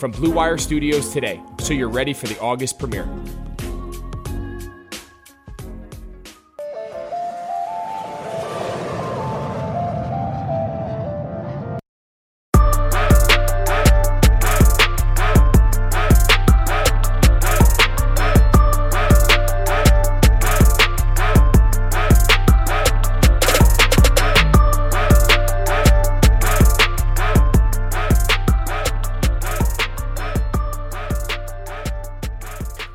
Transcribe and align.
from 0.00 0.12
Blue 0.12 0.30
Wire 0.30 0.56
Studios 0.56 1.12
today 1.12 1.42
so 1.58 1.74
you're 1.74 1.90
ready 1.90 2.14
for 2.14 2.26
the 2.26 2.40
August 2.40 2.78
premiere. 2.78 3.06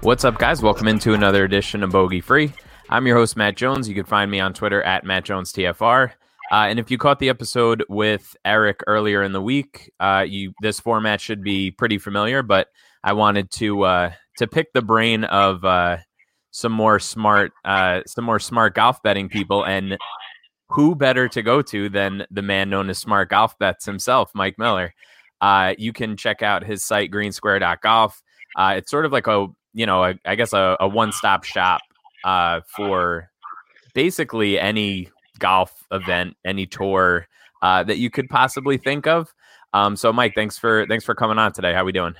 What's 0.05 0.23
up, 0.23 0.37
guys? 0.37 0.61
Welcome 0.61 0.87
into 0.87 1.15
another 1.15 1.45
edition 1.45 1.81
of 1.81 1.89
Bogey 1.89 2.21
Free. 2.21 2.53
I'm 2.91 3.07
your 3.07 3.17
host, 3.17 3.35
Matt 3.35 3.57
Jones. 3.57 3.89
You 3.89 3.95
can 3.95 4.05
find 4.05 4.29
me 4.29 4.39
on 4.39 4.53
Twitter 4.53 4.83
at 4.83 5.03
Matt 5.03 5.25
Jones 5.25 5.51
TFR. 5.51 6.11
Uh, 6.51 6.53
and 6.53 6.77
if 6.77 6.91
you 6.91 6.99
caught 6.99 7.17
the 7.17 7.29
episode 7.29 7.83
with 7.89 8.37
Eric 8.45 8.81
earlier 8.85 9.23
in 9.23 9.31
the 9.31 9.41
week, 9.41 9.91
uh, 9.99 10.23
you 10.27 10.53
this 10.61 10.79
format 10.79 11.19
should 11.19 11.41
be 11.41 11.71
pretty 11.71 11.97
familiar. 11.97 12.43
But 12.43 12.67
I 13.03 13.13
wanted 13.13 13.49
to 13.53 13.81
uh, 13.81 14.11
to 14.37 14.45
pick 14.45 14.73
the 14.73 14.83
brain 14.83 15.23
of 15.23 15.65
uh, 15.65 15.97
some 16.51 16.71
more 16.71 16.99
smart 16.99 17.51
uh, 17.65 18.01
some 18.05 18.25
more 18.25 18.39
smart 18.39 18.75
golf 18.75 19.01
betting 19.01 19.27
people, 19.27 19.65
and 19.65 19.97
who 20.69 20.93
better 20.93 21.27
to 21.29 21.41
go 21.41 21.63
to 21.63 21.89
than 21.89 22.27
the 22.29 22.43
man 22.43 22.69
known 22.69 22.91
as 22.91 22.99
Smart 22.99 23.29
Golf 23.29 23.57
Bets 23.57 23.87
himself, 23.87 24.29
Mike 24.35 24.59
Miller. 24.59 24.93
Uh, 25.41 25.73
you 25.79 25.91
can 25.91 26.15
check 26.15 26.43
out 26.43 26.63
his 26.63 26.85
site 26.85 27.09
greensquare.golf. 27.09 28.21
Uh, 28.55 28.75
it's 28.77 28.91
sort 28.91 29.05
of 29.05 29.11
like 29.11 29.25
a 29.25 29.47
you 29.75 29.85
know, 29.85 30.03
a, 30.03 30.15
I 30.25 30.35
guess 30.35 30.53
a, 30.53 30.77
a 30.79 30.87
one 30.87 31.11
stop 31.11 31.43
shop 31.43 31.81
uh, 32.23 32.61
for 32.75 33.29
basically 33.93 34.57
any 34.57 35.09
golf 35.37 35.85
event, 35.91 36.35
any 36.45 36.65
tour 36.65 37.27
uh, 37.61 37.83
that 37.83 37.97
you 37.97 38.09
could 38.09 38.29
possibly 38.29 38.77
think 38.77 39.05
of. 39.05 39.33
Um, 39.73 39.95
so, 39.97 40.13
Mike, 40.13 40.33
thanks 40.33 40.57
for 40.57 40.87
thanks 40.87 41.03
for 41.03 41.13
coming 41.13 41.37
on 41.37 41.51
today. 41.51 41.73
How 41.73 41.83
we 41.83 41.91
doing? 41.91 42.15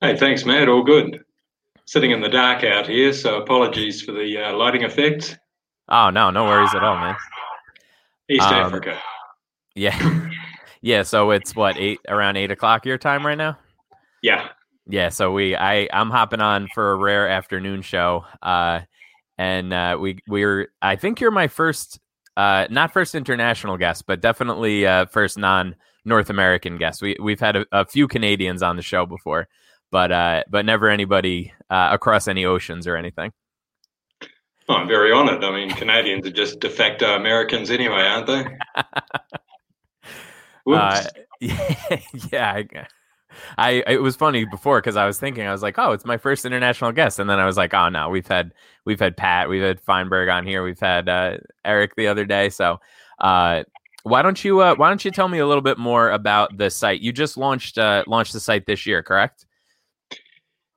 Hey, 0.00 0.16
thanks, 0.16 0.44
Matt. 0.44 0.68
All 0.68 0.84
good. 0.84 1.24
Sitting 1.86 2.10
in 2.10 2.20
the 2.20 2.28
dark 2.28 2.62
out 2.62 2.86
here, 2.86 3.12
so 3.12 3.40
apologies 3.40 4.02
for 4.02 4.12
the 4.12 4.38
uh, 4.38 4.52
lighting 4.54 4.82
effects. 4.82 5.36
Oh 5.88 6.10
no, 6.10 6.30
no 6.30 6.44
worries 6.44 6.74
at 6.74 6.82
all, 6.84 6.96
man. 6.96 7.16
East 8.28 8.46
um, 8.46 8.54
Africa. 8.54 8.98
Yeah, 9.74 10.30
yeah. 10.82 11.02
So 11.02 11.30
it's 11.30 11.56
what 11.56 11.78
eight 11.78 12.00
around 12.08 12.36
eight 12.36 12.50
o'clock 12.50 12.84
your 12.84 12.98
time 12.98 13.26
right 13.26 13.38
now. 13.38 13.58
Yeah, 14.22 14.48
yeah, 14.86 15.08
so 15.08 15.32
we 15.32 15.56
I 15.56 15.88
I'm 15.92 16.10
hopping 16.10 16.40
on 16.40 16.68
for 16.74 16.92
a 16.92 16.96
rare 16.96 17.28
afternoon 17.28 17.82
show. 17.82 18.24
Uh 18.42 18.80
and 19.38 19.72
uh 19.72 19.96
we 20.00 20.18
we're 20.28 20.68
I 20.82 20.96
think 20.96 21.20
you're 21.20 21.30
my 21.30 21.48
first 21.48 21.98
uh 22.36 22.66
not 22.70 22.92
first 22.92 23.14
international 23.14 23.76
guest, 23.76 24.06
but 24.06 24.20
definitely 24.20 24.86
uh 24.86 25.06
first 25.06 25.38
non 25.38 25.76
North 26.04 26.28
American 26.28 26.76
guest. 26.76 27.00
We 27.00 27.16
we've 27.20 27.40
had 27.40 27.56
a, 27.56 27.66
a, 27.72 27.86
few 27.86 28.06
Canadians 28.08 28.62
on 28.62 28.76
the 28.76 28.82
show 28.82 29.06
before, 29.06 29.48
but 29.90 30.12
uh 30.12 30.44
but 30.50 30.66
never 30.66 30.90
anybody 30.90 31.52
uh 31.70 31.88
across 31.92 32.28
any 32.28 32.44
oceans 32.44 32.86
or 32.86 32.96
anything. 32.96 33.32
Oh, 34.68 34.74
I'm 34.74 34.88
very 34.88 35.12
honored. 35.12 35.44
I 35.44 35.50
mean, 35.50 35.70
Canadians 35.70 36.26
are 36.26 36.30
just 36.30 36.60
de 36.60 36.70
facto 36.70 37.16
Americans 37.16 37.70
anyway, 37.70 38.00
aren't 38.00 38.26
they? 38.26 38.46
uh, 40.72 41.02
yeah, 41.40 41.74
yeah, 42.32 42.52
I, 42.52 42.86
I 43.58 43.82
it 43.86 44.02
was 44.02 44.16
funny 44.16 44.44
before 44.44 44.80
because 44.80 44.96
I 44.96 45.06
was 45.06 45.18
thinking 45.18 45.46
I 45.46 45.52
was 45.52 45.62
like, 45.62 45.78
oh, 45.78 45.92
it's 45.92 46.04
my 46.04 46.16
first 46.16 46.44
international 46.44 46.92
guest, 46.92 47.18
and 47.18 47.28
then 47.28 47.38
I 47.38 47.46
was 47.46 47.56
like, 47.56 47.74
oh 47.74 47.88
no, 47.88 48.08
we've 48.08 48.26
had 48.26 48.52
we've 48.84 49.00
had 49.00 49.16
Pat, 49.16 49.48
we've 49.48 49.62
had 49.62 49.80
Feinberg 49.80 50.28
on 50.28 50.46
here, 50.46 50.62
we've 50.62 50.80
had 50.80 51.08
uh, 51.08 51.38
Eric 51.64 51.96
the 51.96 52.06
other 52.06 52.24
day, 52.24 52.50
so. 52.50 52.80
Uh, 53.18 53.62
why 54.02 54.20
don't 54.20 54.44
you 54.44 54.60
uh, 54.60 54.74
Why 54.74 54.88
don't 54.88 55.02
you 55.02 55.10
tell 55.10 55.28
me 55.28 55.38
a 55.38 55.46
little 55.46 55.62
bit 55.62 55.78
more 55.78 56.10
about 56.10 56.58
the 56.58 56.68
site? 56.68 57.00
You 57.00 57.10
just 57.10 57.38
launched 57.38 57.78
uh, 57.78 58.04
launched 58.06 58.34
the 58.34 58.40
site 58.40 58.66
this 58.66 58.84
year, 58.84 59.02
correct? 59.02 59.46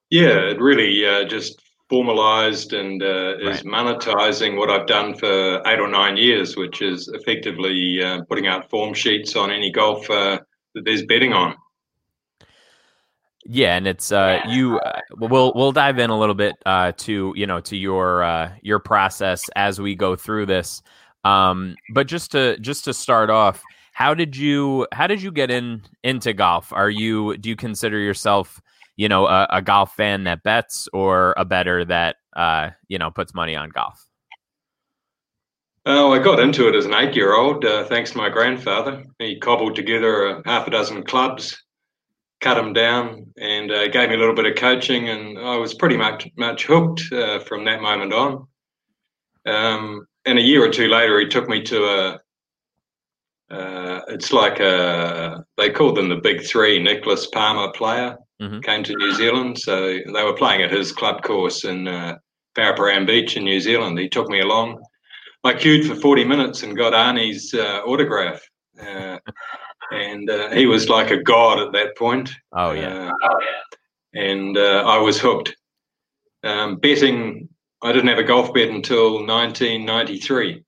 Yeah, 0.10 0.50
it 0.50 0.62
really 0.62 1.06
uh, 1.06 1.26
just 1.26 1.62
formalized 1.90 2.74
and 2.74 3.02
uh, 3.02 3.36
is 3.40 3.64
right. 3.64 3.66
monetizing 3.66 4.58
what 4.58 4.70
I've 4.70 4.88
done 4.88 5.14
for 5.14 5.62
eight 5.66 5.80
or 5.80 5.88
nine 5.88 6.18
years, 6.18 6.56
which 6.58 6.82
is 6.82 7.08
effectively 7.10 8.02
uh, 8.04 8.22
putting 8.30 8.48
out 8.48 8.70
form 8.70 8.94
sheets 8.94 9.36
on 9.36 9.52
any 9.52 9.72
golf 9.72 10.10
uh, 10.10 10.40
that 10.76 10.86
there's 10.86 11.06
betting 11.06 11.34
on. 11.34 11.56
Yeah, 13.50 13.78
and 13.78 13.88
it's 13.88 14.12
uh, 14.12 14.42
you. 14.50 14.78
Uh, 14.80 15.00
we'll 15.16 15.54
we'll 15.56 15.72
dive 15.72 16.00
in 16.00 16.10
a 16.10 16.20
little 16.20 16.36
bit 16.36 16.56
uh, 16.66 16.92
to 16.98 17.34
you 17.36 17.48
know 17.48 17.62
to 17.62 17.78
your 17.78 18.22
uh, 18.22 18.52
your 18.62 18.80
process 18.80 19.46
as 19.56 19.80
we 19.80 19.96
go 19.96 20.18
through 20.18 20.48
this. 20.48 20.82
Um, 21.24 21.78
but 21.94 22.08
just 22.08 22.32
to 22.34 22.60
just 22.60 22.84
to 22.86 22.94
start 22.94 23.30
off, 23.30 23.64
how 23.94 24.14
did 24.14 24.36
you 24.36 24.86
how 24.92 25.08
did 25.08 25.22
you 25.22 25.32
get 25.32 25.50
in 25.50 25.82
into 26.04 26.34
golf? 26.34 26.74
Are 26.74 26.90
you 26.90 27.38
do 27.38 27.48
you 27.48 27.56
consider 27.56 27.98
yourself 27.98 28.62
you 28.98 29.08
know 29.08 29.28
a, 29.28 29.48
a 29.50 29.62
golf 29.62 29.96
fan 29.96 30.26
that 30.26 30.44
bets 30.44 30.90
or 30.92 31.34
a 31.38 31.46
better 31.46 31.86
that 31.86 32.18
uh, 32.36 32.72
you 32.90 32.98
know 32.98 33.12
puts 33.12 33.34
money 33.34 33.56
on 33.56 33.70
golf? 33.70 34.06
Oh, 35.86 36.12
I 36.12 36.20
got 36.20 36.42
into 36.42 36.68
it 36.68 36.76
as 36.76 36.86
an 36.86 36.94
eight-year-old, 36.94 37.64
uh, 37.64 37.86
thanks 37.86 38.12
to 38.12 38.18
my 38.18 38.28
grandfather. 38.28 39.06
He 39.20 39.40
cobbled 39.40 39.78
together 39.78 40.26
a 40.26 40.42
half 40.46 40.68
a 40.68 40.72
dozen 40.72 41.04
clubs, 41.04 41.64
cut 42.42 42.58
him 42.58 42.74
down, 42.74 43.28
and 43.38 43.72
uh, 43.72 43.88
gave 43.88 44.10
me 44.10 44.16
a 44.16 44.20
little 44.20 44.36
bit 44.36 44.46
of 44.46 44.56
coaching, 44.56 45.10
and 45.10 45.38
I 45.40 45.58
was 45.58 45.74
pretty 45.74 45.98
much 45.98 46.28
much 46.38 46.66
hooked 46.66 47.02
uh, 47.12 47.40
from 47.40 47.66
that 47.66 47.82
moment 47.82 48.14
on. 48.14 48.48
Um, 49.46 50.08
and 50.26 50.38
a 50.38 50.42
year 50.42 50.64
or 50.64 50.70
two 50.70 50.88
later, 50.88 51.20
he 51.20 51.28
took 51.28 51.48
me 51.48 51.62
to 51.64 51.86
a. 51.86 52.20
Uh, 53.50 54.02
it's 54.10 54.34
like 54.34 54.60
a. 54.60 55.44
They 55.58 55.70
called 55.70 55.98
them 55.98 56.10
the 56.10 56.18
Big 56.18 56.44
Three. 56.46 56.82
Nicklaus 56.82 57.28
Palmer 57.28 57.72
player 57.72 58.18
mm-hmm. 58.42 58.60
came 58.60 58.84
to 58.84 58.96
New 58.96 59.14
Zealand, 59.14 59.58
so 59.58 59.98
they 60.06 60.24
were 60.24 60.36
playing 60.36 60.62
at 60.64 60.72
his 60.72 60.92
club 60.92 61.24
course 61.24 61.64
in 61.64 61.88
uh, 61.88 62.18
Paraparaumu 62.58 63.08
Beach 63.08 63.38
in 63.38 63.46
New 63.46 63.60
Zealand. 63.60 63.98
He 63.98 64.10
took 64.10 64.28
me 64.30 64.42
along 64.42 64.82
I 65.48 65.54
queued 65.54 65.88
for 65.88 65.96
40 65.96 66.26
minutes 66.26 66.64
and 66.64 66.76
got 66.76 66.92
Arnie's 66.92 67.54
uh, 67.54 67.82
autograph. 67.86 68.42
Uh, 69.92 69.96
and 69.96 70.30
uh, 70.30 70.50
he 70.52 70.66
was 70.66 70.90
like 70.90 71.12
a 71.12 71.22
god 71.22 71.60
at 71.60 71.72
that 71.74 71.98
point. 71.98 72.32
Oh, 72.54 72.72
yeah. 72.72 73.12
Uh, 73.24 73.40
and 74.14 74.58
uh, 74.58 74.84
I 74.86 74.98
was 74.98 75.20
hooked. 75.20 75.56
Um, 76.44 76.78
betting, 76.78 77.50
I 77.82 77.92
didn't 77.92 78.10
have 78.10 78.20
a 78.20 78.24
golf 78.24 78.54
bet 78.54 78.70
until 78.70 79.26
1993. 79.26 80.64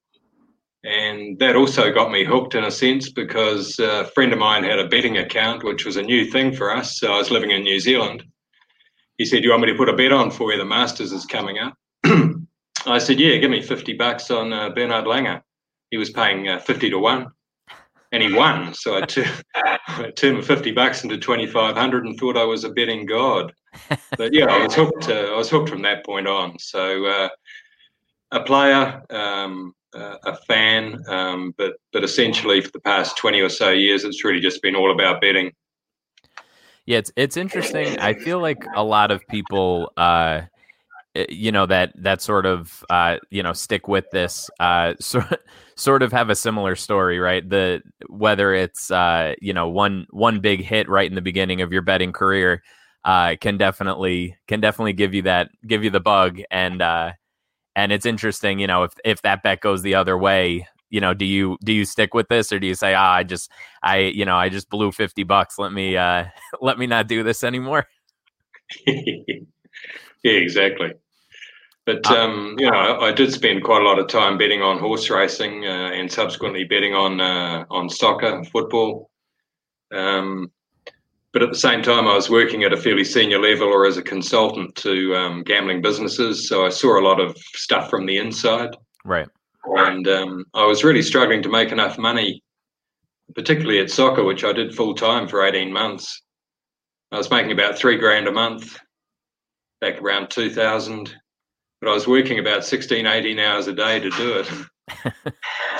And 0.84 1.38
that 1.40 1.56
also 1.56 1.92
got 1.92 2.12
me 2.12 2.24
hooked 2.24 2.56
in 2.56 2.64
a 2.64 2.72
sense 2.72 3.10
because 3.10 3.78
a 3.80 4.06
friend 4.06 4.32
of 4.32 4.40
mine 4.40 4.64
had 4.64 4.80
a 4.80 4.88
betting 4.88 5.18
account, 5.18 5.64
which 5.64 5.86
was 5.86 5.98
a 5.98 6.02
new 6.02 6.26
thing 6.26 6.56
for 6.56 6.74
us. 6.74 7.00
So 7.00 7.12
I 7.12 7.18
was 7.18 7.32
living 7.32 7.52
in 7.52 7.64
New 7.64 7.80
Zealand. 7.80 8.24
He 9.18 9.26
said, 9.26 9.44
You 9.44 9.50
want 9.50 9.64
me 9.64 9.72
to 9.72 9.78
put 9.78 9.90
a 9.90 9.96
bet 9.96 10.14
on 10.14 10.32
for 10.32 10.52
you? 10.52 10.58
The 10.58 10.66
Masters 10.66 11.12
is 11.12 11.26
coming 11.26 11.58
up. 11.60 11.74
I 12.86 12.98
said, 12.98 13.20
yeah, 13.20 13.36
give 13.38 13.52
me 13.52 13.62
50 13.62 13.94
bucks 13.94 14.32
on 14.32 14.54
uh, 14.54 14.70
Bernhard 14.70 15.06
Langer. 15.06 15.42
He 15.92 15.98
was 15.98 16.12
paying 16.12 16.48
uh, 16.48 16.60
50 16.60 16.92
to 16.92 17.00
1 17.00 17.28
and 18.12 18.24
he 18.24 18.34
won. 18.34 18.74
So 18.74 18.98
I, 18.98 19.02
t- 19.02 19.24
I 19.56 20.12
turned 20.16 20.46
50 20.46 20.72
bucks 20.72 21.04
into 21.04 21.18
2,500 21.18 22.06
and 22.06 22.18
thought 22.18 22.38
I 22.38 22.44
was 22.44 22.64
a 22.64 22.70
betting 22.70 23.06
god. 23.06 23.54
But 24.18 24.34
yeah, 24.34 24.46
I 24.46 24.66
was 24.66 24.76
hooked. 24.76 25.10
Uh, 25.10 25.32
I 25.34 25.38
was 25.38 25.50
hooked 25.50 25.70
from 25.70 25.82
that 25.84 26.06
point 26.06 26.28
on. 26.28 26.58
So 26.60 27.06
uh, 27.06 27.30
a 28.32 28.44
player, 28.44 29.02
um, 29.10 29.74
uh, 29.94 30.18
a 30.24 30.36
fan, 30.36 31.00
um, 31.08 31.54
but 31.58 31.74
but 31.94 32.04
essentially 32.04 32.62
for 32.62 32.72
the 32.72 32.82
past 32.82 33.18
20 33.18 33.40
or 33.42 33.50
so 33.50 33.70
years, 33.70 34.04
it's 34.04 34.24
really 34.24 34.40
just 34.40 34.62
been 34.62 34.76
all 34.76 34.92
about 34.92 35.22
betting. 35.22 35.52
Yeah, 36.86 36.98
it's 36.98 37.12
it's 37.16 37.38
interesting. 37.38 38.00
I 38.00 38.16
feel 38.16 38.42
like 38.42 38.64
a 38.76 38.84
lot 38.84 39.12
of 39.12 39.26
people 39.28 39.94
uh, 39.96 40.42
Eh, 41.16 41.26
you 41.30 41.52
know 41.52 41.66
that 41.66 41.92
that 41.96 42.22
sort 42.22 42.46
of 42.46 42.84
uh, 42.90 43.18
you 43.30 43.42
know 43.42 43.54
stick 43.54 43.88
with 43.88 44.06
this 44.12 44.50
uh, 44.60 44.94
sort 45.00 45.42
sort 45.80 46.04
of 46.04 46.12
have 46.12 46.30
a 46.30 46.36
similar 46.36 46.76
story, 46.76 47.20
right? 47.20 47.48
The 47.48 47.82
whether 48.10 48.54
it's 48.54 48.92
uh, 48.92 49.36
you 49.42 49.54
know 49.54 49.70
one 49.70 50.08
one 50.12 50.40
big 50.42 50.62
hit 50.64 50.90
right 50.90 51.10
in 51.10 51.16
the 51.16 51.22
beginning 51.22 51.62
of 51.62 51.72
your 51.72 51.82
betting 51.82 52.14
career 52.14 52.64
uh, 53.06 53.36
can 53.42 53.58
definitely 53.58 54.38
can 54.48 54.60
definitely 54.62 54.94
give 54.94 55.14
you 55.14 55.24
that 55.24 55.50
give 55.68 55.84
you 55.84 55.90
the 55.90 56.00
bug 56.02 56.42
and 56.52 56.82
uh, 56.82 57.14
and 57.76 57.92
it's 57.92 58.06
interesting, 58.06 58.60
you 58.60 58.68
know, 58.68 58.84
if 58.84 58.94
if 59.06 59.22
that 59.24 59.44
bet 59.44 59.62
goes 59.62 59.82
the 59.84 59.96
other 59.96 60.18
way, 60.18 60.68
you 60.90 61.02
know, 61.02 61.14
do 61.14 61.26
you 61.26 61.58
do 61.64 61.74
you 61.74 61.86
stick 61.86 62.14
with 62.14 62.28
this 62.30 62.52
or 62.52 62.60
do 62.60 62.68
you 62.68 62.76
say, 62.76 62.94
ah, 62.94 63.14
I 63.14 63.24
just 63.24 63.52
I 63.84 64.00
you 64.00 64.26
know 64.26 64.36
I 64.38 64.50
just 64.50 64.70
blew 64.70 64.92
fifty 64.92 65.24
bucks, 65.24 65.58
let 65.60 65.72
me 65.74 65.98
uh, 65.98 66.26
let 66.62 66.78
me 66.80 66.88
not 66.88 67.08
do 67.08 67.24
this 67.24 67.44
anymore. 67.44 67.88
Yeah, 70.24 70.34
exactly. 70.34 70.94
But 71.90 72.12
uh, 72.12 72.18
um, 72.18 72.56
you 72.60 72.70
know, 72.70 72.78
I, 72.78 73.08
I, 73.08 73.12
did 73.12 73.34
spend 73.34 73.64
quite 73.64 73.82
a 73.82 73.86
lot 73.86 73.98
of 73.98 74.08
time 74.08 74.38
betting 74.38 74.62
on 74.62 74.78
horse 74.78 75.10
racing 75.10 75.66
uh, 75.66 75.90
and 75.92 76.12
subsequently 76.12 76.64
betting 76.64 76.94
on 76.94 77.20
uh, 77.20 77.66
on 77.72 77.90
soccer, 77.90 78.44
football. 78.44 79.10
Um, 79.92 80.52
but 81.34 81.42
at 81.42 81.50
the 81.50 81.58
same 81.58 81.82
time, 81.82 82.08
I 82.08 82.14
was 82.14 82.30
working 82.30 82.64
at 82.64 82.74
a 82.74 82.78
fairly 82.78 83.04
senior 83.04 83.40
level 83.40 83.70
or 83.70 83.88
as 83.88 83.98
a 83.98 84.04
consultant 84.04 84.76
to 84.76 85.16
um, 85.16 85.42
gambling 85.42 85.82
businesses, 85.82 86.48
so 86.48 86.64
I 86.64 86.70
saw 86.70 87.00
a 87.00 87.02
lot 87.02 87.20
of 87.20 87.36
stuff 87.56 87.90
from 87.90 88.06
the 88.06 88.18
inside. 88.18 88.78
Right. 89.04 89.28
And 89.66 90.08
um, 90.08 90.46
I 90.54 90.68
was 90.68 90.84
really 90.84 91.02
struggling 91.02 91.42
to 91.42 91.50
make 91.50 91.72
enough 91.72 91.98
money, 91.98 92.44
particularly 93.34 93.80
at 93.80 93.90
soccer, 93.90 94.24
which 94.24 94.44
I 94.44 94.54
did 94.54 94.76
full 94.76 94.94
time 94.94 95.28
for 95.28 95.44
eighteen 95.44 95.74
months. 95.74 96.22
I 97.12 97.18
was 97.18 97.32
making 97.32 97.52
about 97.52 97.80
three 97.80 97.98
grand 97.98 98.28
a 98.28 98.32
month 98.32 98.78
back 99.82 100.00
around 100.00 100.30
2000 100.30 101.16
but 101.80 101.90
I 101.90 101.94
was 101.94 102.08
working 102.08 102.40
about 102.40 102.66
16, 102.66 103.06
18 103.06 103.40
hours 103.40 103.68
a 103.68 103.74
day 103.74 104.00
to 104.00 104.10
do 104.12 104.40
it. 104.40 104.52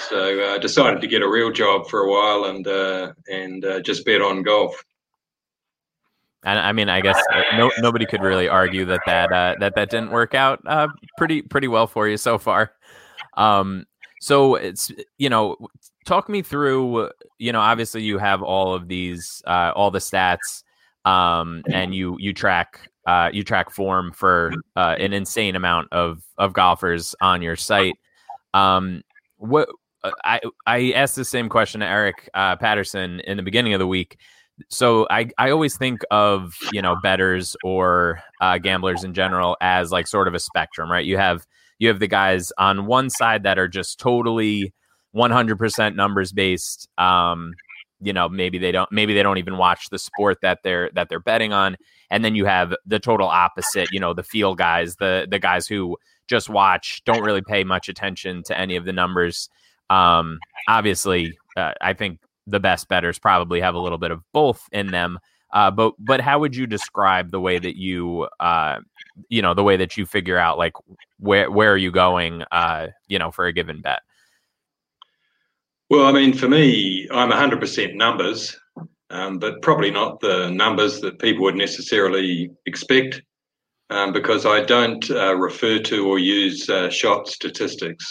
so 0.10 0.24
I 0.24 0.56
uh, 0.56 0.58
decided 0.60 1.02
to 1.02 1.08
get 1.08 1.22
a 1.22 1.30
real 1.30 1.52
job 1.52 1.88
for 1.88 2.02
a 2.02 2.10
while 2.10 2.46
and 2.46 2.68
uh, 2.68 3.14
and 3.30 3.66
uh, 3.66 3.80
just 3.82 4.06
bet 4.06 4.22
on 4.22 4.44
golf. 4.44 4.84
And 6.44 6.58
I 6.58 6.72
mean, 6.72 6.88
I 6.90 7.02
guess 7.02 7.22
uh, 7.34 7.58
no, 7.58 7.72
nobody 7.80 8.06
could 8.06 8.22
really 8.22 8.48
argue 8.48 8.86
that 8.86 9.02
that 9.06 9.32
uh, 9.32 9.56
that 9.60 9.76
that 9.76 9.90
didn't 9.90 10.12
work 10.12 10.34
out 10.34 10.62
uh, 10.66 10.88
pretty 11.18 11.42
pretty 11.42 11.68
well 11.68 11.88
for 11.88 12.08
you 12.08 12.18
so 12.18 12.38
far. 12.38 12.72
Um, 13.36 13.86
so 14.22 14.56
it's 14.56 14.92
you 15.18 15.30
know, 15.30 15.58
talk 16.06 16.30
me 16.30 16.42
through. 16.42 17.10
You 17.40 17.52
know, 17.52 17.60
obviously 17.60 18.04
you 18.04 18.20
have 18.20 18.42
all 18.42 18.74
of 18.74 18.88
these, 18.88 19.42
all 19.46 19.92
the 19.92 20.00
stats, 20.00 20.64
um, 21.04 21.64
and 21.70 21.94
you 21.94 22.16
you 22.20 22.34
track 22.34 22.90
uh, 23.10 23.32
you 23.34 23.44
track 23.44 23.72
form 23.72 24.12
for 24.12 24.54
uh, 24.76 24.96
an 25.00 25.14
insane 25.14 25.56
amount 25.56 25.88
of 25.92 26.22
of 26.38 26.54
golfers 26.54 27.16
on 27.22 27.42
your 27.42 27.56
site. 27.56 27.96
Um, 28.54 29.02
what 29.38 29.68
uh, 30.04 30.12
I 30.24 30.42
I 30.68 30.92
asked 30.92 31.16
the 31.16 31.26
same 31.26 31.50
question 31.50 31.82
to 31.82 31.88
Eric 31.88 32.30
uh, 32.36 32.56
Patterson 32.58 33.20
in 33.22 33.38
the 33.38 33.42
beginning 33.42 33.74
of 33.74 33.80
the 33.80 33.88
week. 33.88 34.20
So 34.70 35.08
I 35.10 35.32
I 35.40 35.50
always 35.50 35.76
think 35.76 36.02
of 36.12 36.54
you 36.72 36.84
know 36.84 36.98
betters 37.02 37.58
or 37.64 38.22
uh, 38.42 38.60
gamblers 38.60 39.04
in 39.04 39.16
general 39.16 39.58
as 39.60 39.92
like 39.92 40.06
sort 40.06 40.28
of 40.28 40.36
a 40.36 40.40
spectrum, 40.40 40.92
right? 40.92 41.06
You 41.06 41.18
have 41.18 41.48
you 41.80 41.88
have 41.88 41.98
the 41.98 42.08
guys 42.08 42.52
on 42.60 42.86
one 42.86 43.10
side 43.10 43.42
that 43.42 43.58
are 43.58 43.68
just 43.68 44.00
totally 44.00 44.72
100% 45.16 45.96
numbers 45.96 46.32
based. 46.32 46.88
Um, 47.00 47.54
you 48.02 48.14
know, 48.14 48.30
maybe 48.30 48.58
they 48.58 48.72
don't 48.72 48.92
maybe 48.92 49.14
they 49.14 49.24
don't 49.24 49.38
even 49.38 49.58
watch 49.58 49.90
the 49.90 50.00
sport 50.00 50.38
that 50.42 50.60
they're 50.64 50.90
that 50.94 51.10
they're 51.10 51.20
betting 51.20 51.54
on. 51.54 51.78
And 52.12 52.26
then 52.26 52.36
you 52.36 52.46
have 52.46 52.74
the 52.86 53.00
total 53.00 53.28
opposite 53.28 53.90
you 53.92 54.00
know 54.00 54.14
the 54.14 54.24
field 54.24 54.58
guys 54.58 54.96
the 54.96 55.28
the 55.30 55.40
guys 55.40 55.68
who 55.68 55.98
just 56.28 56.50
watch 56.50 57.02
don't 57.06 57.24
really 57.24 57.42
pay 57.42 57.64
much 57.64 57.90
attention 57.90 58.44
to 58.44 58.58
any 58.58 58.76
of 58.76 58.86
the 58.86 58.94
numbers. 58.94 59.50
Um 59.90 60.40
obviously 60.68 61.38
uh, 61.58 61.74
i 61.82 61.94
think 61.94 62.20
the 62.50 62.60
best 62.60 62.88
betters 62.88 63.20
probably 63.20 63.62
have 63.62 63.76
a 63.76 63.80
little 63.80 63.98
bit 63.98 64.12
of 64.12 64.24
both 64.34 64.68
in 64.72 64.88
them. 64.88 65.20
Uh, 65.52 65.72
but 65.72 65.94
but 65.98 66.22
how 66.22 66.38
would 66.40 66.56
you 66.56 66.68
describe 66.68 67.32
the 67.32 67.40
way 67.40 67.58
that 67.58 67.76
you 67.76 68.28
uh, 68.40 68.80
you 69.30 69.42
know 69.42 69.54
the 69.54 69.64
way 69.64 69.78
that 69.78 69.98
you 69.98 70.06
figure 70.06 70.38
out 70.38 70.60
like 70.60 70.74
where 71.20 71.50
where 71.50 71.72
are 71.72 71.78
you 71.78 71.92
going 71.92 72.44
uh, 72.52 72.88
you 73.08 73.18
know 73.18 73.32
for 73.32 73.46
a 73.46 73.54
given 73.54 73.82
bet 73.82 74.02
well 75.90 76.06
i 76.06 76.12
mean 76.12 76.34
for 76.34 76.48
me 76.48 77.08
i'm 77.12 77.32
100% 77.32 77.96
numbers 77.96 78.58
um, 79.12 79.40
but 79.40 79.62
probably 79.62 79.92
not 79.92 80.20
the 80.20 80.50
numbers 80.50 81.02
that 81.02 81.20
people 81.20 81.44
would 81.44 81.56
necessarily 81.56 82.52
expect 82.66 83.22
um, 83.90 84.14
because 84.14 84.46
I 84.46 84.62
don't 84.62 85.10
uh, 85.10 85.36
refer 85.36 85.80
to 85.80 86.08
or 86.08 86.20
use 86.20 86.70
uh, 86.70 86.90
shot 86.90 87.28
statistics. 87.28 88.06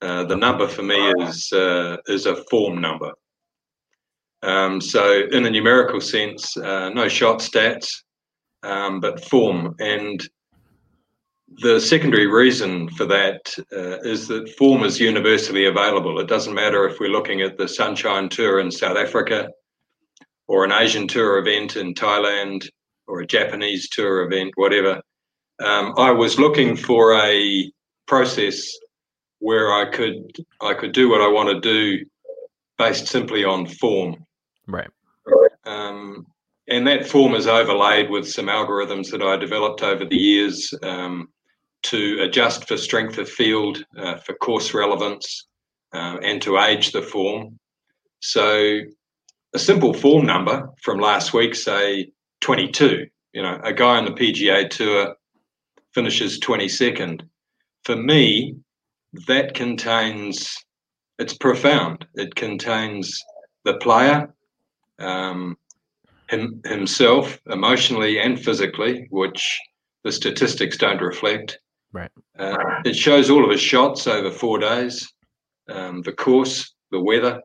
Uh, 0.00 0.24
the 0.24 0.36
number 0.36 0.68
for 0.68 0.82
me 0.82 1.12
is 1.20 1.52
uh, 1.52 1.96
is 2.06 2.26
a 2.26 2.44
form 2.50 2.80
number. 2.80 3.12
Um, 4.42 4.80
so, 4.80 5.22
in 5.32 5.46
a 5.46 5.50
numerical 5.50 6.00
sense, 6.00 6.56
uh, 6.56 6.90
no 6.90 7.08
shot 7.08 7.38
stats, 7.38 7.88
um, 8.62 9.00
but 9.00 9.24
form. 9.24 9.74
And 9.80 10.22
the 11.58 11.80
secondary 11.80 12.26
reason 12.26 12.88
for 12.90 13.04
that 13.06 13.54
uh, 13.72 13.98
is 14.00 14.28
that 14.28 14.48
form 14.58 14.82
is 14.82 15.00
universally 15.00 15.66
available. 15.66 16.18
It 16.18 16.28
doesn't 16.28 16.54
matter 16.54 16.86
if 16.86 16.98
we're 16.98 17.10
looking 17.10 17.42
at 17.42 17.56
the 17.56 17.68
Sunshine 17.68 18.28
Tour 18.28 18.60
in 18.60 18.70
South 18.70 18.96
Africa 18.96 19.48
or 20.46 20.64
an 20.64 20.72
Asian 20.72 21.06
tour 21.06 21.38
event 21.38 21.76
in 21.76 21.94
Thailand 21.94 22.68
or 23.06 23.20
a 23.20 23.26
Japanese 23.26 23.88
tour 23.88 24.24
event, 24.24 24.52
whatever. 24.56 25.00
Um, 25.64 25.94
I 25.96 26.10
was 26.10 26.38
looking 26.38 26.76
for 26.76 27.14
a 27.14 27.70
process 28.06 28.70
where 29.38 29.72
I 29.72 29.90
could 29.90 30.44
I 30.60 30.74
could 30.74 30.92
do 30.92 31.08
what 31.08 31.20
I 31.20 31.28
want 31.28 31.50
to 31.50 31.60
do 31.60 32.04
based 32.78 33.06
simply 33.06 33.44
on 33.44 33.66
form. 33.66 34.24
Right. 35.26 35.50
Um, 35.64 36.26
and 36.68 36.86
that 36.86 37.06
form 37.06 37.34
is 37.34 37.46
overlaid 37.46 38.10
with 38.10 38.28
some 38.28 38.46
algorithms 38.46 39.10
that 39.10 39.22
I 39.22 39.36
developed 39.36 39.82
over 39.82 40.04
the 40.04 40.16
years 40.16 40.72
um, 40.82 41.28
to 41.84 42.18
adjust 42.22 42.66
for 42.66 42.76
strength 42.76 43.18
of 43.18 43.28
field, 43.28 43.84
uh, 43.96 44.16
for 44.18 44.34
course 44.34 44.74
relevance, 44.74 45.46
uh, 45.92 46.18
and 46.22 46.40
to 46.42 46.58
age 46.58 46.92
the 46.92 47.02
form. 47.02 47.58
So 48.20 48.80
a 49.54 49.58
simple 49.58 49.94
form 49.94 50.26
number 50.26 50.68
from 50.82 50.98
last 50.98 51.32
week, 51.34 51.54
say 51.54 52.10
22, 52.40 53.06
you 53.32 53.42
know, 53.42 53.60
a 53.62 53.72
guy 53.72 53.96
on 53.96 54.04
the 54.04 54.10
PGA 54.12 54.68
Tour 54.68 55.14
finishes 55.92 56.40
22nd. 56.40 57.22
For 57.84 57.96
me, 57.96 58.56
that 59.26 59.54
contains, 59.54 60.56
it's 61.18 61.34
profound. 61.34 62.06
It 62.14 62.34
contains 62.34 63.22
the 63.64 63.74
player, 63.74 64.34
um, 64.98 65.56
him, 66.28 66.60
himself, 66.64 67.38
emotionally 67.46 68.18
and 68.18 68.42
physically, 68.42 69.06
which 69.10 69.60
the 70.02 70.12
statistics 70.12 70.76
don't 70.76 71.00
reflect. 71.00 71.58
Right. 71.94 72.10
Uh, 72.36 72.56
it 72.84 72.96
shows 72.96 73.30
all 73.30 73.44
of 73.44 73.50
his 73.52 73.60
shots 73.60 74.08
over 74.08 74.28
four 74.28 74.58
days, 74.58 75.08
um, 75.68 76.02
the 76.02 76.12
course, 76.12 76.74
the 76.90 77.00
weather, 77.00 77.40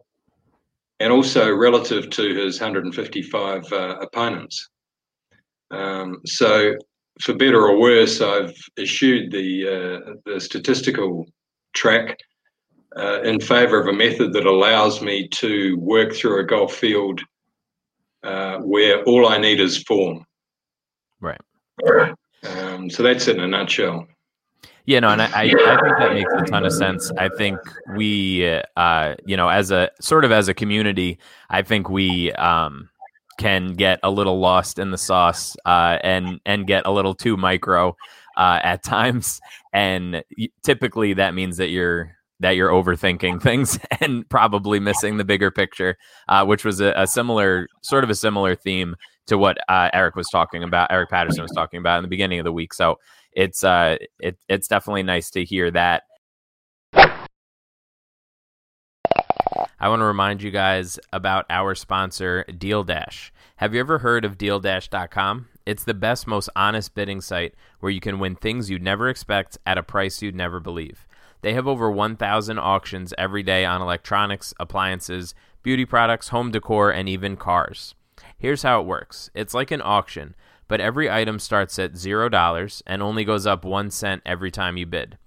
and 0.99 1.13
also 1.13 1.53
relative 1.53 2.09
to 2.09 2.33
his 2.33 2.59
155 2.59 3.71
uh, 3.71 3.97
opponents. 4.01 4.67
Um, 5.69 6.21
so, 6.25 6.73
for 7.21 7.35
better 7.35 7.61
or 7.61 7.79
worse, 7.79 8.21
I've 8.21 8.55
eschewed 8.79 9.31
the 9.31 9.67
uh, 9.67 10.13
the 10.25 10.39
statistical 10.39 11.27
track 11.73 12.17
uh, 12.97 13.21
in 13.21 13.39
favour 13.39 13.79
of 13.79 13.87
a 13.87 13.93
method 13.93 14.33
that 14.33 14.47
allows 14.47 14.99
me 14.99 15.27
to 15.27 15.77
work 15.77 16.11
through 16.15 16.39
a 16.39 16.43
golf 16.43 16.73
field 16.73 17.21
uh, 18.23 18.57
where 18.61 19.03
all 19.03 19.27
I 19.27 19.37
need 19.37 19.59
is 19.59 19.83
form. 19.83 20.25
Right. 21.83 22.15
Um, 22.47 22.89
so 22.89 23.03
that's 23.03 23.27
it 23.27 23.37
in 23.37 23.43
a 23.43 23.47
nutshell. 23.47 24.07
Yeah, 24.86 25.00
no, 25.01 25.09
and 25.09 25.21
I, 25.21 25.25
I 25.25 25.43
think 25.43 25.98
that 26.00 26.13
makes 26.13 26.33
a 26.33 26.45
ton 26.45 26.65
of 26.65 26.74
sense. 26.74 27.12
I 27.17 27.29
think 27.29 27.59
we, 27.95 28.59
uh, 28.75 29.15
you 29.25 29.38
know, 29.38 29.50
as 29.50 29.71
a 29.71 29.91
sort 30.01 30.25
of 30.25 30.31
as 30.31 30.48
a 30.48 30.53
community, 30.53 31.19
I 31.50 31.62
think 31.62 31.89
we 31.89 32.31
um, 32.33 32.89
can 33.38 33.74
get 33.74 34.00
a 34.03 34.09
little 34.09 34.39
lost 34.39 34.79
in 34.79 34.91
the 34.91 34.98
sauce 34.98 35.55
uh, 35.65 36.00
and 36.03 36.39
and 36.45 36.65
get 36.65 36.86
a 36.86 36.91
little 36.91 37.13
too 37.13 37.38
micro 37.38 37.95
uh, 38.38 38.59
at 38.63 38.83
times, 38.83 39.39
and 39.74 40.24
typically 40.63 41.13
that 41.13 41.33
means 41.33 41.57
that 41.57 41.69
you're 41.69 42.15
that 42.39 42.51
you're 42.51 42.69
overthinking 42.69 43.41
things 43.43 43.79
and 44.00 44.27
probably 44.29 44.79
missing 44.79 45.17
the 45.17 45.25
bigger 45.25 45.51
picture, 45.51 45.98
uh, 46.29 46.45
which 46.45 46.63
was 46.63 46.79
a, 46.79 46.93
a, 46.95 47.05
similar 47.05 47.67
sort 47.81 48.03
of 48.03 48.09
a 48.09 48.15
similar 48.15 48.55
theme 48.55 48.95
to 49.27 49.38
what 49.38 49.57
uh, 49.67 49.89
Eric 49.93 50.15
was 50.15 50.29
talking 50.29 50.63
about. 50.63 50.91
Eric 50.91 51.09
Patterson 51.09 51.41
was 51.41 51.51
talking 51.51 51.79
about 51.79 51.98
in 51.98 52.03
the 52.03 52.09
beginning 52.09 52.39
of 52.39 52.45
the 52.45 52.51
week. 52.51 52.74
So 52.74 52.98
it's 53.39 53.63
uh, 53.63 53.96
it, 54.19 54.38
it's 54.50 54.67
definitely 54.67 55.03
nice 55.03 55.29
to 55.31 55.46
hear 55.46 55.72
that. 55.72 56.03
I 59.81 59.88
want 59.88 60.01
to 60.01 60.05
remind 60.05 60.43
you 60.43 60.51
guys 60.51 61.00
about 61.13 61.46
our 61.50 61.74
sponsor, 61.74 62.43
Deal 62.43 62.84
Dash. 62.84 63.31
Have 63.55 63.74
you 63.74 63.79
ever 63.79 64.00
heard 64.00 64.25
of 64.25 64.38
DealDash.com? 64.38 65.48
It's 65.65 65.86
the 65.86 65.93
best, 65.93 66.27
most 66.27 66.50
honest 66.53 66.93
bidding 66.93 67.22
site 67.22 67.55
where 67.79 67.89
you 67.89 68.01
can 68.01 68.19
win 68.19 68.36
things 68.36 68.69
you'd 68.69 68.84
never 68.84 69.08
expect 69.08 69.58
at 69.65 69.77
a 69.77 69.84
price 69.84 70.22
you'd 70.22 70.36
never 70.36 70.60
believe. 70.60 71.08
They 71.41 71.53
have 71.53 71.65
over 71.67 71.89
1,000 71.89 72.60
auctions 72.60 73.13
every 73.17 73.43
day 73.43 73.63
on 73.63 73.81
electronics, 73.81 74.53
appliances, 74.60 75.34
beauty 75.63 75.86
products, 75.86 76.27
home 76.27 76.51
decor, 76.51 76.91
and 76.91 77.08
even 77.08 77.38
cars. 77.38 77.96
Here's 78.38 78.63
how 78.63 78.81
it 78.81 78.86
works 78.86 79.31
it's 79.34 79.53
like 79.53 79.72
an 79.72 79.81
auction, 79.81 80.36
but 80.69 80.79
every 80.79 81.11
item 81.11 81.39
starts 81.39 81.77
at 81.77 81.93
$0 81.93 82.81
and 82.88 83.01
only 83.03 83.25
goes 83.25 83.45
up 83.45 83.65
1 83.65 83.91
cent 83.91 84.21
every 84.25 84.51
time 84.51 84.77
you 84.77 84.85
bid. 84.85 85.17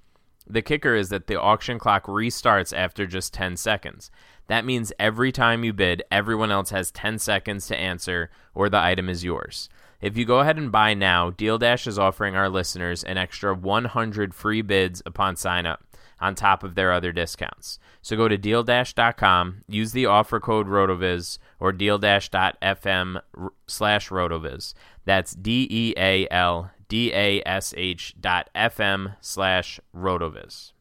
The 0.47 0.63
kicker 0.63 0.95
is 0.95 1.11
that 1.11 1.27
the 1.27 1.39
auction 1.39 1.79
clock 1.79 2.07
restarts 2.07 2.77
after 2.77 3.07
just 3.07 3.35
10 3.35 3.59
seconds. 3.59 4.11
That 4.47 4.65
means 4.65 4.93
every 4.99 5.33
time 5.33 5.65
you 5.65 5.73
bid, 5.73 6.03
everyone 6.11 6.51
else 6.51 6.71
has 6.71 6.91
10 6.91 7.19
seconds 7.19 7.67
to 7.67 7.77
answer 7.77 8.31
or 8.55 8.69
the 8.69 8.79
item 8.79 9.09
is 9.09 9.25
yours. 9.25 9.69
If 10.01 10.17
you 10.17 10.25
go 10.25 10.41
ahead 10.41 10.59
and 10.59 10.73
buy 10.73 10.95
now, 10.95 11.31
Deal 11.31 11.59
Dash 11.59 11.87
is 11.87 11.99
offering 11.99 12.35
our 12.35 12.49
listeners 12.49 13.05
an 13.05 13.19
extra 13.19 13.55
100 13.55 14.35
free 14.35 14.63
bids 14.63 15.03
upon 15.07 15.37
sign 15.37 15.65
up 15.65 15.85
on 16.21 16.35
top 16.35 16.63
of 16.63 16.75
their 16.75 16.93
other 16.93 17.13
discounts. 17.13 17.79
So 18.01 18.17
go 18.17 18.29
to 18.29 18.39
dealdash.com, 18.39 19.65
use 19.69 19.93
the 19.93 20.07
offer 20.07 20.41
code 20.41 20.67
RotoViz 20.67 21.39
or 21.63 21.73
dealdash.fm 21.73 23.21
slash 23.69 24.09
RotoViz. 24.09 24.75
That's 25.05 25.33
D 25.33 25.69
E 25.71 25.95
A 25.97 26.27
L 26.29 26.73
D 26.89 27.13
A 27.15 27.41
S 27.47 27.73
H 27.77 28.17
dot 28.21 28.51
FM 28.53 29.15
slash 29.21 29.79
RotoViz. 29.97 30.73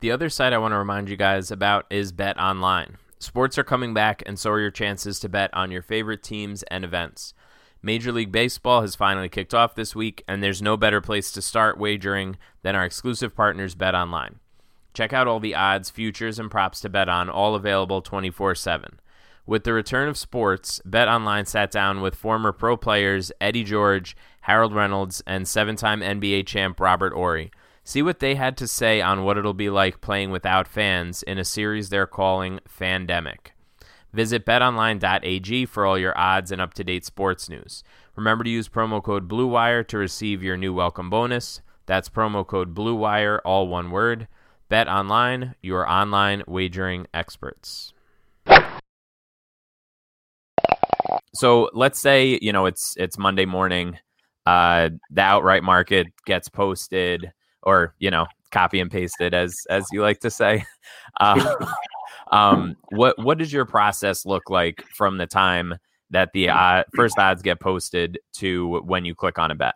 The 0.00 0.10
other 0.10 0.28
site 0.28 0.52
I 0.52 0.58
want 0.58 0.72
to 0.72 0.78
remind 0.78 1.08
you 1.08 1.16
guys 1.16 1.52
about 1.52 1.86
is 1.90 2.10
Bet 2.10 2.36
Online. 2.40 2.96
Sports 3.20 3.56
are 3.56 3.62
coming 3.62 3.94
back, 3.94 4.20
and 4.26 4.36
so 4.36 4.50
are 4.50 4.60
your 4.60 4.72
chances 4.72 5.20
to 5.20 5.28
bet 5.28 5.54
on 5.54 5.70
your 5.70 5.82
favorite 5.82 6.24
teams 6.24 6.64
and 6.64 6.84
events. 6.84 7.32
Major 7.80 8.10
League 8.10 8.32
Baseball 8.32 8.80
has 8.80 8.96
finally 8.96 9.28
kicked 9.28 9.54
off 9.54 9.76
this 9.76 9.94
week, 9.94 10.24
and 10.26 10.42
there's 10.42 10.60
no 10.60 10.76
better 10.76 11.00
place 11.00 11.30
to 11.32 11.40
start 11.40 11.78
wagering 11.78 12.36
than 12.62 12.74
our 12.74 12.84
exclusive 12.84 13.36
partners, 13.36 13.76
Bet 13.76 13.94
Online. 13.94 14.40
Check 14.92 15.12
out 15.12 15.28
all 15.28 15.38
the 15.38 15.54
odds, 15.54 15.88
futures, 15.88 16.40
and 16.40 16.50
props 16.50 16.80
to 16.80 16.88
bet 16.88 17.08
on, 17.08 17.30
all 17.30 17.54
available 17.54 18.02
24 18.02 18.56
7. 18.56 18.99
With 19.46 19.64
the 19.64 19.72
return 19.72 20.08
of 20.08 20.18
sports, 20.18 20.80
Bet 20.84 21.08
Online 21.08 21.46
sat 21.46 21.70
down 21.70 22.00
with 22.00 22.14
former 22.14 22.52
pro 22.52 22.76
players 22.76 23.32
Eddie 23.40 23.64
George, 23.64 24.16
Harold 24.42 24.74
Reynolds, 24.74 25.22
and 25.26 25.48
seven 25.48 25.76
time 25.76 26.00
NBA 26.00 26.46
champ 26.46 26.78
Robert 26.78 27.12
Horry. 27.12 27.50
See 27.82 28.02
what 28.02 28.20
they 28.20 28.34
had 28.34 28.56
to 28.58 28.68
say 28.68 29.00
on 29.00 29.24
what 29.24 29.38
it'll 29.38 29.54
be 29.54 29.70
like 29.70 30.00
playing 30.00 30.30
without 30.30 30.68
fans 30.68 31.22
in 31.22 31.38
a 31.38 31.44
series 31.44 31.88
they're 31.88 32.06
calling 32.06 32.60
Fandemic. 32.68 33.52
Visit 34.12 34.44
betonline.ag 34.44 35.66
for 35.66 35.86
all 35.86 35.98
your 35.98 36.16
odds 36.18 36.52
and 36.52 36.60
up 36.60 36.74
to 36.74 36.84
date 36.84 37.04
sports 37.04 37.48
news. 37.48 37.82
Remember 38.16 38.44
to 38.44 38.50
use 38.50 38.68
promo 38.68 39.02
code 39.02 39.28
BLUEWIRE 39.28 39.86
to 39.88 39.98
receive 39.98 40.42
your 40.42 40.56
new 40.56 40.74
welcome 40.74 41.08
bonus. 41.08 41.62
That's 41.86 42.08
promo 42.08 42.46
code 42.46 42.74
BLUEWIRE, 42.74 43.40
all 43.44 43.68
one 43.68 43.90
word. 43.90 44.28
Bet 44.68 44.88
Online, 44.88 45.54
your 45.62 45.88
online 45.88 46.42
wagering 46.46 47.06
experts. 47.14 47.92
So 51.34 51.70
let's 51.72 51.98
say 51.98 52.38
you 52.40 52.52
know 52.52 52.66
it's 52.66 52.94
it's 52.96 53.18
Monday 53.18 53.46
morning. 53.46 53.98
Uh, 54.46 54.90
the 55.10 55.20
outright 55.20 55.62
market 55.62 56.08
gets 56.26 56.48
posted, 56.48 57.32
or 57.62 57.94
you 57.98 58.10
know, 58.10 58.26
copy 58.50 58.80
and 58.80 58.90
pasted, 58.90 59.34
as 59.34 59.56
as 59.68 59.84
you 59.92 60.02
like 60.02 60.20
to 60.20 60.30
say. 60.30 60.64
Uh, 61.18 61.56
um, 62.30 62.76
what 62.90 63.18
what 63.18 63.36
does 63.36 63.52
your 63.52 63.64
process 63.64 64.24
look 64.24 64.48
like 64.48 64.84
from 64.94 65.18
the 65.18 65.26
time 65.26 65.74
that 66.10 66.30
the 66.32 66.48
uh, 66.48 66.84
first 66.94 67.18
odds 67.18 67.42
get 67.42 67.58
posted 67.58 68.18
to 68.34 68.80
when 68.84 69.04
you 69.04 69.14
click 69.14 69.38
on 69.38 69.50
a 69.50 69.54
bet? 69.54 69.74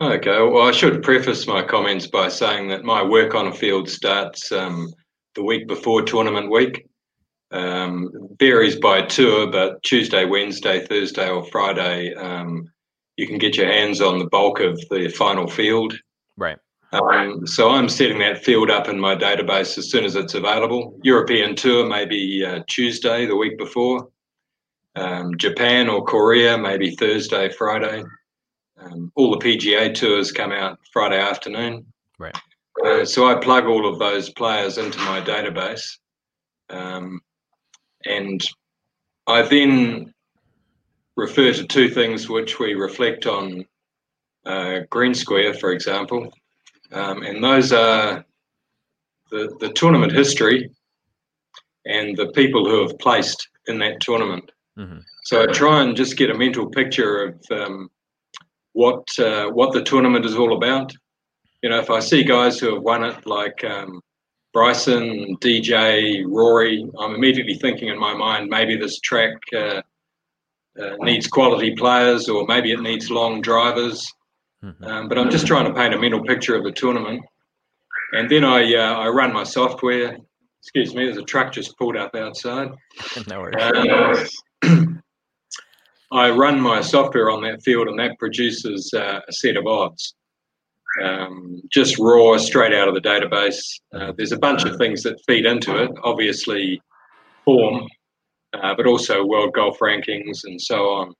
Okay, 0.00 0.38
well, 0.40 0.66
I 0.66 0.72
should 0.72 1.02
preface 1.02 1.46
my 1.46 1.62
comments 1.62 2.06
by 2.06 2.28
saying 2.28 2.68
that 2.68 2.84
my 2.84 3.02
work 3.02 3.34
on 3.34 3.46
a 3.46 3.52
field 3.52 3.88
starts 3.88 4.50
um, 4.50 4.92
the 5.34 5.42
week 5.42 5.68
before 5.68 6.02
tournament 6.02 6.50
week. 6.50 6.86
Um, 7.54 8.10
varies 8.40 8.74
by 8.74 9.02
tour, 9.02 9.46
but 9.46 9.80
Tuesday, 9.84 10.24
Wednesday, 10.24 10.84
Thursday, 10.84 11.30
or 11.30 11.44
Friday, 11.44 12.12
um, 12.14 12.68
you 13.16 13.28
can 13.28 13.38
get 13.38 13.56
your 13.56 13.68
hands 13.68 14.00
on 14.00 14.18
the 14.18 14.26
bulk 14.26 14.58
of 14.58 14.76
the 14.90 15.08
final 15.08 15.46
field. 15.46 15.94
Right. 16.36 16.58
Um, 16.92 17.46
so 17.46 17.70
I'm 17.70 17.88
setting 17.88 18.18
that 18.18 18.44
field 18.44 18.70
up 18.70 18.88
in 18.88 18.98
my 18.98 19.14
database 19.14 19.78
as 19.78 19.88
soon 19.88 20.04
as 20.04 20.16
it's 20.16 20.34
available. 20.34 20.98
European 21.04 21.54
tour 21.54 21.86
maybe 21.86 22.44
uh, 22.44 22.60
Tuesday, 22.68 23.24
the 23.24 23.36
week 23.36 23.56
before. 23.56 24.08
Um, 24.96 25.36
Japan 25.36 25.88
or 25.88 26.04
Korea 26.04 26.58
maybe 26.58 26.96
Thursday, 26.96 27.50
Friday. 27.50 28.02
Um, 28.80 29.12
all 29.14 29.30
the 29.30 29.44
PGA 29.44 29.94
tours 29.94 30.32
come 30.32 30.50
out 30.50 30.80
Friday 30.92 31.20
afternoon. 31.20 31.86
Right. 32.18 32.36
Uh, 32.84 33.04
so 33.04 33.26
I 33.26 33.36
plug 33.36 33.66
all 33.66 33.88
of 33.88 34.00
those 34.00 34.30
players 34.30 34.78
into 34.78 34.98
my 34.98 35.20
database. 35.20 35.98
And 38.06 38.44
I 39.26 39.42
then 39.42 40.12
refer 41.16 41.52
to 41.52 41.66
two 41.66 41.88
things 41.88 42.28
which 42.28 42.58
we 42.58 42.74
reflect 42.74 43.26
on 43.26 43.64
uh, 44.44 44.80
Green 44.90 45.14
Square, 45.14 45.54
for 45.54 45.72
example. 45.72 46.32
Um, 46.92 47.22
and 47.22 47.42
those 47.42 47.72
are 47.72 48.24
the, 49.30 49.56
the 49.60 49.72
tournament 49.72 50.12
history 50.12 50.70
and 51.86 52.16
the 52.16 52.28
people 52.32 52.68
who 52.68 52.82
have 52.82 52.98
placed 52.98 53.48
in 53.66 53.78
that 53.78 54.00
tournament. 54.00 54.50
Mm-hmm. 54.78 54.98
So 55.24 55.42
I 55.42 55.46
try 55.46 55.82
and 55.82 55.96
just 55.96 56.16
get 56.16 56.30
a 56.30 56.34
mental 56.34 56.68
picture 56.68 57.24
of 57.24 57.40
um, 57.50 57.90
what 58.72 59.06
uh, 59.18 59.48
what 59.48 59.72
the 59.72 59.82
tournament 59.82 60.24
is 60.26 60.36
all 60.36 60.56
about. 60.56 60.92
You 61.62 61.70
know, 61.70 61.78
if 61.78 61.90
I 61.90 62.00
see 62.00 62.24
guys 62.24 62.58
who 62.58 62.74
have 62.74 62.82
won 62.82 63.04
it, 63.04 63.26
like 63.26 63.64
um, 63.64 64.02
Bryson, 64.54 65.36
DJ, 65.40 66.24
Rory, 66.26 66.88
I'm 66.98 67.14
immediately 67.14 67.54
thinking 67.54 67.88
in 67.88 67.98
my 67.98 68.14
mind 68.14 68.48
maybe 68.48 68.76
this 68.76 69.00
track 69.00 69.32
uh, 69.52 69.82
uh, 70.80 70.96
needs 71.00 71.26
quality 71.26 71.74
players, 71.74 72.28
or 72.28 72.46
maybe 72.46 72.72
it 72.72 72.80
needs 72.80 73.10
long 73.10 73.40
drivers. 73.40 74.10
Mm-hmm. 74.64 74.84
Um, 74.84 75.08
but 75.08 75.18
I'm 75.18 75.28
just 75.28 75.46
trying 75.46 75.66
to 75.66 75.74
paint 75.74 75.92
a 75.92 75.98
mental 75.98 76.22
picture 76.22 76.54
of 76.56 76.64
the 76.64 76.72
tournament, 76.72 77.22
and 78.12 78.30
then 78.30 78.44
I 78.44 78.74
uh, 78.74 78.94
I 78.94 79.08
run 79.08 79.32
my 79.32 79.44
software, 79.44 80.16
excuse 80.62 80.94
me, 80.94 81.04
there's 81.04 81.18
a 81.18 81.22
truck 81.22 81.52
just 81.52 81.76
pulled 81.76 81.96
up 81.96 82.14
outside. 82.14 82.70
no 83.28 83.40
worries. 83.40 84.32
Uh, 84.62 84.84
I 86.12 86.30
run 86.30 86.60
my 86.60 86.80
software 86.80 87.30
on 87.30 87.42
that 87.42 87.62
field, 87.62 87.88
and 87.88 87.98
that 87.98 88.18
produces 88.18 88.92
uh, 88.94 89.20
a 89.28 89.32
set 89.32 89.56
of 89.56 89.66
odds, 89.66 90.14
um, 91.02 91.60
just 91.70 91.98
raw, 91.98 92.36
straight 92.38 92.72
out 92.72 92.88
of 92.88 92.94
the 92.94 93.00
database. 93.00 93.60
Uh, 93.92 94.12
there's 94.16 94.32
a 94.32 94.38
bunch 94.38 94.64
of 94.64 94.76
things 94.76 95.02
that 95.02 95.20
feed 95.26 95.46
into 95.46 95.82
it, 95.82 95.90
obviously 96.02 96.80
form, 97.44 97.86
uh, 98.54 98.74
but 98.76 98.86
also 98.86 99.24
world 99.24 99.52
golf 99.54 99.78
rankings 99.78 100.44
and 100.44 100.60
so 100.60 100.88
on. 100.88 101.14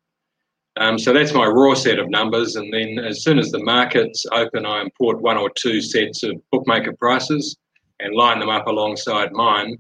Um, 0.77 0.99
so 0.99 1.13
that's 1.13 1.33
my 1.33 1.47
raw 1.47 1.75
set 1.75 1.99
of 1.99 2.11
numbers, 2.11 2.57
and 2.57 2.73
then 2.73 2.99
as 2.99 3.23
soon 3.23 3.39
as 3.39 3.51
the 3.51 3.63
markets 3.63 4.27
open, 4.33 4.67
I 4.67 4.81
import 4.81 5.23
one 5.23 5.39
or 5.39 5.51
two 5.51 5.81
sets 5.81 6.25
of 6.25 6.35
bookmaker 6.51 6.95
prices 6.97 7.57
and 8.01 8.15
line 8.15 8.41
them 8.41 8.49
up 8.49 8.67
alongside 8.67 9.31
mine 9.33 9.79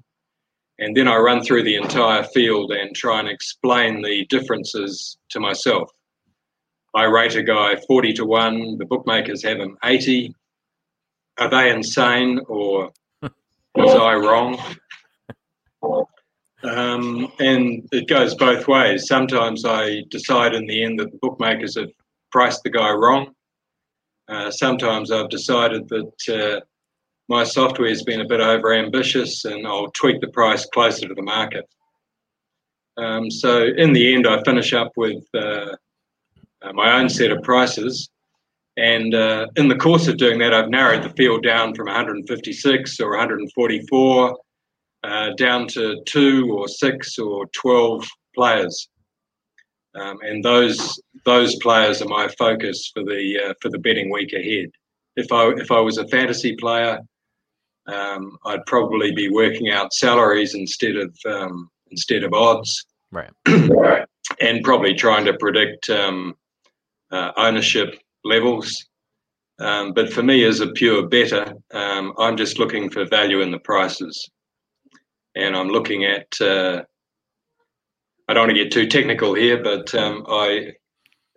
and 0.78 0.96
then 0.96 1.06
I 1.06 1.16
run 1.16 1.42
through 1.42 1.62
the 1.62 1.76
entire 1.76 2.24
field 2.24 2.72
and 2.72 2.94
try 2.94 3.20
and 3.20 3.28
explain 3.28 4.02
the 4.02 4.26
differences 4.26 5.16
to 5.30 5.40
myself. 5.40 5.90
I 6.94 7.04
rate 7.04 7.34
a 7.34 7.42
guy 7.42 7.76
40 7.88 8.12
to 8.14 8.24
1, 8.24 8.78
the 8.78 8.86
bookmakers 8.86 9.42
have 9.44 9.58
him 9.58 9.76
80. 9.82 10.34
Are 11.38 11.50
they 11.50 11.70
insane 11.70 12.40
or 12.46 12.92
was 13.74 13.94
I 13.94 14.14
wrong? 14.14 14.60
Um, 16.62 17.32
and 17.40 17.86
it 17.92 18.08
goes 18.08 18.34
both 18.36 18.68
ways. 18.68 19.06
Sometimes 19.06 19.64
I 19.64 20.02
decide 20.10 20.54
in 20.54 20.66
the 20.66 20.84
end 20.84 21.00
that 21.00 21.10
the 21.10 21.18
bookmakers 21.20 21.76
have 21.76 21.90
priced 22.30 22.62
the 22.62 22.70
guy 22.70 22.90
wrong. 22.90 23.34
Uh, 24.28 24.50
sometimes 24.50 25.10
I've 25.10 25.28
decided 25.28 25.88
that 25.88 26.28
uh, 26.30 26.60
my 27.28 27.44
software 27.44 27.88
has 27.88 28.02
been 28.02 28.20
a 28.20 28.28
bit 28.28 28.40
over 28.40 28.72
ambitious 28.72 29.44
and 29.44 29.66
I'll 29.66 29.90
tweak 29.90 30.20
the 30.20 30.28
price 30.28 30.64
closer 30.66 31.08
to 31.08 31.14
the 31.14 31.22
market. 31.22 31.68
Um, 32.96 33.30
so 33.30 33.64
in 33.76 33.92
the 33.92 34.14
end, 34.14 34.26
I 34.26 34.42
finish 34.44 34.72
up 34.72 34.92
with 34.96 35.24
uh, 35.34 35.74
uh, 36.64 36.72
my 36.72 36.98
own 36.98 37.08
set 37.08 37.30
of 37.30 37.42
prices. 37.42 38.08
And 38.76 39.14
uh, 39.14 39.46
in 39.56 39.68
the 39.68 39.76
course 39.76 40.08
of 40.08 40.16
doing 40.16 40.38
that, 40.40 40.52
I've 40.52 40.70
narrowed 40.70 41.04
the 41.04 41.10
field 41.10 41.44
down 41.44 41.74
from 41.74 41.86
156 41.86 43.00
or 43.00 43.10
144 43.10 44.36
uh, 45.04 45.30
down 45.36 45.68
to 45.68 46.02
two 46.06 46.52
or 46.52 46.66
six 46.66 47.18
or 47.18 47.46
12 47.52 48.06
players. 48.34 48.88
Um, 49.94 50.18
and 50.22 50.44
those 50.44 51.00
those 51.24 51.54
players 51.56 52.02
are 52.02 52.08
my 52.08 52.26
focus 52.36 52.90
for 52.92 53.04
the 53.04 53.38
uh, 53.38 53.54
for 53.60 53.68
the 53.68 53.78
betting 53.78 54.10
week 54.10 54.32
ahead. 54.32 54.70
If 55.14 55.30
I 55.30 55.50
if 55.50 55.70
I 55.70 55.78
was 55.78 55.98
a 55.98 56.08
fantasy 56.08 56.56
player, 56.56 56.98
um, 57.86 58.36
I'd 58.44 58.66
probably 58.66 59.12
be 59.12 59.28
working 59.28 59.70
out 59.70 59.94
salaries 59.94 60.54
instead 60.54 60.96
of 60.96 61.16
um, 61.26 61.70
instead 61.92 62.24
of 62.24 62.32
odds, 62.32 62.86
right? 63.12 63.30
and 64.40 64.64
probably 64.64 64.94
trying 64.94 65.24
to 65.26 65.34
predict 65.34 65.88
um, 65.90 66.34
uh, 67.14 67.32
ownership 67.36 67.98
levels. 68.24 68.86
Um, 69.60 69.92
but 69.92 70.12
for 70.12 70.22
me, 70.22 70.44
as 70.44 70.60
a 70.60 70.72
pure 70.72 71.06
better, 71.06 71.54
um, 71.72 72.12
I'm 72.18 72.36
just 72.36 72.58
looking 72.58 72.90
for 72.90 73.04
value 73.04 73.40
in 73.40 73.52
the 73.52 73.60
prices, 73.60 74.28
and 75.34 75.56
I'm 75.56 75.68
looking 75.68 76.04
at. 76.04 76.26
Uh, 76.40 76.82
I 78.26 78.32
don't 78.32 78.48
want 78.48 78.56
to 78.56 78.64
get 78.64 78.72
too 78.72 78.88
technical 78.88 79.34
here, 79.34 79.62
but 79.62 79.94
um, 79.94 80.24
I 80.28 80.72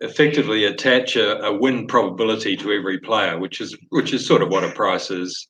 effectively 0.00 0.64
attach 0.64 1.16
a, 1.16 1.44
a 1.44 1.52
win 1.52 1.86
probability 1.86 2.56
to 2.56 2.72
every 2.72 2.98
player, 2.98 3.38
which 3.38 3.60
is 3.60 3.76
which 3.90 4.12
is 4.12 4.26
sort 4.26 4.42
of 4.42 4.48
what 4.48 4.64
a 4.64 4.72
price 4.72 5.10
is. 5.10 5.48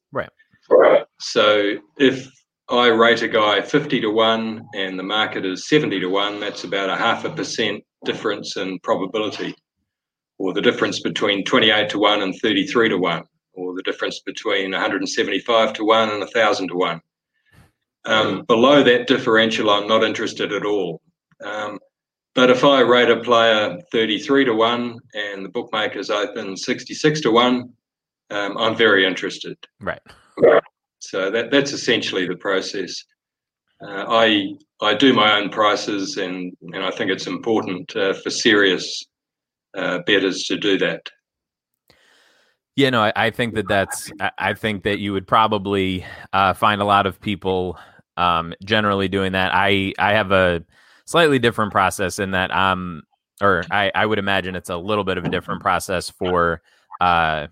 Right. 0.68 1.02
So 1.20 1.74
if 1.98 2.28
I 2.68 2.88
rate 2.88 3.22
a 3.22 3.28
guy 3.28 3.62
50 3.62 4.00
to 4.02 4.10
1 4.10 4.68
and 4.74 4.98
the 4.98 5.02
market 5.02 5.46
is 5.46 5.68
70 5.68 6.00
to 6.00 6.06
1, 6.08 6.40
that's 6.40 6.64
about 6.64 6.90
a 6.90 6.96
half 6.96 7.24
a 7.24 7.30
percent 7.30 7.82
difference 8.04 8.56
in 8.56 8.78
probability, 8.80 9.54
or 10.38 10.52
the 10.52 10.62
difference 10.62 11.00
between 11.00 11.44
28 11.44 11.90
to 11.90 11.98
1 11.98 12.22
and 12.22 12.34
33 12.40 12.88
to 12.90 12.98
1, 12.98 13.24
or 13.54 13.74
the 13.74 13.82
difference 13.82 14.20
between 14.20 14.70
175 14.70 15.72
to 15.74 15.84
1 15.84 16.08
and 16.10 16.20
1,000 16.20 16.68
to 16.68 16.74
1. 16.76 17.00
Um, 18.04 18.44
below 18.44 18.82
that 18.82 19.06
differential, 19.06 19.70
I'm 19.70 19.88
not 19.88 20.04
interested 20.04 20.52
at 20.52 20.64
all. 20.64 21.02
Um, 21.44 21.78
but 22.34 22.50
if 22.50 22.64
I 22.64 22.80
rate 22.80 23.10
a 23.10 23.20
player 23.20 23.78
33 23.90 24.44
to 24.44 24.54
1 24.54 24.98
and 25.14 25.44
the 25.44 25.48
bookmakers 25.48 26.08
open 26.08 26.56
66 26.56 27.20
to 27.22 27.30
1, 27.32 27.72
um, 28.30 28.56
I'm 28.58 28.76
very 28.76 29.04
interested. 29.04 29.56
Right. 29.80 30.00
So 31.00 31.30
that 31.30 31.50
that's 31.50 31.72
essentially 31.72 32.26
the 32.26 32.36
process. 32.36 33.04
Uh, 33.80 34.04
I 34.08 34.54
I 34.80 34.94
do 34.94 35.12
my 35.12 35.38
own 35.38 35.48
prices, 35.48 36.16
and 36.16 36.56
and 36.72 36.84
I 36.84 36.90
think 36.90 37.10
it's 37.10 37.26
important 37.26 37.94
uh, 37.96 38.12
for 38.14 38.30
serious 38.30 39.04
uh, 39.76 40.00
bettors 40.06 40.44
to 40.44 40.56
do 40.56 40.78
that. 40.78 41.08
Yeah, 42.76 42.90
no, 42.90 43.02
I, 43.02 43.12
I 43.16 43.30
think 43.30 43.54
that 43.54 43.66
that's. 43.68 44.10
I 44.38 44.54
think 44.54 44.84
that 44.84 45.00
you 45.00 45.12
would 45.12 45.26
probably 45.26 46.06
uh, 46.32 46.54
find 46.54 46.80
a 46.80 46.84
lot 46.84 47.06
of 47.06 47.20
people 47.20 47.78
um, 48.16 48.54
generally 48.64 49.08
doing 49.08 49.32
that. 49.32 49.50
I 49.52 49.92
I 49.98 50.12
have 50.12 50.30
a 50.30 50.64
slightly 51.06 51.38
different 51.38 51.72
process 51.72 52.18
in 52.18 52.32
that 52.32 52.50
um 52.50 53.02
or 53.40 53.64
I 53.70 53.90
I 53.94 54.04
would 54.04 54.18
imagine 54.18 54.54
it's 54.54 54.68
a 54.68 54.76
little 54.76 55.04
bit 55.04 55.16
of 55.16 55.24
a 55.24 55.30
different 55.30 55.62
process 55.62 56.10
for 56.10 56.60
uh 57.00 57.46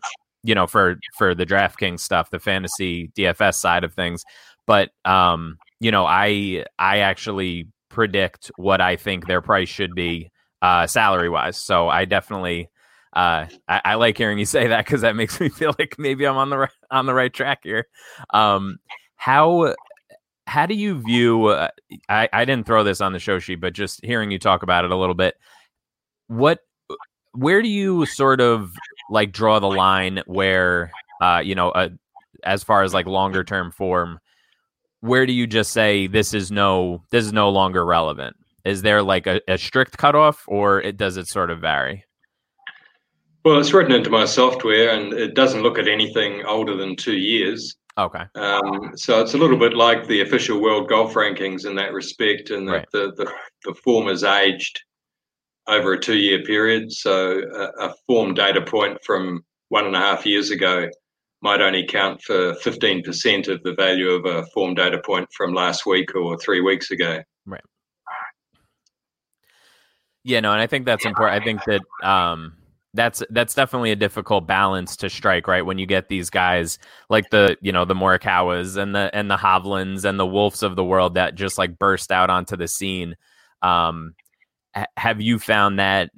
you 0.46 0.54
know, 0.54 0.66
for 0.66 0.98
for 1.18 1.34
the 1.34 1.44
DraftKings 1.44 2.00
stuff, 2.00 2.30
the 2.30 2.38
fantasy 2.38 3.08
DFS 3.16 3.54
side 3.54 3.82
of 3.82 3.92
things. 3.92 4.24
But 4.66 4.90
um, 5.04 5.58
you 5.80 5.90
know, 5.90 6.06
I 6.06 6.64
I 6.78 6.98
actually 6.98 7.68
predict 7.88 8.50
what 8.56 8.80
I 8.80 8.96
think 8.96 9.26
their 9.26 9.42
price 9.42 9.68
should 9.68 9.94
be 9.94 10.30
uh, 10.62 10.86
salary 10.86 11.28
wise. 11.28 11.56
So 11.56 11.88
I 11.88 12.04
definitely 12.04 12.70
uh, 13.12 13.46
I, 13.66 13.80
I, 13.84 13.94
like 13.94 14.18
hearing 14.18 14.38
you 14.38 14.44
say 14.44 14.66
that 14.68 14.84
because 14.84 15.00
that 15.00 15.16
makes 15.16 15.40
me 15.40 15.48
feel 15.50 15.74
like 15.78 15.96
maybe 15.98 16.26
I'm 16.26 16.36
on 16.36 16.50
the 16.50 16.58
right, 16.58 16.70
on 16.90 17.06
the 17.06 17.14
right 17.14 17.32
track 17.32 17.60
here. 17.62 17.86
Um, 18.32 18.78
how 19.16 19.74
how 20.46 20.66
do 20.66 20.74
you 20.74 21.00
view? 21.02 21.46
Uh, 21.46 21.68
I 22.08 22.28
I 22.32 22.44
didn't 22.44 22.66
throw 22.66 22.84
this 22.84 23.00
on 23.00 23.12
the 23.12 23.18
show 23.18 23.38
sheet, 23.38 23.60
but 23.60 23.72
just 23.72 24.04
hearing 24.04 24.30
you 24.30 24.38
talk 24.38 24.62
about 24.62 24.84
it 24.84 24.90
a 24.90 24.96
little 24.96 25.14
bit, 25.14 25.34
what 26.28 26.60
where 27.32 27.62
do 27.62 27.68
you 27.68 28.06
sort 28.06 28.40
of 28.40 28.72
like 29.10 29.32
draw 29.32 29.58
the 29.58 29.68
line 29.68 30.22
where 30.26 30.90
uh 31.20 31.40
you 31.44 31.54
know 31.54 31.70
uh, 31.70 31.88
as 32.44 32.64
far 32.64 32.82
as 32.82 32.94
like 32.94 33.06
longer 33.06 33.44
term 33.44 33.70
form 33.70 34.18
where 35.00 35.26
do 35.26 35.32
you 35.32 35.46
just 35.46 35.72
say 35.72 36.06
this 36.06 36.32
is 36.32 36.50
no 36.50 37.02
this 37.10 37.24
is 37.24 37.32
no 37.32 37.50
longer 37.50 37.84
relevant 37.84 38.36
is 38.66 38.82
there 38.82 39.02
like 39.02 39.26
a, 39.26 39.40
a 39.48 39.56
strict 39.56 39.96
cutoff 39.96 40.44
or 40.48 40.80
it 40.80 40.96
does 40.96 41.16
it 41.16 41.26
sort 41.26 41.50
of 41.50 41.60
vary 41.60 42.04
well 43.44 43.58
it's 43.58 43.72
written 43.72 43.92
into 43.92 44.10
my 44.10 44.24
software 44.24 44.90
and 44.90 45.12
it 45.12 45.34
doesn't 45.34 45.62
look 45.62 45.78
at 45.78 45.88
anything 45.88 46.44
older 46.44 46.76
than 46.76 46.96
two 46.96 47.16
years 47.16 47.76
okay 47.96 48.24
um, 48.34 48.92
so 48.94 49.20
it's 49.22 49.34
a 49.34 49.38
little 49.38 49.58
bit 49.58 49.74
like 49.74 50.06
the 50.06 50.20
official 50.20 50.60
world 50.60 50.88
golf 50.88 51.14
rankings 51.14 51.66
in 51.66 51.74
that 51.74 51.92
respect 51.92 52.50
and 52.50 52.68
right. 52.68 52.86
the, 52.92 53.12
the, 53.16 53.30
the 53.64 53.74
form 53.74 54.08
is 54.08 54.24
aged 54.24 54.82
over 55.68 55.94
a 55.94 56.00
two 56.00 56.16
year 56.16 56.42
period. 56.42 56.92
So 56.92 57.40
a, 57.40 57.86
a 57.86 57.94
form 58.06 58.34
data 58.34 58.62
point 58.62 58.98
from 59.04 59.44
one 59.68 59.86
and 59.86 59.96
a 59.96 60.00
half 60.00 60.26
years 60.26 60.50
ago 60.50 60.88
might 61.42 61.60
only 61.60 61.86
count 61.86 62.22
for 62.22 62.54
15% 62.54 63.48
of 63.48 63.62
the 63.62 63.74
value 63.74 64.10
of 64.10 64.24
a 64.24 64.46
form 64.46 64.74
data 64.74 64.98
point 65.04 65.28
from 65.36 65.52
last 65.52 65.86
week 65.86 66.14
or 66.14 66.38
three 66.38 66.60
weeks 66.60 66.90
ago. 66.90 67.20
Yeah, 70.26 70.40
no, 70.40 70.50
and 70.50 70.60
I 70.60 70.66
think 70.66 70.86
that's 70.86 71.06
important. 71.06 71.40
I 71.40 71.44
think 71.44 71.60
that 71.66 71.82
um, 72.04 72.54
that's 72.94 73.22
that's 73.30 73.54
definitely 73.54 73.92
a 73.92 73.96
difficult 73.96 74.44
balance 74.44 74.96
to 74.96 75.08
strike, 75.08 75.46
right? 75.46 75.64
When 75.64 75.78
you 75.78 75.86
get 75.86 76.08
these 76.08 76.30
guys 76.30 76.80
like 77.08 77.30
the 77.30 77.56
you 77.60 77.70
know 77.70 77.84
the 77.84 77.94
Morikawas 77.94 78.76
and 78.76 78.92
the 78.92 79.08
and 79.12 79.30
the 79.30 79.36
Hovlands 79.36 80.04
and 80.04 80.18
the 80.18 80.26
Wolffs 80.26 80.64
of 80.64 80.74
the 80.74 80.82
world 80.82 81.14
that 81.14 81.36
just 81.36 81.58
like 81.58 81.78
burst 81.78 82.10
out 82.10 82.28
onto 82.28 82.56
the 82.56 82.66
scene. 82.66 83.14
Um, 83.62 84.14
have 84.96 85.20
you 85.20 85.38
found 85.38 85.78
that 85.78 86.10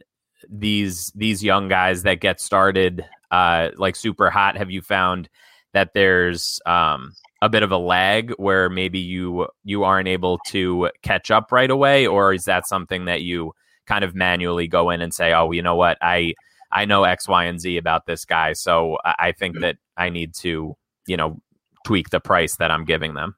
these 0.49 1.12
these 1.14 1.44
young 1.44 1.68
guys 1.68 2.05
that 2.05 2.21
get 2.21 2.40
started 2.40 3.05
uh, 3.31 3.73
like 3.77 3.94
super 3.94 4.31
hot, 4.31 4.57
have 4.57 4.71
you 4.71 4.81
found 4.81 5.29
that 5.75 5.92
there's 5.92 6.61
um, 6.64 7.12
a 7.42 7.51
bit 7.51 7.62
of 7.62 7.73
a 7.73 7.77
lag 7.77 8.33
where 8.38 8.71
maybe 8.71 9.01
you 9.01 9.49
you 9.64 9.85
aren't 9.85 10.09
able 10.09 10.38
to 10.47 10.88
catch 11.03 11.31
up 11.31 11.53
right 11.53 11.71
away, 11.71 12.07
or 12.07 12.33
is 12.33 12.44
that 12.44 12.66
something 12.66 13.05
that 13.05 13.21
you 13.21 13.53
kind 13.88 14.05
of 14.05 14.14
manually 14.14 14.68
go 14.68 14.90
in 14.90 15.01
and 15.01 15.12
say, 15.12 15.33
oh, 15.33 15.51
you 15.51 15.62
know 15.62 15.74
what, 15.74 15.98
I 16.01 16.35
I 16.70 16.85
know 16.85 17.05
X, 17.05 17.27
Y, 17.27 17.44
and 17.44 17.59
Z 17.61 17.79
about 17.79 18.07
this 18.07 18.24
guy, 18.24 18.53
so 18.53 18.98
I 19.05 19.33
think 19.33 19.55
mm-hmm. 19.55 19.62
that 19.62 19.77
I 19.96 20.11
need 20.11 20.35
to 20.40 20.77
you 21.07 21.16
know 21.16 21.40
tweak 21.87 22.11
the 22.11 22.20
price 22.20 22.57
that 22.57 22.70
I'm 22.70 22.85
giving 22.85 23.14
them. 23.14 23.35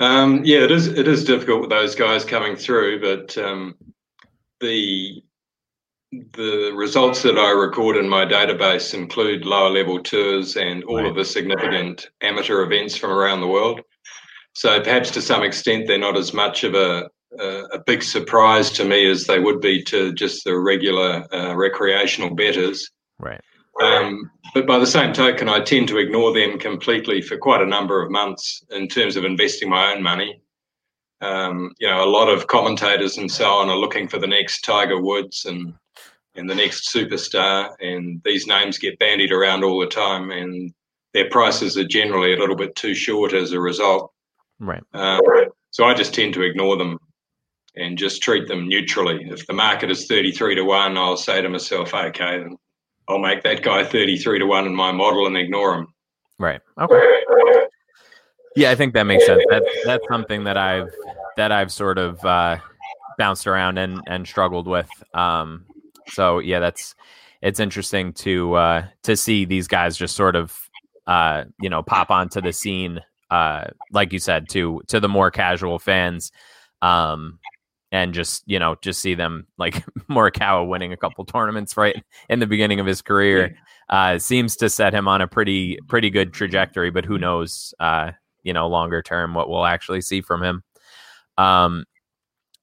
Um, 0.00 0.42
yeah, 0.44 0.58
it 0.58 0.70
is. 0.70 0.86
It 0.88 1.08
is 1.08 1.24
difficult 1.24 1.62
with 1.62 1.70
those 1.70 1.94
guys 1.94 2.24
coming 2.24 2.56
through, 2.56 3.00
but 3.00 3.36
um, 3.38 3.74
the 4.60 5.22
the 6.32 6.72
results 6.74 7.22
that 7.22 7.38
I 7.38 7.50
record 7.50 7.96
in 7.96 8.08
my 8.08 8.24
database 8.24 8.94
include 8.94 9.44
lower 9.44 9.70
level 9.70 10.00
tours 10.00 10.56
and 10.56 10.84
all 10.84 10.98
right. 10.98 11.06
of 11.06 11.16
the 11.16 11.24
significant 11.24 12.08
amateur 12.20 12.62
events 12.62 12.96
from 12.96 13.10
around 13.10 13.40
the 13.40 13.48
world. 13.48 13.80
So 14.52 14.80
perhaps 14.80 15.10
to 15.12 15.22
some 15.22 15.42
extent 15.42 15.88
they're 15.88 15.98
not 15.98 16.16
as 16.16 16.32
much 16.32 16.62
of 16.62 16.74
a 16.74 17.10
a, 17.38 17.64
a 17.72 17.78
big 17.84 18.02
surprise 18.02 18.70
to 18.72 18.84
me 18.84 19.10
as 19.10 19.24
they 19.24 19.38
would 19.38 19.60
be 19.60 19.82
to 19.84 20.12
just 20.12 20.44
the 20.44 20.58
regular 20.58 21.26
uh, 21.32 21.54
recreational 21.54 22.34
betters. 22.34 22.90
Right. 23.18 23.40
Um, 23.82 24.30
but 24.54 24.66
by 24.66 24.78
the 24.78 24.86
same 24.86 25.12
token, 25.12 25.48
I 25.48 25.60
tend 25.60 25.88
to 25.88 25.98
ignore 25.98 26.32
them 26.32 26.58
completely 26.58 27.20
for 27.20 27.36
quite 27.36 27.60
a 27.60 27.66
number 27.66 28.02
of 28.02 28.10
months 28.10 28.62
in 28.70 28.88
terms 28.88 29.16
of 29.16 29.24
investing 29.24 29.68
my 29.68 29.92
own 29.92 30.02
money. 30.02 30.40
Um, 31.20 31.72
you 31.78 31.88
know, 31.88 32.04
a 32.04 32.10
lot 32.10 32.28
of 32.28 32.46
commentators 32.46 33.18
and 33.18 33.30
so 33.30 33.46
on 33.46 33.68
are 33.68 33.76
looking 33.76 34.08
for 34.08 34.18
the 34.18 34.26
next 34.26 34.60
Tiger 34.60 35.00
Woods 35.00 35.44
and 35.46 35.74
and 36.36 36.50
the 36.50 36.54
next 36.54 36.92
superstar, 36.92 37.70
and 37.78 38.20
these 38.24 38.48
names 38.48 38.76
get 38.76 38.98
bandied 38.98 39.30
around 39.30 39.62
all 39.62 39.78
the 39.78 39.86
time, 39.86 40.32
and 40.32 40.74
their 41.12 41.30
prices 41.30 41.78
are 41.78 41.86
generally 41.86 42.34
a 42.34 42.36
little 42.36 42.56
bit 42.56 42.74
too 42.74 42.92
short 42.92 43.32
as 43.32 43.52
a 43.52 43.60
result. 43.60 44.12
Right. 44.58 44.82
Um, 44.94 45.20
so 45.70 45.84
I 45.84 45.94
just 45.94 46.12
tend 46.12 46.34
to 46.34 46.42
ignore 46.42 46.76
them 46.76 46.98
and 47.76 47.98
just 47.98 48.22
treat 48.22 48.48
them 48.48 48.68
neutrally. 48.68 49.26
If 49.30 49.46
the 49.46 49.52
market 49.52 49.90
is 49.90 50.06
33 50.06 50.54
to 50.56 50.62
1, 50.62 50.96
I'll 50.96 51.16
say 51.16 51.42
to 51.42 51.48
myself, 51.48 51.92
okay, 51.94 52.44
I'll 53.08 53.18
make 53.18 53.42
that 53.42 53.62
guy 53.62 53.84
33 53.84 54.38
to 54.38 54.46
1 54.46 54.66
in 54.66 54.74
my 54.74 54.92
model 54.92 55.26
and 55.26 55.36
ignore 55.36 55.74
him. 55.78 55.88
Right. 56.38 56.60
Okay. 56.80 57.18
Yeah, 58.56 58.70
I 58.70 58.76
think 58.76 58.94
that 58.94 59.04
makes 59.04 59.26
sense. 59.26 59.42
That's 59.50 59.66
that's 59.84 60.04
something 60.08 60.44
that 60.44 60.56
I've 60.56 60.90
that 61.36 61.50
I've 61.50 61.72
sort 61.72 61.98
of 61.98 62.24
uh, 62.24 62.58
bounced 63.18 63.46
around 63.46 63.78
and 63.78 64.00
and 64.06 64.26
struggled 64.26 64.68
with. 64.68 64.88
Um, 65.12 65.66
so 66.08 66.38
yeah, 66.38 66.60
that's 66.60 66.94
it's 67.42 67.58
interesting 67.58 68.12
to 68.14 68.54
uh, 68.54 68.86
to 69.02 69.16
see 69.16 69.44
these 69.44 69.66
guys 69.66 69.96
just 69.96 70.14
sort 70.14 70.36
of 70.36 70.56
uh, 71.06 71.44
you 71.60 71.68
know 71.68 71.82
pop 71.82 72.10
onto 72.10 72.40
the 72.40 72.52
scene, 72.52 73.00
uh, 73.30 73.64
like 73.90 74.12
you 74.12 74.20
said, 74.20 74.48
to 74.50 74.80
to 74.86 75.00
the 75.00 75.08
more 75.08 75.30
casual 75.30 75.80
fans. 75.80 76.30
Um, 76.80 77.40
and 77.94 78.12
just 78.12 78.42
you 78.46 78.58
know 78.58 78.74
just 78.82 79.00
see 79.00 79.14
them 79.14 79.46
like 79.56 79.86
Morikawa 80.10 80.66
winning 80.68 80.92
a 80.92 80.96
couple 80.96 81.24
tournaments 81.24 81.76
right 81.76 82.02
in 82.28 82.40
the 82.40 82.46
beginning 82.46 82.80
of 82.80 82.86
his 82.86 83.00
career 83.00 83.56
uh, 83.88 84.18
seems 84.18 84.56
to 84.56 84.68
set 84.68 84.92
him 84.92 85.06
on 85.06 85.20
a 85.20 85.28
pretty 85.28 85.78
pretty 85.86 86.10
good 86.10 86.32
trajectory. 86.32 86.90
But 86.90 87.04
who 87.04 87.18
knows, 87.18 87.72
uh, 87.78 88.10
you 88.42 88.52
know, 88.52 88.66
longer 88.66 89.00
term 89.00 89.32
what 89.32 89.48
we'll 89.48 89.64
actually 89.64 90.00
see 90.00 90.20
from 90.20 90.42
him. 90.42 90.64
Um, 91.38 91.84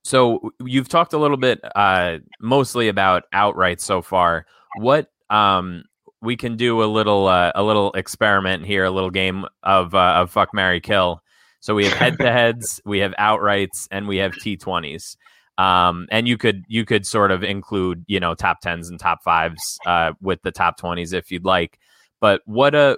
so 0.03 0.51
you've 0.65 0.89
talked 0.89 1.13
a 1.13 1.17
little 1.17 1.37
bit, 1.37 1.61
uh, 1.75 2.17
mostly 2.41 2.89
about 2.89 3.23
outright 3.31 3.79
so 3.79 4.01
far. 4.01 4.45
What 4.79 5.11
um, 5.29 5.83
we 6.21 6.35
can 6.35 6.57
do 6.57 6.83
a 6.83 6.85
little 6.85 7.27
uh, 7.27 7.53
a 7.55 7.63
little 7.63 7.93
experiment 7.93 8.65
here, 8.65 8.83
a 8.83 8.91
little 8.91 9.11
game 9.11 9.45
of 9.63 9.95
uh, 9.95 10.15
of 10.17 10.29
fuck 10.29 10.53
Mary 10.53 10.81
Kill. 10.81 11.23
So 11.61 11.73
we 11.73 11.85
have 11.85 11.93
head 11.97 12.17
to 12.19 12.31
heads, 12.31 12.81
we 12.85 12.99
have 12.99 13.13
outrights, 13.13 13.87
and 13.89 14.07
we 14.07 14.17
have 14.17 14.33
T 14.35 14.57
twenties. 14.57 15.15
Um, 15.57 16.07
and 16.11 16.27
you 16.27 16.37
could 16.37 16.65
you 16.67 16.85
could 16.85 17.05
sort 17.05 17.31
of 17.31 17.43
include 17.43 18.03
you 18.07 18.19
know 18.19 18.35
top 18.35 18.59
tens 18.61 18.89
and 18.89 18.99
top 18.99 19.23
fives 19.23 19.79
uh, 19.85 20.13
with 20.21 20.41
the 20.41 20.51
top 20.51 20.77
twenties 20.77 21.13
if 21.13 21.31
you'd 21.31 21.45
like. 21.45 21.79
But 22.19 22.41
what 22.45 22.75
a 22.75 22.97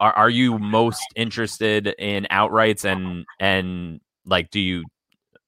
are, 0.00 0.12
are 0.12 0.30
you 0.30 0.58
most 0.58 1.04
interested 1.14 1.86
in 1.98 2.26
outrights 2.30 2.84
and 2.84 3.24
and 3.40 4.00
like 4.24 4.50
do 4.50 4.60
you 4.60 4.84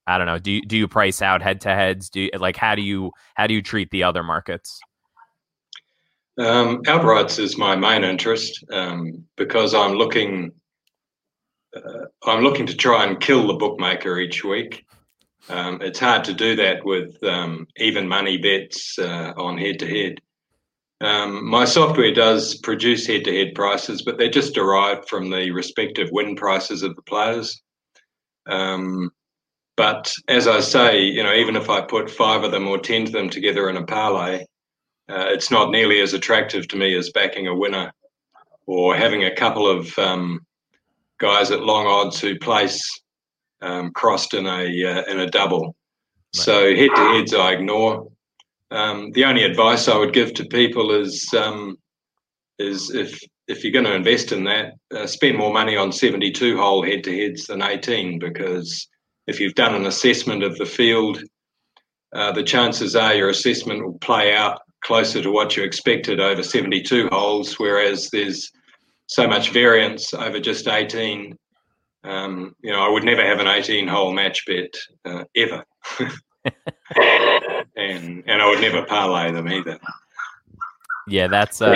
I 0.07 0.17
don't 0.17 0.27
know 0.27 0.39
do 0.39 0.51
you 0.51 0.61
do 0.61 0.77
you 0.77 0.87
price 0.87 1.21
out 1.21 1.41
head 1.41 1.61
to 1.61 1.69
heads 1.69 2.09
do 2.09 2.21
you, 2.21 2.31
like 2.37 2.57
how 2.57 2.75
do 2.75 2.81
you 2.81 3.11
how 3.35 3.47
do 3.47 3.53
you 3.53 3.61
treat 3.61 3.91
the 3.91 4.03
other 4.03 4.23
markets? 4.23 4.79
Um, 6.37 6.81
outrights 6.83 7.37
is 7.37 7.57
my 7.57 7.75
main 7.75 8.03
interest 8.03 8.63
um, 8.71 9.25
because 9.35 9.73
I'm 9.73 9.93
looking 9.93 10.53
uh, 11.75 12.05
I'm 12.25 12.43
looking 12.43 12.65
to 12.67 12.75
try 12.75 13.05
and 13.05 13.19
kill 13.19 13.47
the 13.47 13.53
bookmaker 13.53 14.19
each 14.19 14.43
week. 14.43 14.85
Um, 15.49 15.81
it's 15.81 15.99
hard 15.99 16.23
to 16.25 16.33
do 16.33 16.55
that 16.57 16.85
with 16.85 17.21
um, 17.23 17.67
even 17.77 18.07
money 18.07 18.37
bets 18.37 18.99
uh, 18.99 19.33
on 19.37 19.57
head 19.57 19.79
to 19.79 19.87
head. 19.87 20.19
My 21.01 21.65
software 21.65 22.13
does 22.13 22.55
produce 22.57 23.07
head 23.07 23.23
to 23.23 23.33
head 23.33 23.55
prices, 23.55 24.01
but 24.01 24.17
they're 24.17 24.29
just 24.29 24.53
derived 24.53 25.07
from 25.07 25.29
the 25.29 25.51
respective 25.51 26.09
win 26.11 26.35
prices 26.35 26.83
of 26.83 26.95
the 26.95 27.01
players. 27.03 27.61
Um, 28.47 29.11
but 29.77 30.13
as 30.27 30.47
I 30.47 30.59
say, 30.59 31.03
you 31.03 31.23
know, 31.23 31.33
even 31.33 31.55
if 31.55 31.69
I 31.69 31.81
put 31.81 32.09
five 32.09 32.43
of 32.43 32.51
them 32.51 32.67
or 32.67 32.77
ten 32.79 33.03
of 33.03 33.13
them 33.13 33.29
together 33.29 33.69
in 33.69 33.77
a 33.77 33.85
parlay, 33.85 34.41
uh, 35.09 35.27
it's 35.29 35.49
not 35.49 35.71
nearly 35.71 36.01
as 36.01 36.13
attractive 36.13 36.67
to 36.67 36.75
me 36.75 36.95
as 36.97 37.11
backing 37.11 37.47
a 37.47 37.55
winner 37.55 37.93
or 38.65 38.95
having 38.95 39.23
a 39.23 39.33
couple 39.33 39.67
of 39.67 39.97
um, 39.97 40.45
guys 41.19 41.51
at 41.51 41.63
long 41.63 41.85
odds 41.85 42.19
who 42.19 42.37
place 42.39 42.81
um, 43.61 43.91
crossed 43.91 44.33
in 44.33 44.45
a 44.45 44.63
uh, 44.85 45.03
in 45.11 45.19
a 45.19 45.29
double. 45.29 45.65
Right. 45.65 45.73
So 46.33 46.75
head 46.75 46.89
to 46.95 47.01
heads 47.13 47.33
I 47.33 47.51
ignore. 47.51 48.07
Um, 48.71 49.11
the 49.13 49.25
only 49.25 49.43
advice 49.43 49.87
I 49.87 49.97
would 49.97 50.13
give 50.13 50.33
to 50.35 50.45
people 50.45 50.91
is 50.91 51.27
um, 51.33 51.77
is 52.57 52.91
if 52.91 53.19
if 53.47 53.63
you're 53.63 53.73
going 53.73 53.85
to 53.85 53.95
invest 53.95 54.31
in 54.31 54.43
that, 54.43 54.73
uh, 54.95 55.07
spend 55.07 55.35
more 55.35 55.51
money 55.51 55.75
on 55.75 55.91
72 55.91 56.55
hole 56.55 56.85
head 56.85 57.03
to 57.05 57.19
heads 57.19 57.47
than 57.47 57.63
18 57.63 58.19
because 58.19 58.87
if 59.25 59.39
you've 59.39 59.55
done 59.55 59.73
an 59.73 59.87
assessment 59.87 60.43
of 60.43 60.55
the 60.59 60.67
field, 60.67 61.19
uh, 62.13 62.31
the 62.31 62.43
chances 62.43 62.95
are 62.95 63.15
your 63.15 63.29
assessment 63.29 63.83
will 63.83 63.97
play 63.99 64.35
out 64.35 64.61
closer 64.81 65.21
to 65.21 65.31
what 65.31 65.57
you 65.57 65.63
expected 65.63 66.19
over 66.19 66.43
72 66.43 67.09
holes, 67.11 67.59
whereas 67.59 68.09
there's 68.11 68.51
so 69.09 69.27
much 69.27 69.49
variance 69.51 70.13
over 70.13 70.39
just 70.39 70.67
18. 70.67 71.35
Um, 72.03 72.55
you 72.61 72.71
know, 72.71 72.79
I 72.79 72.89
would 72.89 73.03
never 73.03 73.23
have 73.25 73.39
an 73.39 73.47
18 73.47 73.87
hole 73.87 74.13
match 74.13 74.45
bet 74.45 74.73
uh, 75.03 75.23
ever. 75.35 75.65
and 77.75 78.23
and 78.25 78.41
I 78.41 78.47
would 78.47 78.61
never 78.61 78.85
parlay 78.85 79.31
them 79.31 79.47
either. 79.51 79.79
Yeah, 81.07 81.27
that's 81.27 81.59
a 81.59 81.71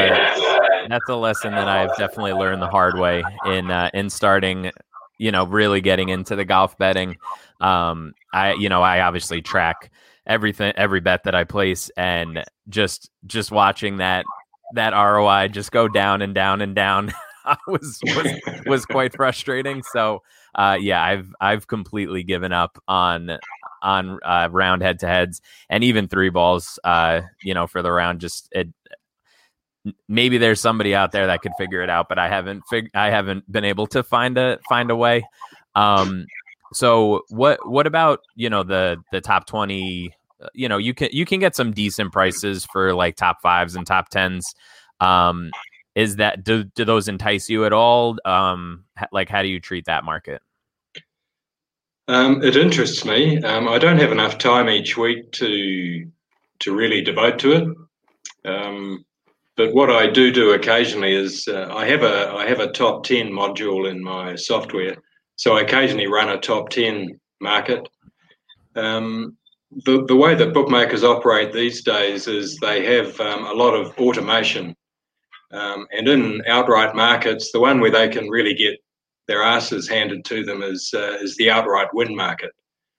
that's 0.87 1.09
a 1.09 1.15
lesson 1.15 1.51
that 1.53 1.67
I've 1.67 1.95
definitely 1.97 2.33
learned 2.33 2.61
the 2.61 2.69
hard 2.69 2.97
way 2.99 3.23
in 3.47 3.71
uh, 3.71 3.89
in 3.93 4.09
starting, 4.09 4.71
you 5.17 5.31
know, 5.31 5.45
really 5.45 5.81
getting 5.81 6.09
into 6.09 6.35
the 6.35 6.45
golf 6.45 6.77
betting. 6.77 7.17
Um, 7.59 8.13
I 8.31 8.53
you 8.53 8.69
know 8.69 8.83
I 8.83 9.01
obviously 9.01 9.41
track 9.41 9.91
everything 10.27 10.73
every 10.77 10.99
bet 10.99 11.23
that 11.23 11.33
I 11.33 11.45
place, 11.45 11.89
and 11.97 12.43
just 12.69 13.09
just 13.25 13.51
watching 13.51 13.97
that 13.97 14.23
that 14.73 14.91
ROI 14.91 15.49
just 15.49 15.71
go 15.71 15.87
down 15.87 16.21
and 16.21 16.35
down 16.35 16.61
and 16.61 16.75
down 16.75 17.13
was 17.67 17.99
was 18.15 18.41
was 18.65 18.85
quite 18.89 19.15
frustrating. 19.15 19.83
So 19.91 20.21
uh, 20.55 20.77
yeah, 20.79 21.03
I've 21.03 21.33
I've 21.39 21.67
completely 21.67 22.23
given 22.23 22.51
up 22.51 22.81
on 22.87 23.37
on 23.81 24.19
uh, 24.23 24.49
round 24.51 24.81
head 24.81 24.99
to 24.99 25.07
heads 25.07 25.41
and 25.69 25.83
even 25.83 26.07
three 26.07 26.29
balls. 26.29 26.79
Uh, 26.83 27.21
you 27.41 27.53
know, 27.53 27.67
for 27.67 27.81
the 27.81 27.91
round, 27.91 28.21
just 28.21 28.49
it. 28.51 28.69
Maybe 30.07 30.37
there's 30.37 30.61
somebody 30.61 30.95
out 30.95 31.11
there 31.11 31.27
that 31.27 31.41
could 31.41 31.51
figure 31.57 31.81
it 31.81 31.89
out, 31.89 32.07
but 32.07 32.17
I 32.17 32.29
haven't 32.29 32.63
fig- 32.69 32.91
I 32.93 33.09
haven't 33.09 33.51
been 33.51 33.65
able 33.65 33.87
to 33.87 34.01
find 34.01 34.37
a 34.37 34.59
find 34.69 34.89
a 34.89 34.95
way. 34.95 35.27
Um, 35.75 36.25
so 36.73 37.21
what 37.29 37.67
what 37.67 37.85
about 37.85 38.21
you 38.35 38.49
know 38.49 38.63
the 38.63 38.97
the 39.11 39.19
top 39.19 39.45
twenty? 39.45 40.15
Uh, 40.43 40.47
you 40.53 40.67
know, 40.67 40.77
you 40.77 40.93
can 40.93 41.09
you 41.11 41.25
can 41.25 41.39
get 41.39 41.55
some 41.55 41.71
decent 41.71 42.11
prices 42.11 42.65
for 42.71 42.93
like 42.93 43.15
top 43.15 43.41
fives 43.41 43.75
and 43.75 43.87
top 43.87 44.09
tens. 44.09 44.53
Um, 44.99 45.51
is 45.95 46.17
that 46.17 46.43
do, 46.43 46.63
do 46.63 46.85
those 46.85 47.07
entice 47.07 47.49
you 47.49 47.65
at 47.65 47.73
all? 47.73 48.17
Um 48.25 48.85
like 49.11 49.29
how 49.29 49.41
do 49.41 49.47
you 49.47 49.59
treat 49.59 49.85
that 49.85 50.03
market? 50.03 50.41
Um, 52.07 52.43
it 52.43 52.57
interests 52.57 53.05
me. 53.05 53.41
Um, 53.43 53.67
i 53.69 53.77
don't 53.77 53.99
have 53.99 54.11
enough 54.11 54.37
time 54.37 54.69
each 54.69 54.97
week 54.97 55.31
to 55.33 56.05
to 56.59 56.75
really 56.75 57.01
devote 57.01 57.39
to 57.39 57.51
it. 57.53 57.67
Um, 58.45 59.05
but 59.55 59.73
what 59.73 59.89
i 59.89 60.09
do 60.09 60.31
do 60.31 60.51
occasionally 60.51 61.15
is 61.15 61.47
uh, 61.47 61.69
i 61.71 61.85
have 61.85 62.03
a 62.03 62.31
i 62.33 62.45
have 62.47 62.59
a 62.59 62.71
top 62.71 63.03
10 63.03 63.29
module 63.29 63.89
in 63.89 64.03
my 64.03 64.35
software. 64.35 64.95
So 65.35 65.57
i 65.57 65.61
occasionally 65.61 66.07
run 66.07 66.29
a 66.29 66.39
top 66.39 66.69
10 66.69 67.19
market. 67.39 67.87
Um, 68.75 69.37
the, 69.85 70.05
the 70.07 70.15
way 70.15 70.35
that 70.35 70.53
bookmakers 70.53 71.03
operate 71.03 71.53
these 71.53 71.83
days 71.83 72.27
is 72.27 72.57
they 72.57 72.85
have 72.85 73.19
um, 73.19 73.45
a 73.45 73.53
lot 73.53 73.73
of 73.73 73.97
automation 73.97 74.75
um, 75.53 75.85
and 75.91 76.07
in 76.07 76.41
outright 76.47 76.95
markets, 76.95 77.51
the 77.51 77.59
one 77.59 77.79
where 77.79 77.91
they 77.91 78.09
can 78.09 78.27
really 78.27 78.55
get 78.55 78.79
their 79.27 79.43
asses 79.43 79.87
handed 79.87 80.25
to 80.25 80.43
them 80.43 80.63
is 80.63 80.91
uh, 80.93 81.17
is 81.21 81.37
the 81.37 81.49
outright 81.49 81.87
win 81.93 82.15
market. 82.15 82.51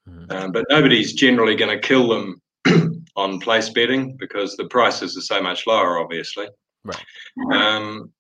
Mm. 0.08 0.32
Um, 0.32 0.52
but 0.52 0.64
nobody's 0.70 1.14
generally 1.14 1.56
going 1.56 1.76
to 1.76 1.86
kill 1.86 2.08
them 2.08 2.40
on 3.16 3.40
place 3.40 3.68
betting 3.70 4.16
because 4.16 4.56
the 4.56 4.66
prices 4.66 5.16
are 5.16 5.22
so 5.22 5.42
much 5.42 5.66
lower, 5.66 5.98
obviously. 5.98 6.46
Right. 6.84 7.04
Um, 7.52 8.12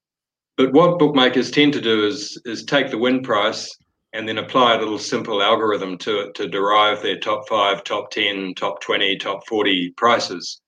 but 0.56 0.72
what 0.72 0.98
bookmakers 0.98 1.50
tend 1.50 1.72
to 1.74 1.80
do 1.80 2.04
is 2.04 2.40
is 2.44 2.64
take 2.64 2.90
the 2.90 2.98
win 2.98 3.22
price 3.22 3.72
and 4.14 4.28
then 4.28 4.38
apply 4.38 4.74
a 4.74 4.78
little 4.78 4.98
simple 4.98 5.42
algorithm 5.42 5.98
to 5.98 6.20
it 6.20 6.34
to 6.36 6.48
derive 6.48 7.02
their 7.02 7.18
top 7.18 7.48
five, 7.48 7.82
top 7.82 8.10
ten, 8.10 8.54
top 8.54 8.80
twenty, 8.80 9.16
top 9.16 9.46
forty 9.46 9.90
prices. 9.90 10.60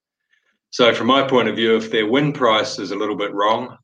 So, 0.71 0.93
from 0.93 1.07
my 1.07 1.27
point 1.27 1.49
of 1.49 1.57
view, 1.57 1.77
if 1.77 1.91
their 1.91 2.07
win 2.07 2.33
price 2.33 2.79
is 2.79 2.91
a 2.91 2.97
little 2.97 3.17
bit 3.17 3.33
wrong, 3.33 3.79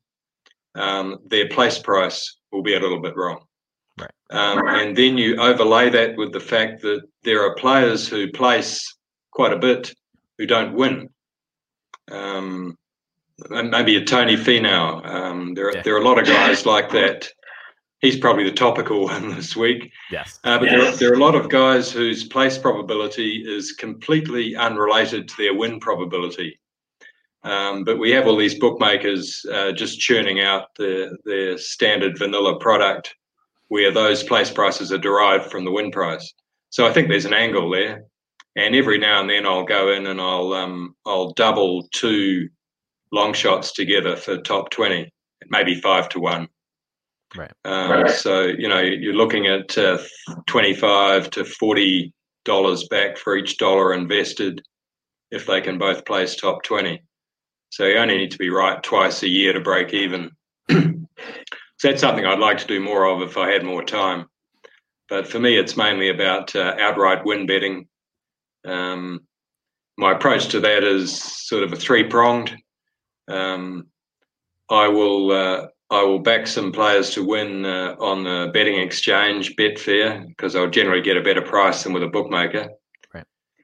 um, 0.75 1.19
their 1.25 1.47
place 1.47 1.79
price 1.79 2.37
will 2.51 2.61
be 2.61 2.75
a 2.75 2.79
little 2.79 3.01
bit 3.01 3.15
wrong. 3.15 3.45
Right. 3.99 4.11
Um, 4.31 4.67
and 4.67 4.95
then 4.95 5.17
you 5.17 5.37
overlay 5.37 5.89
that 5.89 6.17
with 6.17 6.33
the 6.33 6.39
fact 6.39 6.81
that 6.81 7.01
there 7.23 7.41
are 7.43 7.55
players 7.55 8.07
who 8.07 8.31
place 8.31 8.97
quite 9.31 9.53
a 9.53 9.57
bit 9.57 9.93
who 10.37 10.45
don't 10.45 10.73
win. 10.73 11.09
Um, 12.11 12.77
maybe 13.49 13.95
a 13.95 14.03
Tony 14.03 14.35
Finau. 14.35 15.05
Um, 15.05 15.53
there, 15.53 15.67
are, 15.67 15.75
yeah. 15.75 15.81
there 15.83 15.95
are 15.95 16.01
a 16.01 16.05
lot 16.05 16.19
of 16.19 16.25
guys 16.25 16.65
like 16.65 16.91
that. 16.91 17.29
He's 18.03 18.17
probably 18.17 18.43
the 18.43 18.51
topical 18.51 19.03
one 19.05 19.33
this 19.33 19.55
week. 19.55 19.91
Yes. 20.11 20.39
Uh, 20.43 20.59
but 20.59 20.69
yes. 20.69 20.73
There, 20.73 20.87
are, 20.87 20.97
there 20.97 21.11
are 21.11 21.15
a 21.15 21.25
lot 21.25 21.35
of 21.35 21.49
guys 21.49 21.89
whose 21.89 22.25
place 22.25 22.57
probability 22.57 23.43
is 23.47 23.71
completely 23.71 24.55
unrelated 24.55 25.27
to 25.29 25.37
their 25.37 25.55
win 25.55 25.79
probability. 25.79 26.59
Um, 27.43 27.85
but 27.85 27.99
we 27.99 28.11
have 28.11 28.27
all 28.27 28.37
these 28.37 28.59
bookmakers 28.59 29.45
uh, 29.51 29.71
just 29.71 29.99
churning 29.99 30.41
out 30.41 30.75
the, 30.77 31.17
their 31.25 31.57
standard 31.57 32.17
vanilla 32.17 32.59
product 32.59 33.15
where 33.69 33.91
those 33.91 34.21
place 34.21 34.51
prices 34.51 34.91
are 34.91 34.97
derived 34.97 35.49
from 35.49 35.63
the 35.63 35.71
win 35.71 35.89
price. 35.89 36.33
So 36.71 36.85
I 36.85 36.91
think 36.91 37.07
there's 37.07 37.25
an 37.25 37.33
angle 37.33 37.69
there. 37.69 38.03
And 38.55 38.75
every 38.75 38.97
now 38.97 39.21
and 39.21 39.29
then 39.29 39.45
I'll 39.45 39.65
go 39.65 39.91
in 39.91 40.07
and 40.07 40.21
I'll 40.21 40.53
um, 40.53 40.95
I'll 41.05 41.31
double 41.31 41.87
two 41.91 42.49
long 43.11 43.33
shots 43.33 43.71
together 43.71 44.15
for 44.15 44.37
top 44.37 44.69
20, 44.69 45.11
maybe 45.49 45.79
five 45.81 46.09
to 46.09 46.19
one. 46.19 46.49
Right. 47.35 47.51
Um, 47.65 47.91
right. 47.91 48.09
So, 48.11 48.43
you 48.43 48.67
know, 48.67 48.79
you're 48.79 49.13
looking 49.13 49.47
at 49.47 49.77
uh, 49.77 49.97
25 50.47 51.29
to 51.31 51.43
$40 51.43 52.89
back 52.89 53.17
for 53.17 53.35
each 53.35 53.57
dollar 53.57 53.93
invested 53.93 54.61
if 55.31 55.47
they 55.47 55.61
can 55.61 55.77
both 55.77 56.05
place 56.05 56.35
top 56.35 56.63
20. 56.63 57.01
So 57.69 57.85
you 57.85 57.97
only 57.97 58.17
need 58.17 58.31
to 58.31 58.37
be 58.37 58.51
right 58.51 58.81
twice 58.83 59.23
a 59.23 59.27
year 59.27 59.53
to 59.53 59.59
break 59.59 59.93
even. 59.93 60.29
so 60.69 61.07
that's 61.81 62.01
something 62.01 62.25
I'd 62.25 62.39
like 62.39 62.59
to 62.59 62.67
do 62.67 62.79
more 62.79 63.05
of 63.05 63.21
if 63.21 63.35
I 63.35 63.49
had 63.49 63.63
more 63.63 63.83
time. 63.83 64.27
But 65.09 65.27
for 65.27 65.39
me, 65.39 65.57
it's 65.57 65.75
mainly 65.75 66.09
about 66.09 66.55
uh, 66.55 66.75
outright 66.79 67.25
win 67.25 67.47
betting. 67.47 67.87
Um, 68.65 69.21
my 69.97 70.11
approach 70.11 70.47
to 70.49 70.59
that 70.59 70.83
is 70.83 71.21
sort 71.21 71.63
of 71.63 71.73
a 71.73 71.75
three 71.75 72.03
pronged. 72.03 72.55
Um, 73.27 73.87
I 74.69 74.87
will 74.87 75.31
uh, 75.31 75.67
I 75.93 76.01
will 76.01 76.17
back 76.17 76.47
some 76.47 76.71
players 76.71 77.11
to 77.11 77.23
win 77.23 77.65
uh, 77.65 77.95
on 77.99 78.23
the 78.23 78.49
betting 78.51 78.79
exchange 78.79 79.55
Betfair 79.55 80.27
because 80.27 80.55
I'll 80.55 80.67
generally 80.67 81.03
get 81.03 81.17
a 81.17 81.21
better 81.21 81.43
price 81.43 81.83
than 81.83 81.93
with 81.93 82.01
a 82.01 82.07
bookmaker. 82.07 82.69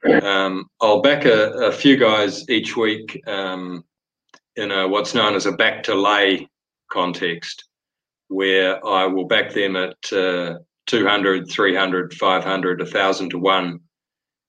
Right. 0.04 0.22
Um, 0.22 0.70
I'll 0.80 1.02
back 1.02 1.24
a, 1.24 1.50
a, 1.66 1.72
few 1.72 1.96
guys 1.96 2.48
each 2.48 2.76
week 2.76 3.20
um, 3.26 3.84
in 4.54 4.70
a, 4.70 4.86
what's 4.86 5.12
known 5.12 5.34
as 5.34 5.46
a 5.46 5.52
back 5.52 5.82
to 5.84 5.94
lay 5.94 6.48
context, 6.90 7.64
where 8.28 8.84
I 8.86 9.06
will 9.06 9.26
back 9.26 9.52
them 9.52 9.74
at 9.74 10.12
uh, 10.12 10.58
200, 10.86 11.50
300, 11.50 12.14
500, 12.14 12.80
1,000 12.80 13.30
to 13.30 13.38
1, 13.38 13.80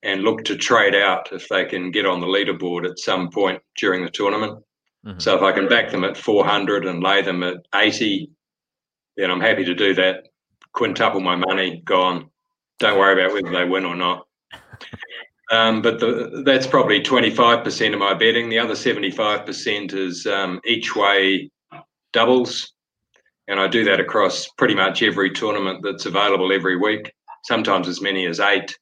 and 0.04 0.22
look 0.22 0.44
to 0.46 0.56
trade 0.56 0.96
out 0.96 1.34
if 1.34 1.50
they 1.50 1.66
can 1.66 1.90
get 1.90 2.06
on 2.06 2.22
the 2.22 2.28
leaderboard 2.28 2.88
at 2.88 3.00
some 3.00 3.32
point 3.32 3.60
during 3.76 4.06
the 4.06 4.12
tournament. 4.12 4.64
Mm-hmm. 5.06 5.20
So 5.20 5.36
if 5.36 5.42
I 5.42 5.52
can 5.52 5.68
back 5.68 5.92
them 5.92 6.04
at 6.04 6.18
400 6.18 6.86
and 6.86 7.02
lay 7.02 7.22
them 7.22 7.44
at 7.44 7.58
80, 7.74 8.30
then 9.18 9.32
I'm 9.32 9.42
happy 9.42 9.66
to 9.66 9.74
do 9.74 9.94
that. 9.96 10.28
Quintuple 10.74 11.20
my 11.20 11.36
money, 11.36 11.82
gone. 11.84 12.30
Don't 12.80 12.98
worry 12.98 13.22
about 13.22 13.34
whether 13.34 13.52
they 13.52 13.70
win 13.70 13.86
or 13.86 13.96
not. 13.96 14.28
Um, 15.52 15.82
but 15.82 16.00
the, 16.00 16.44
that's 16.46 16.66
probably 16.66 17.02
25% 17.02 17.94
of 17.94 18.00
my 18.00 18.14
betting. 18.14 18.48
The 18.48 18.60
other 18.60 18.74
75% 18.74 19.94
is 19.94 20.26
um, 20.26 20.62
each 20.66 20.96
way 20.96 21.52
doubles. 22.14 22.72
And 23.50 23.60
I 23.60 23.68
do 23.68 23.84
that 23.84 24.00
across 24.00 24.48
pretty 24.58 24.76
much 24.76 25.04
every 25.04 25.30
tournament 25.30 25.82
that's 25.84 26.06
available 26.06 26.54
every 26.54 26.78
week, 26.78 27.12
sometimes 27.44 27.90
as 27.90 28.02
many 28.02 28.26
as 28.28 28.40
eight, 28.40 28.78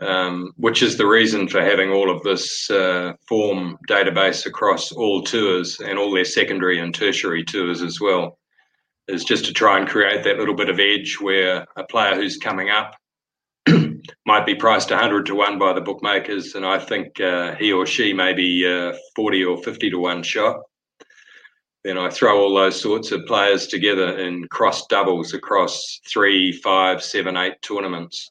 um, 0.00 0.52
which 0.56 0.82
is 0.82 0.96
the 0.96 1.06
reason 1.06 1.46
for 1.48 1.60
having 1.60 1.90
all 1.90 2.10
of 2.10 2.22
this 2.22 2.70
uh, 2.70 3.12
form 3.28 3.78
database 3.88 4.46
across 4.46 4.92
all 4.92 5.22
tours 5.22 5.80
and 5.80 5.98
all 5.98 6.12
their 6.12 6.24
secondary 6.24 6.80
and 6.80 6.94
tertiary 6.94 7.44
tours 7.44 7.82
as 7.82 8.00
well, 8.00 8.38
is 9.08 9.24
just 9.24 9.44
to 9.44 9.52
try 9.52 9.78
and 9.78 9.88
create 9.88 10.24
that 10.24 10.38
little 10.38 10.54
bit 10.54 10.70
of 10.70 10.80
edge 10.80 11.18
where 11.20 11.66
a 11.76 11.84
player 11.84 12.14
who's 12.14 12.38
coming 12.38 12.70
up 12.70 12.94
might 14.26 14.46
be 14.46 14.54
priced 14.54 14.90
100 14.90 15.26
to 15.26 15.34
1 15.34 15.58
by 15.58 15.72
the 15.72 15.80
bookmakers, 15.80 16.54
and 16.54 16.64
I 16.64 16.78
think 16.78 17.20
uh, 17.20 17.54
he 17.56 17.72
or 17.72 17.84
she 17.84 18.12
may 18.12 18.32
be 18.32 18.66
uh, 18.66 18.96
40 19.14 19.44
or 19.44 19.62
50 19.62 19.90
to 19.90 19.98
1 19.98 20.22
shot. 20.22 20.60
Then 21.84 21.96
I 21.96 22.10
throw 22.10 22.38
all 22.38 22.54
those 22.54 22.80
sorts 22.80 23.10
of 23.10 23.24
players 23.26 23.66
together 23.66 24.18
in 24.18 24.46
cross 24.48 24.86
doubles 24.86 25.32
across 25.32 26.00
three, 26.10 26.52
five, 26.52 27.02
seven, 27.02 27.38
eight 27.38 27.54
tournaments, 27.62 28.30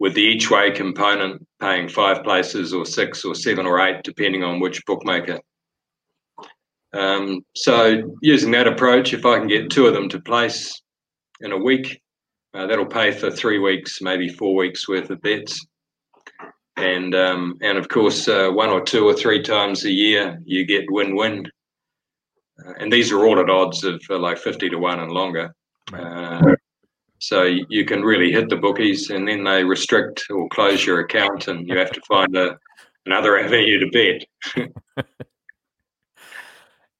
with 0.00 0.14
the 0.14 0.22
each 0.22 0.50
way 0.50 0.70
component 0.70 1.46
paying 1.60 1.88
five 1.88 2.22
places 2.22 2.72
or 2.72 2.86
six 2.86 3.24
or 3.24 3.34
seven 3.34 3.66
or 3.66 3.80
eight, 3.80 4.02
depending 4.04 4.44
on 4.44 4.60
which 4.60 4.84
bookmaker. 4.86 5.40
Um, 6.94 7.44
so, 7.54 8.16
using 8.22 8.50
that 8.52 8.68
approach, 8.68 9.12
if 9.12 9.26
I 9.26 9.38
can 9.38 9.48
get 9.48 9.70
two 9.70 9.86
of 9.86 9.94
them 9.94 10.08
to 10.10 10.20
place 10.20 10.80
in 11.40 11.52
a 11.52 11.58
week, 11.58 12.00
uh, 12.54 12.66
that'll 12.66 12.86
pay 12.86 13.10
for 13.12 13.30
three 13.30 13.58
weeks, 13.58 14.00
maybe 14.00 14.28
four 14.28 14.54
weeks 14.54 14.88
worth 14.88 15.10
of 15.10 15.20
bets. 15.20 15.66
And 16.76 17.14
um, 17.14 17.58
and 17.60 17.76
of 17.76 17.88
course, 17.88 18.28
uh, 18.28 18.50
one 18.50 18.70
or 18.70 18.80
two 18.80 19.04
or 19.04 19.12
three 19.12 19.42
times 19.42 19.84
a 19.84 19.90
year, 19.90 20.40
you 20.44 20.64
get 20.64 20.90
win-win. 20.90 21.44
Uh, 22.64 22.72
and 22.78 22.92
these 22.92 23.12
are 23.12 23.26
all 23.26 23.38
at 23.40 23.50
odds 23.50 23.84
of 23.84 24.00
uh, 24.08 24.18
like 24.18 24.38
fifty 24.38 24.70
to 24.70 24.76
one 24.76 25.00
and 25.00 25.10
longer. 25.10 25.52
Uh, 25.92 26.54
so 27.18 27.42
you 27.42 27.84
can 27.84 28.02
really 28.02 28.32
hit 28.32 28.48
the 28.48 28.56
bookies, 28.56 29.10
and 29.10 29.26
then 29.26 29.44
they 29.44 29.64
restrict 29.64 30.24
or 30.30 30.48
close 30.48 30.84
your 30.84 31.00
account, 31.00 31.48
and 31.48 31.66
you 31.68 31.76
have 31.76 31.90
to 31.92 32.00
find 32.02 32.36
a, 32.36 32.56
another 33.06 33.38
avenue 33.38 33.80
to 33.80 34.24
bet. 34.54 35.04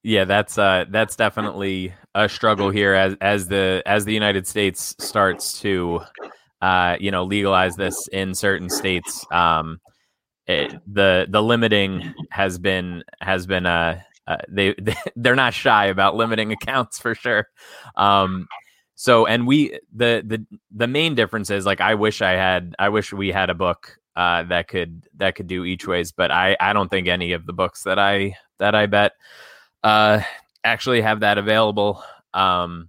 yeah, 0.03 0.25
that's 0.25 0.59
uh, 0.59 0.87
that's 0.91 1.17
definitely 1.17 1.95
a 2.15 2.29
struggle 2.29 2.71
here 2.71 2.95
as 2.95 3.17
as 3.21 3.47
the 3.47 3.83
as 3.87 4.05
the 4.05 4.13
United 4.13 4.47
States 4.47 4.97
starts 4.99 5.61
to 5.61 6.01
uh, 6.61 6.97
you 6.99 7.11
know 7.11 7.25
legalize 7.25 7.77
this 7.77 8.09
in 8.09 8.35
certain 8.35 8.69
states. 8.69 9.25
Um, 9.31 9.81
it, 10.47 10.75
the 10.93 11.27
the 11.29 11.43
limiting 11.43 12.15
has 12.31 12.59
been 12.59 13.05
has 13.21 13.47
been 13.47 13.67
uh, 13.67 14.01
uh 14.27 14.37
they 14.49 14.75
they're 15.17 15.37
not 15.37 15.55
shy 15.55 15.87
about 15.87 16.17
limiting 16.17 16.53
accounts 16.53 16.99
for 16.99 17.15
sure. 17.15 17.47
Um, 17.97 18.49
so 19.01 19.27
and 19.27 19.47
we 19.47 19.79
the 19.95 20.25
the 20.27 20.45
the 20.73 20.89
main 20.89 21.15
difference 21.15 21.51
is 21.51 21.65
like 21.65 21.81
I 21.81 21.95
wish 21.95 22.21
I 22.21 22.33
had 22.33 22.75
I 22.81 22.89
wish 22.89 23.13
we 23.13 23.29
had 23.31 23.49
a 23.49 23.55
book 23.55 23.97
uh, 24.17 24.43
that 24.43 24.67
could 24.67 25.07
that 25.19 25.37
could 25.37 25.47
do 25.47 25.65
each 25.65 25.87
ways, 25.87 26.11
but 26.11 26.33
I 26.33 26.57
I 26.59 26.73
don't 26.73 26.89
think 26.89 27.07
any 27.07 27.31
of 27.31 27.47
the 27.47 27.53
books 27.53 27.85
that 27.85 28.01
I 28.01 28.37
that 28.59 28.75
I 28.75 28.87
bet 28.87 29.13
uh 29.85 30.23
actually 30.65 31.01
have 31.01 31.21
that 31.21 31.39
available. 31.39 32.03
Um, 32.35 32.89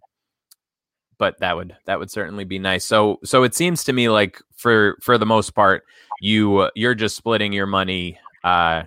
but 1.19 1.39
that 1.41 1.55
would 1.55 1.77
that 1.85 1.99
would 1.99 2.09
certainly 2.09 2.43
be 2.43 2.57
nice. 2.57 2.85
So 2.85 3.19
so 3.23 3.43
it 3.43 3.53
seems 3.53 3.83
to 3.83 3.93
me 3.93 4.09
like 4.09 4.41
for 4.55 4.97
for 5.03 5.19
the 5.19 5.27
most 5.27 5.51
part, 5.51 5.83
you 6.21 6.71
you're 6.73 6.95
just 6.95 7.17
splitting 7.17 7.53
your 7.53 7.67
money, 7.67 8.17
uh, 8.43 8.81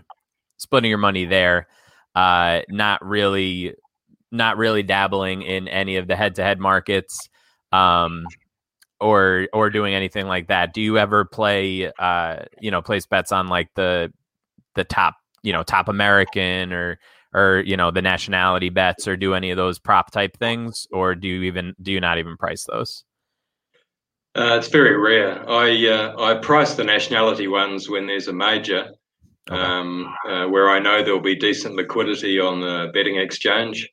splitting 0.56 0.88
your 0.88 0.98
money 0.98 1.24
there, 1.24 1.68
uh, 2.16 2.62
not 2.68 3.06
really 3.06 3.76
not 4.33 4.57
really 4.57 4.83
dabbling 4.83 5.42
in 5.42 5.68
any 5.68 5.97
of 5.97 6.09
the 6.09 6.16
head 6.16 6.35
to 6.37 6.42
head 6.42 6.59
markets. 6.59 7.29
Um, 7.71 8.27
or 9.01 9.49
or 9.53 9.68
doing 9.68 9.95
anything 9.95 10.29
like 10.29 10.47
that. 10.47 10.73
Do 10.73 10.81
you 10.81 10.97
ever 10.97 11.25
play 11.25 11.90
uh 11.99 12.45
you 12.61 12.71
know 12.71 12.81
place 12.81 13.05
bets 13.05 13.33
on 13.33 13.49
like 13.49 13.68
the 13.75 14.12
the 14.77 14.85
top 14.85 15.16
you 15.42 15.53
know 15.53 15.64
top 15.64 15.88
American 15.88 16.73
or 16.73 16.99
or 17.35 17.62
you 17.66 17.77
know 17.77 17.90
the 17.90 18.03
nationality 18.03 18.68
bets 18.68 19.07
or 19.07 19.16
do 19.16 19.35
any 19.35 19.51
of 19.51 19.57
those 19.57 19.79
prop 19.79 20.11
type 20.11 20.37
things 20.38 20.87
or 20.92 21.14
do 21.14 21.29
you 21.29 21.42
even 21.42 21.75
do 21.83 21.92
you 21.92 22.01
not 22.01 22.18
even 22.18 22.37
price 22.37 22.64
those 22.64 23.05
uh, 24.35 24.57
it's 24.59 24.68
very 24.68 24.97
rare 24.97 25.49
i 25.49 25.87
uh, 25.87 26.23
i 26.23 26.35
price 26.35 26.75
the 26.75 26.85
nationality 26.85 27.49
ones 27.49 27.88
when 27.88 28.07
there's 28.07 28.29
a 28.29 28.33
major 28.33 28.90
okay. 29.51 29.61
um, 29.61 30.14
uh, 30.29 30.47
where 30.47 30.71
i 30.71 30.79
know 30.79 31.03
there'll 31.03 31.21
be 31.21 31.37
decent 31.37 31.75
liquidity 31.75 32.38
on 32.38 32.61
the 32.61 32.90
betting 32.92 33.16
exchange 33.16 33.88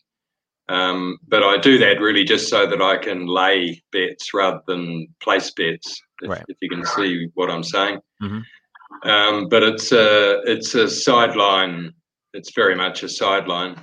um, 0.69 1.17
but 1.27 1.43
i 1.43 1.57
do 1.57 1.77
that 1.77 1.99
really 1.99 2.23
just 2.23 2.49
so 2.49 2.65
that 2.65 2.81
i 2.81 2.97
can 2.97 3.25
lay 3.25 3.81
bets 3.91 4.33
rather 4.33 4.61
than 4.67 5.07
place 5.21 5.51
bets 5.51 6.01
if, 6.21 6.29
right. 6.29 6.45
if 6.47 6.57
you 6.61 6.69
can 6.69 6.85
see 6.85 7.27
what 7.33 7.49
i'm 7.49 7.63
saying 7.63 7.99
mm-hmm. 8.21 9.09
um, 9.09 9.47
but 9.49 9.63
it's 9.63 9.91
a 9.91 10.41
it's 10.45 10.75
a 10.75 10.89
sideline 10.89 11.93
it's 12.33 12.53
very 12.53 12.75
much 12.75 13.03
a 13.03 13.09
sideline. 13.09 13.79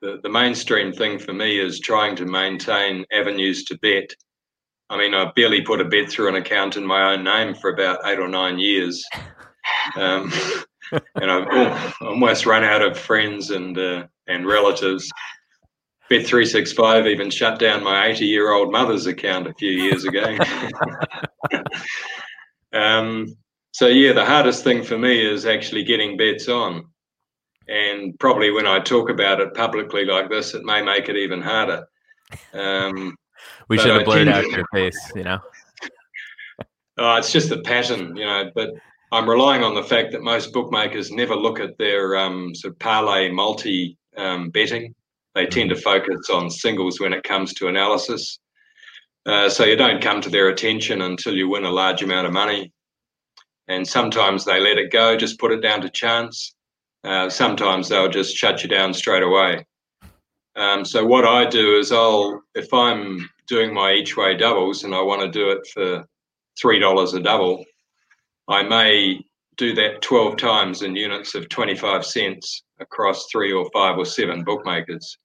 The, 0.00 0.20
the 0.22 0.28
mainstream 0.28 0.92
thing 0.92 1.18
for 1.18 1.32
me 1.32 1.58
is 1.58 1.80
trying 1.80 2.16
to 2.16 2.26
maintain 2.26 3.04
avenues 3.12 3.64
to 3.64 3.78
bet. 3.78 4.10
I 4.90 4.96
mean, 4.96 5.14
I 5.14 5.30
barely 5.36 5.62
put 5.62 5.80
a 5.80 5.84
bet 5.84 6.08
through 6.08 6.28
an 6.28 6.36
account 6.36 6.76
in 6.76 6.86
my 6.86 7.12
own 7.12 7.24
name 7.24 7.54
for 7.54 7.70
about 7.70 8.00
eight 8.04 8.18
or 8.18 8.28
nine 8.28 8.58
years. 8.58 9.04
Um, 9.96 10.32
and 11.16 11.30
I've 11.30 11.94
almost 12.00 12.46
run 12.46 12.64
out 12.64 12.80
of 12.80 12.98
friends 12.98 13.50
and 13.50 13.76
uh, 13.76 14.06
and 14.26 14.46
relatives. 14.46 15.10
Bet 16.10 16.26
three 16.26 16.46
six 16.46 16.72
five 16.72 17.06
even 17.06 17.30
shut 17.30 17.58
down 17.58 17.84
my 17.84 18.06
eighty 18.06 18.24
year 18.24 18.52
old 18.52 18.72
mother's 18.72 19.06
account 19.06 19.46
a 19.46 19.54
few 19.54 19.70
years 19.70 20.04
ago. 20.04 20.36
um, 22.72 23.26
so 23.72 23.86
yeah, 23.86 24.12
the 24.12 24.24
hardest 24.24 24.64
thing 24.64 24.82
for 24.82 24.98
me 24.98 25.24
is 25.24 25.44
actually 25.44 25.84
getting 25.84 26.16
bets 26.16 26.48
on, 26.48 26.86
and 27.68 28.18
probably 28.18 28.50
when 28.50 28.66
I 28.66 28.80
talk 28.80 29.10
about 29.10 29.40
it 29.40 29.54
publicly 29.54 30.04
like 30.04 30.30
this, 30.30 30.54
it 30.54 30.64
may 30.64 30.82
make 30.82 31.08
it 31.08 31.16
even 31.16 31.42
harder. 31.42 31.86
Um, 32.54 33.16
we 33.68 33.78
should 33.78 33.94
have 33.94 34.04
blurred 34.04 34.28
out 34.28 34.46
your 34.46 34.66
face, 34.72 35.12
you 35.14 35.24
know. 35.24 35.38
Oh, 37.00 37.14
it's 37.14 37.30
just 37.30 37.48
the 37.48 37.60
pattern, 37.60 38.16
you 38.16 38.24
know. 38.24 38.50
But 38.56 38.70
I'm 39.12 39.30
relying 39.30 39.62
on 39.62 39.76
the 39.76 39.84
fact 39.84 40.10
that 40.10 40.20
most 40.20 40.52
bookmakers 40.52 41.12
never 41.12 41.36
look 41.36 41.60
at 41.60 41.78
their 41.78 42.16
um, 42.16 42.52
sort 42.56 42.72
of 42.72 42.78
parlay 42.80 43.30
multi 43.30 43.96
um, 44.16 44.50
betting. 44.50 44.96
They 45.38 45.46
tend 45.46 45.70
to 45.70 45.76
focus 45.76 46.30
on 46.30 46.50
singles 46.50 46.98
when 46.98 47.12
it 47.12 47.22
comes 47.22 47.54
to 47.54 47.68
analysis. 47.68 48.40
Uh, 49.24 49.48
so 49.48 49.64
you 49.64 49.76
don't 49.76 50.02
come 50.02 50.20
to 50.20 50.28
their 50.28 50.48
attention 50.48 51.00
until 51.02 51.32
you 51.32 51.48
win 51.48 51.64
a 51.64 51.70
large 51.70 52.02
amount 52.02 52.26
of 52.26 52.32
money. 52.32 52.72
And 53.68 53.86
sometimes 53.86 54.44
they 54.44 54.58
let 54.58 54.78
it 54.78 54.90
go, 54.90 55.16
just 55.16 55.38
put 55.38 55.52
it 55.52 55.60
down 55.60 55.80
to 55.82 55.90
chance. 55.90 56.56
Uh, 57.04 57.30
sometimes 57.30 57.88
they'll 57.88 58.08
just 58.08 58.34
shut 58.34 58.64
you 58.64 58.68
down 58.68 58.92
straight 58.92 59.22
away. 59.22 59.64
Um, 60.56 60.84
so 60.84 61.06
what 61.06 61.24
I 61.24 61.44
do 61.44 61.78
is 61.78 61.92
I'll, 61.92 62.42
if 62.56 62.74
I'm 62.74 63.30
doing 63.46 63.72
my 63.72 63.92
each 63.92 64.16
way 64.16 64.36
doubles 64.36 64.82
and 64.82 64.92
I 64.92 65.02
want 65.02 65.22
to 65.22 65.28
do 65.28 65.50
it 65.50 65.64
for 65.72 66.04
three 66.60 66.80
dollars 66.80 67.14
a 67.14 67.20
double, 67.20 67.64
I 68.48 68.64
may 68.64 69.24
do 69.56 69.72
that 69.74 70.02
12 70.02 70.36
times 70.36 70.82
in 70.82 70.96
units 70.96 71.36
of 71.36 71.48
25 71.48 72.04
cents 72.04 72.64
across 72.80 73.26
three 73.30 73.52
or 73.52 73.70
five 73.72 73.98
or 73.98 74.04
seven 74.04 74.42
bookmakers, 74.42 75.16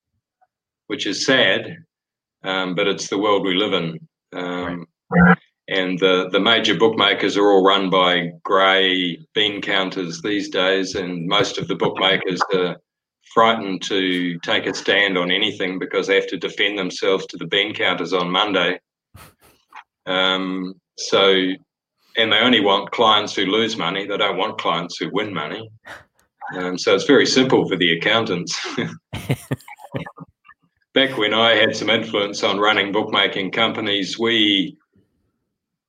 which 0.88 1.08
is 1.08 1.26
sad, 1.26 1.78
um, 2.44 2.76
but 2.76 2.88
it's 2.88 3.08
the 3.08 3.18
world 3.18 3.46
we 3.46 3.56
live 3.56 3.74
in. 3.74 4.00
Um, 4.34 4.86
and 5.70 5.98
the, 6.00 6.30
the 6.32 6.40
major 6.40 6.78
bookmakers 6.78 7.38
are 7.38 7.50
all 7.50 7.64
run 7.64 7.90
by 7.90 8.32
grey 8.44 9.18
bean 9.34 9.62
counters 9.62 10.22
these 10.22 10.50
days, 10.50 10.96
and 10.96 11.28
most 11.28 11.58
of 11.58 11.68
the 11.68 11.76
bookmakers 11.76 12.42
are 12.54 12.78
frightened 13.34 13.82
to 13.84 14.38
take 14.40 14.66
a 14.66 14.74
stand 14.74 15.18
on 15.18 15.32
anything 15.32 15.80
because 15.80 16.08
they 16.08 16.16
have 16.16 16.28
to 16.28 16.38
defend 16.38 16.78
themselves 16.78 17.26
to 17.28 17.38
the 17.38 17.48
bean 17.48 17.74
counters 17.74 18.14
on 18.14 18.30
Monday. 18.30 18.80
Um, 20.06 20.74
so, 20.98 21.34
and 22.18 22.32
they 22.32 22.38
only 22.38 22.60
want 22.60 22.92
clients 22.92 23.34
who 23.34 23.46
lose 23.46 23.78
money. 23.78 24.06
They 24.06 24.18
don't 24.18 24.38
want 24.38 24.60
clients 24.60 24.98
who 24.98 25.10
win 25.12 25.34
money. 25.34 25.70
Um, 26.56 26.78
so 26.78 26.94
it's 26.94 27.06
very 27.06 27.26
simple 27.26 27.68
for 27.68 27.78
the 27.78 27.94
accountants. 27.94 28.60
Back 30.94 31.18
when 31.18 31.34
I 31.34 31.56
had 31.56 31.76
some 31.76 31.90
influence 31.90 32.44
on 32.44 32.60
running 32.60 32.92
bookmaking 32.92 33.52
companies, 33.52 34.20
we 34.20 34.78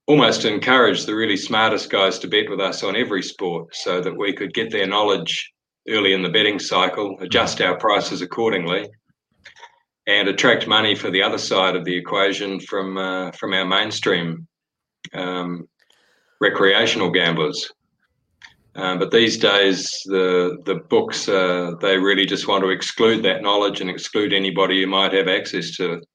almost 0.07 0.45
encouraged 0.45 1.05
the 1.05 1.13
really 1.13 1.37
smartest 1.37 1.91
guys 1.91 2.17
to 2.19 2.27
bet 2.27 2.49
with 2.49 2.59
us 2.59 2.83
on 2.83 2.95
every 2.95 3.21
sport 3.21 3.75
so 3.75 4.01
that 4.01 4.17
we 4.17 4.33
could 4.33 4.53
get 4.55 4.71
their 4.71 4.87
knowledge 4.87 5.53
early 5.87 6.13
in 6.13 6.23
the 6.23 6.29
betting 6.29 6.57
cycle, 6.57 7.17
adjust 7.21 7.61
our 7.61 7.77
prices 7.77 8.23
accordingly, 8.23 8.89
and 10.07 10.27
attract 10.27 10.67
money 10.67 10.95
for 10.95 11.11
the 11.11 11.21
other 11.21 11.37
side 11.37 11.75
of 11.75 11.85
the 11.85 11.95
equation 11.95 12.59
from 12.59 12.97
uh, 12.97 13.31
from 13.31 13.53
our 13.53 13.65
mainstream 13.65 14.47
um, 15.13 15.67
recreational 16.41 17.11
gamblers. 17.11 17.71
Um, 18.75 18.99
but 18.99 19.11
these 19.11 19.37
days, 19.37 19.89
the 20.05 20.57
the 20.65 20.75
books 20.75 21.29
uh, 21.29 21.71
they 21.79 21.97
really 21.97 22.25
just 22.25 22.47
want 22.47 22.63
to 22.63 22.69
exclude 22.69 23.23
that 23.23 23.41
knowledge 23.41 23.79
and 23.79 23.89
exclude 23.89 24.33
anybody 24.33 24.81
who 24.81 24.87
might 24.87 25.13
have 25.13 25.29
access 25.29 25.75
to 25.77 25.93
it. 25.93 26.05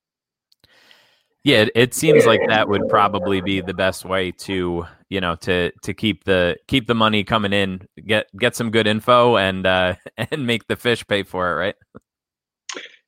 Yeah, 1.43 1.63
it, 1.63 1.71
it 1.75 1.95
seems 1.95 2.27
like 2.27 2.43
that 2.49 2.69
would 2.69 2.87
probably 2.91 3.41
be 3.41 3.63
the 3.63 3.73
best 3.73 4.05
way 4.05 4.31
to 4.33 4.85
you 5.09 5.21
know 5.23 5.37
to 5.37 5.73
to 5.83 5.95
keep 5.95 6.25
the 6.25 6.57
keep 6.69 6.87
the 6.87 6.95
money 6.95 7.25
coming 7.25 7.55
in, 7.55 7.87
get 8.07 8.27
get 8.39 8.55
some 8.55 8.71
good 8.71 8.87
info, 8.87 9.39
and 9.39 9.67
uh, 9.67 9.95
and 10.19 10.47
make 10.47 10.67
the 10.67 10.77
fish 10.77 11.07
pay 11.07 11.23
for 11.23 11.51
it, 11.51 11.55
right? 11.55 11.75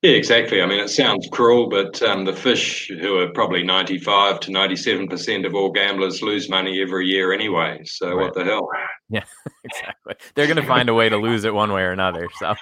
Yeah, 0.03 0.13
exactly. 0.13 0.61
I 0.61 0.67
mean, 0.67 0.81
it 0.81 0.89
sounds 0.89 1.29
cruel, 1.31 1.69
but 1.69 2.03
um, 2.03 2.25
the 2.25 2.33
fish, 2.33 2.89
who 2.89 3.19
are 3.19 3.29
probably 3.29 3.63
95 3.63 4.41
to 4.41 4.51
97% 4.51 5.47
of 5.47 5.55
all 5.55 5.71
gamblers, 5.71 6.23
lose 6.23 6.51
money 6.51 6.83
every 6.83 7.07
year 7.07 7.33
anyway. 7.33 7.83
So 7.85 8.09
right. 8.09 8.17
what 8.17 8.35
the 8.35 8.45
hell? 8.45 8.69
Yeah, 9.09 9.23
exactly. 9.65 10.15
They're 10.35 10.49
going 10.49 10.57
to 10.57 10.67
find 10.67 10.89
a 10.89 10.95
way 10.95 11.09
to 11.09 11.17
lose 11.17 11.45
it 11.45 11.55
one 11.55 11.73
way 11.73 11.83
or 11.83 11.93
another. 11.93 12.29
So. 12.39 12.55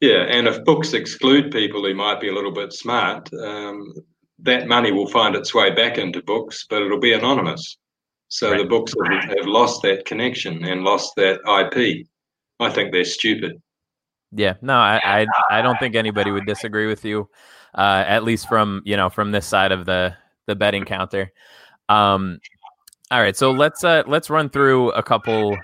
Yeah, 0.00 0.26
and 0.28 0.46
if 0.46 0.64
books 0.64 0.92
exclude 0.92 1.50
people 1.50 1.82
who 1.84 1.92
might 1.92 2.20
be 2.20 2.28
a 2.28 2.32
little 2.32 2.52
bit 2.52 2.72
smart, 2.72 3.28
um, 3.34 3.92
that 4.38 4.68
money 4.68 4.92
will 4.92 5.08
find 5.08 5.34
its 5.34 5.52
way 5.52 5.74
back 5.74 5.98
into 5.98 6.22
books, 6.22 6.66
but 6.70 6.82
it'll 6.82 7.00
be 7.00 7.12
anonymous. 7.12 7.76
So 8.28 8.52
right. 8.52 8.58
the 8.58 8.64
books 8.64 8.94
have, 9.10 9.24
have 9.24 9.46
lost 9.46 9.82
that 9.82 10.04
connection 10.04 10.64
and 10.64 10.84
lost 10.84 11.14
that 11.16 11.40
IP. 11.46 12.06
I 12.60 12.70
think 12.70 12.92
they're 12.92 13.04
stupid. 13.04 13.60
Yeah, 14.32 14.54
no, 14.60 14.74
I, 14.74 15.00
I, 15.04 15.26
I 15.50 15.62
don't 15.62 15.78
think 15.78 15.94
anybody 15.94 16.30
would 16.30 16.46
disagree 16.46 16.86
with 16.86 17.04
you, 17.04 17.28
uh, 17.74 18.04
at 18.06 18.24
least 18.24 18.48
from 18.48 18.82
you 18.84 18.96
know 18.96 19.08
from 19.08 19.32
this 19.32 19.46
side 19.46 19.72
of 19.72 19.86
the 19.86 20.14
the 20.46 20.54
betting 20.54 20.84
counter. 20.84 21.32
Um, 21.88 22.40
all 23.10 23.20
right, 23.20 23.36
so 23.36 23.50
let's 23.50 23.84
uh 23.84 24.02
let's 24.06 24.28
run 24.28 24.50
through 24.50 24.90
a 24.92 25.02
couple. 25.02 25.56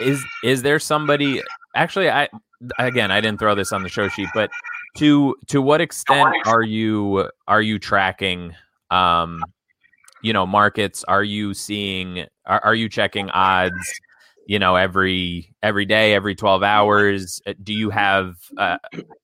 Is 0.00 0.24
is 0.42 0.62
there 0.62 0.80
somebody? 0.80 1.40
Actually, 1.76 2.10
I 2.10 2.28
again 2.78 3.12
I 3.12 3.20
didn't 3.20 3.38
throw 3.38 3.54
this 3.54 3.72
on 3.72 3.84
the 3.84 3.88
show 3.88 4.08
sheet, 4.08 4.28
but 4.34 4.50
to 4.96 5.36
to 5.48 5.62
what 5.62 5.80
extent 5.80 6.34
are 6.46 6.62
you 6.62 7.30
are 7.46 7.62
you 7.62 7.78
tracking? 7.78 8.54
Um, 8.90 9.40
you 10.22 10.32
know, 10.32 10.46
markets. 10.46 11.04
Are 11.04 11.22
you 11.22 11.54
seeing? 11.54 12.26
Are, 12.46 12.60
are 12.64 12.74
you 12.74 12.88
checking 12.88 13.30
odds? 13.30 14.00
You 14.46 14.58
know 14.58 14.76
every 14.76 15.54
every 15.62 15.84
day 15.84 16.14
every 16.14 16.34
12 16.34 16.62
hours 16.62 17.40
uh, 17.46 17.54
do 17.62 17.72
you 17.72 17.90
have 17.90 18.36
uh, 18.58 18.78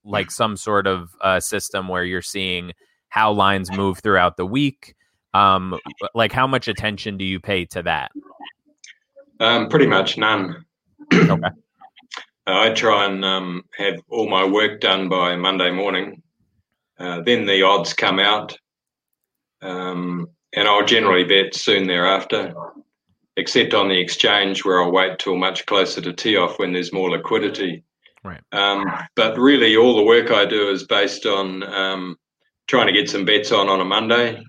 like 0.04 0.30
some 0.30 0.56
sort 0.56 0.86
of 0.86 1.10
uh, 1.20 1.40
system 1.40 1.88
where 1.88 2.04
you're 2.04 2.22
seeing 2.22 2.72
how 3.08 3.32
lines 3.32 3.70
move 3.72 3.98
throughout 3.98 4.36
the 4.36 4.46
week? 4.46 4.94
Um 5.34 5.78
like 6.14 6.32
how 6.32 6.46
much 6.46 6.66
attention 6.66 7.16
do 7.16 7.24
you 7.24 7.38
pay 7.38 7.64
to 7.66 7.82
that? 7.82 8.10
Um 9.38 9.68
pretty 9.68 9.86
much 9.86 10.18
none. 10.18 10.64
Okay. 11.12 11.36
I 12.46 12.70
try 12.70 13.04
and 13.06 13.24
um, 13.24 13.64
have 13.76 14.00
all 14.08 14.28
my 14.28 14.44
work 14.44 14.80
done 14.80 15.08
by 15.08 15.36
monday 15.36 15.70
morning. 15.70 16.22
Uh, 16.98 17.20
then 17.20 17.46
the 17.46 17.62
odds 17.62 17.92
come 17.92 18.18
out. 18.18 18.58
Um, 19.62 20.26
and 20.52 20.66
i'll 20.66 20.84
generally 20.84 21.22
bet 21.22 21.54
soon 21.54 21.86
thereafter 21.86 22.54
except 23.36 23.74
on 23.74 23.88
the 23.88 23.98
exchange 23.98 24.64
where 24.64 24.82
I'll 24.82 24.92
wait 24.92 25.18
till 25.18 25.36
much 25.36 25.66
closer 25.66 26.00
to 26.00 26.12
tee 26.12 26.36
off 26.36 26.58
when 26.58 26.72
there's 26.72 26.92
more 26.92 27.10
liquidity. 27.10 27.84
Right. 28.22 28.40
Um, 28.52 28.84
but 29.16 29.38
really, 29.38 29.76
all 29.76 29.96
the 29.96 30.02
work 30.02 30.30
I 30.30 30.44
do 30.44 30.70
is 30.70 30.84
based 30.84 31.26
on 31.26 31.62
um, 31.62 32.16
trying 32.66 32.86
to 32.86 32.92
get 32.92 33.08
some 33.08 33.24
bets 33.24 33.52
on 33.52 33.68
on 33.68 33.80
a 33.80 33.84
Monday 33.84 34.42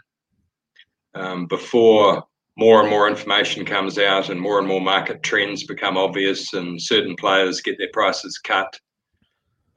um, 1.13 1.45
before 1.45 2.23
more 2.57 2.81
and 2.81 2.89
more 2.89 3.07
information 3.07 3.65
comes 3.65 3.97
out 3.97 4.29
and 4.29 4.39
more 4.39 4.59
and 4.59 4.67
more 4.67 4.81
market 4.81 5.23
trends 5.23 5.63
become 5.63 5.97
obvious 5.97 6.53
and 6.53 6.81
certain 6.81 7.15
players 7.15 7.61
get 7.61 7.77
their 7.77 7.89
prices 7.93 8.37
cut. 8.37 8.79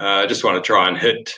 Uh, 0.00 0.24
I 0.24 0.26
just 0.26 0.44
want 0.44 0.62
to 0.62 0.66
try 0.66 0.88
and 0.88 0.98
hit 0.98 1.32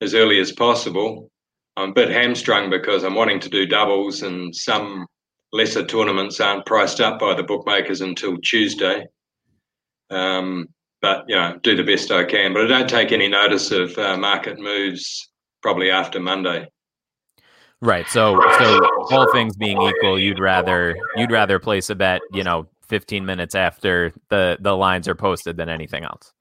as 0.00 0.14
early 0.14 0.40
as 0.40 0.52
possible. 0.52 1.30
I'm 1.76 1.90
a 1.90 1.94
bit 1.94 2.10
hamstrung 2.10 2.68
because 2.68 3.04
I'm 3.04 3.14
wanting 3.14 3.40
to 3.40 3.48
do 3.48 3.64
doubles 3.64 4.22
and 4.22 4.54
some 4.54 5.06
lesser 5.52 5.84
tournaments 5.84 6.40
aren't 6.40 6.66
priced 6.66 7.00
up 7.00 7.18
by 7.18 7.34
the 7.34 7.42
bookmakers 7.42 8.00
until 8.00 8.38
Tuesday. 8.38 9.06
Um, 10.10 10.68
but 11.00 11.24
you 11.28 11.34
know, 11.34 11.58
do 11.62 11.76
the 11.76 11.82
best 11.82 12.10
I 12.10 12.24
can. 12.24 12.52
But 12.52 12.64
I 12.64 12.68
don't 12.68 12.88
take 12.88 13.12
any 13.12 13.28
notice 13.28 13.70
of 13.70 13.96
uh, 13.98 14.16
market 14.16 14.58
moves 14.58 15.30
probably 15.60 15.90
after 15.90 16.20
Monday. 16.20 16.68
Right. 17.80 18.08
So, 18.08 18.40
so 18.58 18.80
all 19.10 19.32
things 19.32 19.56
being 19.56 19.82
equal, 19.82 20.18
you'd 20.18 20.38
rather 20.38 20.94
you'd 21.16 21.32
rather 21.32 21.58
place 21.58 21.90
a 21.90 21.96
bet, 21.96 22.20
you 22.32 22.44
know, 22.44 22.68
15 22.86 23.26
minutes 23.26 23.54
after 23.54 24.12
the 24.28 24.56
the 24.60 24.76
lines 24.76 25.08
are 25.08 25.16
posted 25.16 25.56
than 25.56 25.68
anything 25.68 26.04
else. 26.04 26.32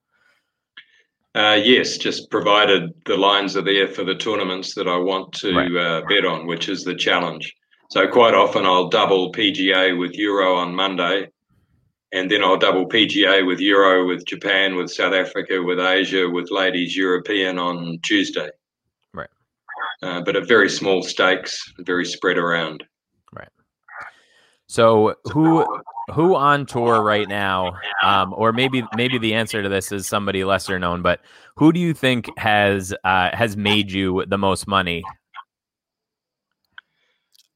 Uh, 1.34 1.58
yes, 1.64 1.98
just 1.98 2.30
provided 2.30 2.92
the 3.06 3.16
lines 3.16 3.56
are 3.56 3.62
there 3.62 3.88
for 3.88 4.04
the 4.04 4.14
tournaments 4.14 4.76
that 4.76 4.88
I 4.88 4.98
want 4.98 5.32
to 5.36 5.56
right. 5.56 5.76
uh, 5.76 6.02
bet 6.08 6.26
on, 6.26 6.46
which 6.46 6.68
is 6.68 6.84
the 6.84 6.94
challenge. 6.94 7.56
So 7.92 8.08
quite 8.08 8.34
often 8.34 8.66
I'll 8.66 8.88
double 8.88 9.34
PGA 9.34 10.00
with 10.00 10.14
Euro 10.14 10.56
on 10.56 10.74
Monday, 10.74 11.28
and 12.14 12.32
then 12.32 12.42
I'll 12.42 12.58
double 12.58 12.88
PGA 12.88 13.46
with 13.46 13.60
Euro 13.60 14.08
with 14.08 14.26
Japan, 14.26 14.78
with 14.78 14.90
South 14.90 15.14
Africa, 15.14 15.62
with 15.62 15.78
Asia, 15.78 16.30
with 16.30 16.52
ladies 16.52 16.96
European 16.96 17.60
on 17.60 18.00
Tuesday. 18.02 18.50
Right. 19.14 19.28
Uh, 20.02 20.22
but 20.22 20.38
at 20.38 20.48
very 20.48 20.70
small 20.70 21.04
stakes, 21.04 21.62
very 21.80 22.06
spread 22.06 22.38
around. 22.38 22.86
Right. 23.34 23.50
So 24.68 25.16
who 25.26 25.68
who 26.14 26.36
on 26.38 26.66
tour 26.66 27.04
right 27.04 27.28
now, 27.28 27.74
um, 28.04 28.34
or 28.38 28.54
maybe 28.54 28.86
maybe 28.96 29.18
the 29.18 29.34
answer 29.34 29.62
to 29.62 29.68
this 29.68 29.92
is 29.92 30.08
somebody 30.08 30.46
lesser 30.46 30.80
known, 30.80 31.02
but 31.02 31.20
who 31.58 31.74
do 31.74 31.80
you 31.82 31.94
think 31.94 32.30
has 32.38 32.94
uh, 33.04 33.36
has 33.36 33.58
made 33.58 33.92
you 33.92 34.24
the 34.28 34.38
most 34.38 34.66
money? 34.66 35.04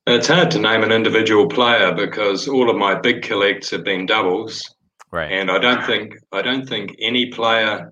It's 0.08 0.28
hard 0.28 0.52
to 0.52 0.60
name 0.60 0.84
an 0.84 0.92
individual 0.92 1.48
player 1.48 1.92
because 1.92 2.48
all 2.48 2.70
of 2.70 2.76
my 2.76 2.94
big 2.94 3.24
collects 3.24 3.72
have 3.72 3.84
been 3.84 4.06
doubles, 4.06 4.76
right? 5.12 5.32
And 5.32 5.50
I 5.50 5.58
don't 5.58 5.84
think 5.84 6.14
I 6.32 6.44
don't 6.44 6.70
think 6.70 6.96
any 7.00 7.32
player 7.32 7.92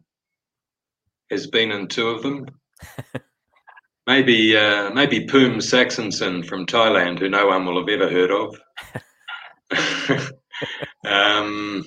has 1.31 1.47
been 1.47 1.71
in 1.71 1.87
two 1.87 2.09
of 2.09 2.21
them. 2.21 2.45
maybe 4.07 4.55
uh, 4.55 4.91
maybe 4.91 5.25
Poom 5.25 5.57
Saksansin 5.57 6.45
from 6.45 6.67
Thailand, 6.67 7.17
who 7.17 7.29
no 7.29 7.47
one 7.47 7.65
will 7.65 7.79
have 7.79 7.89
ever 7.89 8.07
heard 8.07 8.29
of. 8.29 8.59
um, 11.07 11.83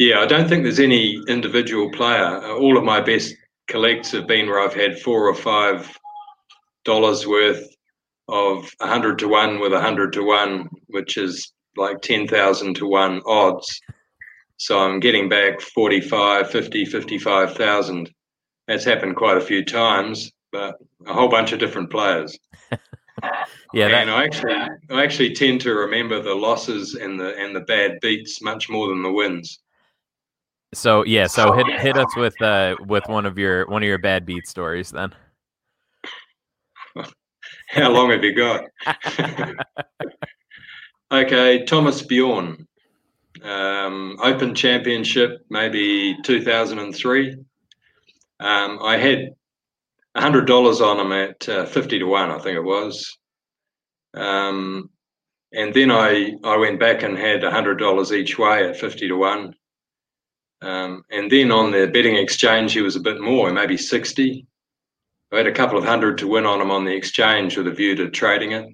yeah, 0.00 0.18
I 0.18 0.26
don't 0.26 0.48
think 0.48 0.64
there's 0.64 0.80
any 0.80 1.22
individual 1.28 1.92
player. 1.92 2.42
All 2.50 2.76
of 2.76 2.82
my 2.82 3.00
best 3.00 3.32
collects 3.68 4.10
have 4.10 4.26
been 4.26 4.48
where 4.48 4.58
I've 4.58 4.74
had 4.74 4.98
four 4.98 5.28
or 5.28 5.34
five 5.36 5.96
dollars 6.84 7.24
worth 7.24 7.76
of 8.28 8.70
100 8.78 9.18
to 9.20 9.28
1 9.28 9.60
with 9.60 9.72
100 9.72 10.12
to 10.14 10.22
1, 10.22 10.68
which 10.88 11.16
is 11.16 11.52
like 11.76 12.00
10,000 12.02 12.74
to 12.74 12.86
1 12.86 13.22
odds. 13.26 13.80
So 14.58 14.78
I'm 14.78 15.00
getting 15.00 15.28
back 15.28 15.60
45, 15.60 16.50
50, 16.50 16.84
55,000. 16.84 18.10
That's 18.66 18.84
happened 18.84 19.16
quite 19.16 19.36
a 19.36 19.40
few 19.40 19.64
times, 19.64 20.30
but 20.52 20.74
a 21.06 21.12
whole 21.12 21.28
bunch 21.28 21.52
of 21.52 21.60
different 21.60 21.90
players. 21.90 22.36
yeah, 23.72 23.88
that... 23.88 24.02
and 24.02 24.10
I 24.10 24.24
actually 24.24 24.54
I 24.90 25.02
actually 25.02 25.32
tend 25.34 25.60
to 25.62 25.72
remember 25.74 26.20
the 26.20 26.34
losses 26.34 26.94
and 26.94 27.18
the 27.18 27.36
and 27.36 27.54
the 27.54 27.60
bad 27.60 27.98
beats 28.00 28.42
much 28.42 28.68
more 28.68 28.88
than 28.88 29.02
the 29.02 29.12
wins. 29.12 29.60
So 30.74 31.04
yeah, 31.04 31.26
so 31.26 31.52
hit 31.52 31.66
hit 31.80 31.96
us 31.96 32.14
with 32.16 32.40
uh 32.42 32.76
with 32.86 33.04
one 33.06 33.26
of 33.26 33.38
your 33.38 33.66
one 33.68 33.82
of 33.82 33.88
your 33.88 33.98
bad 33.98 34.26
beat 34.26 34.46
stories 34.46 34.90
then. 34.90 35.14
How 37.72 37.90
long 37.90 38.10
have 38.10 38.24
you 38.24 38.34
got? 38.34 38.64
okay, 41.12 41.64
Thomas 41.66 42.00
Bjorn, 42.00 42.66
um, 43.42 44.16
Open 44.22 44.54
Championship, 44.54 45.44
maybe 45.50 46.16
2003. 46.24 47.36
Um, 48.40 48.78
I 48.82 48.96
had 48.96 49.34
$100 50.16 50.80
on 50.80 51.00
him 51.00 51.12
at 51.12 51.46
uh, 51.46 51.66
50 51.66 51.98
to 51.98 52.04
1, 52.06 52.30
I 52.30 52.38
think 52.38 52.56
it 52.56 52.64
was. 52.64 53.18
Um, 54.14 54.88
and 55.52 55.74
then 55.74 55.90
I, 55.90 56.32
I 56.44 56.56
went 56.56 56.80
back 56.80 57.02
and 57.02 57.18
had 57.18 57.42
$100 57.42 58.12
each 58.12 58.38
way 58.38 58.66
at 58.66 58.80
50 58.80 59.08
to 59.08 59.14
1. 59.14 59.54
Um, 60.62 61.02
and 61.10 61.30
then 61.30 61.52
on 61.52 61.70
the 61.70 61.86
betting 61.86 62.16
exchange, 62.16 62.72
he 62.72 62.80
was 62.80 62.96
a 62.96 63.00
bit 63.00 63.20
more, 63.20 63.52
maybe 63.52 63.76
60. 63.76 64.46
I 65.32 65.36
had 65.36 65.46
a 65.46 65.52
couple 65.52 65.78
of 65.78 65.84
hundred 65.84 66.18
to 66.18 66.28
win 66.28 66.46
on 66.46 66.60
him 66.60 66.70
on 66.70 66.84
the 66.84 66.94
exchange 66.94 67.56
with 67.56 67.66
a 67.66 67.72
view 67.72 67.94
to 67.96 68.10
trading 68.10 68.52
it. 68.52 68.66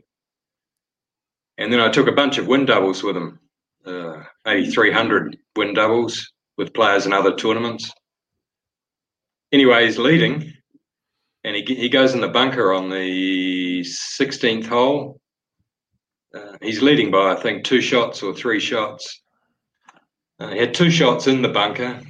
And 1.59 1.72
then 1.72 1.80
I 1.80 1.90
took 1.90 2.07
a 2.07 2.12
bunch 2.12 2.38
of 2.38 2.46
win 2.46 2.64
doubles 2.64 3.02
with 3.02 3.16
him, 3.16 3.40
uh, 3.84 4.22
maybe 4.44 4.70
300 4.70 5.36
win 5.57 5.74
doubles 5.74 6.32
with 6.57 6.74
players 6.74 7.07
in 7.07 7.12
other 7.12 7.34
tournaments. 7.34 7.92
Anyway, 9.52 9.84
he's 9.84 9.98
leading 9.98 10.52
and 11.42 11.57
he, 11.57 11.62
he 11.74 11.88
goes 11.88 12.14
in 12.14 12.20
the 12.20 12.28
bunker 12.28 12.72
on 12.72 12.88
the 12.88 13.80
16th 13.82 14.66
hole. 14.66 15.20
Uh, 16.34 16.57
he's 16.62 16.82
leading 16.82 17.11
by, 17.11 17.32
I 17.32 17.36
think, 17.36 17.64
two 17.64 17.80
shots 17.80 18.22
or 18.22 18.34
three 18.34 18.61
shots. 18.61 19.22
Uh, 20.40 20.48
he 20.48 20.59
had 20.59 20.74
two 20.74 20.90
shots 20.90 21.26
in 21.28 21.42
the 21.42 21.48
bunker, 21.48 22.00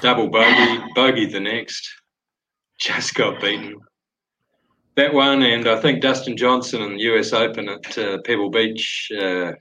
double 0.00 0.28
bogey, 0.28 0.84
bogey 0.94 1.26
the 1.26 1.40
next 1.40 1.88
just 2.78 3.14
got 3.14 3.40
beaten. 3.40 3.78
That 4.96 5.12
one, 5.12 5.42
and 5.42 5.66
I 5.68 5.80
think 5.80 6.00
Dustin 6.00 6.36
Johnson 6.36 6.82
in 6.82 6.96
the 6.96 7.02
US 7.14 7.32
Open 7.32 7.68
at 7.68 7.98
uh, 7.98 8.18
Pebble 8.24 8.50
Beach, 8.50 9.10
uh, 9.16 9.52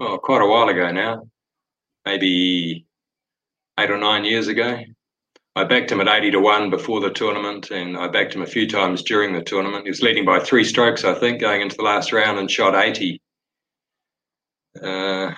oh, 0.00 0.18
quite 0.18 0.42
a 0.42 0.46
while 0.46 0.68
ago 0.68 0.90
now, 0.92 1.22
maybe 2.04 2.86
eight 3.78 3.90
or 3.90 3.98
nine 3.98 4.24
years 4.24 4.48
ago. 4.48 4.78
I 5.54 5.64
backed 5.64 5.90
him 5.90 6.02
at 6.02 6.08
80 6.08 6.32
to 6.32 6.40
1 6.40 6.68
before 6.68 7.00
the 7.00 7.10
tournament, 7.10 7.70
and 7.70 7.96
I 7.96 8.08
backed 8.08 8.34
him 8.34 8.42
a 8.42 8.46
few 8.46 8.68
times 8.68 9.02
during 9.02 9.32
the 9.32 9.42
tournament. 9.42 9.84
He 9.84 9.90
was 9.90 10.02
leading 10.02 10.26
by 10.26 10.38
three 10.38 10.64
strokes, 10.64 11.02
I 11.02 11.14
think, 11.14 11.40
going 11.40 11.62
into 11.62 11.76
the 11.76 11.82
last 11.82 12.12
round 12.12 12.38
and 12.38 12.50
shot 12.50 12.74
80. 12.74 13.22
Uh, 14.82 15.32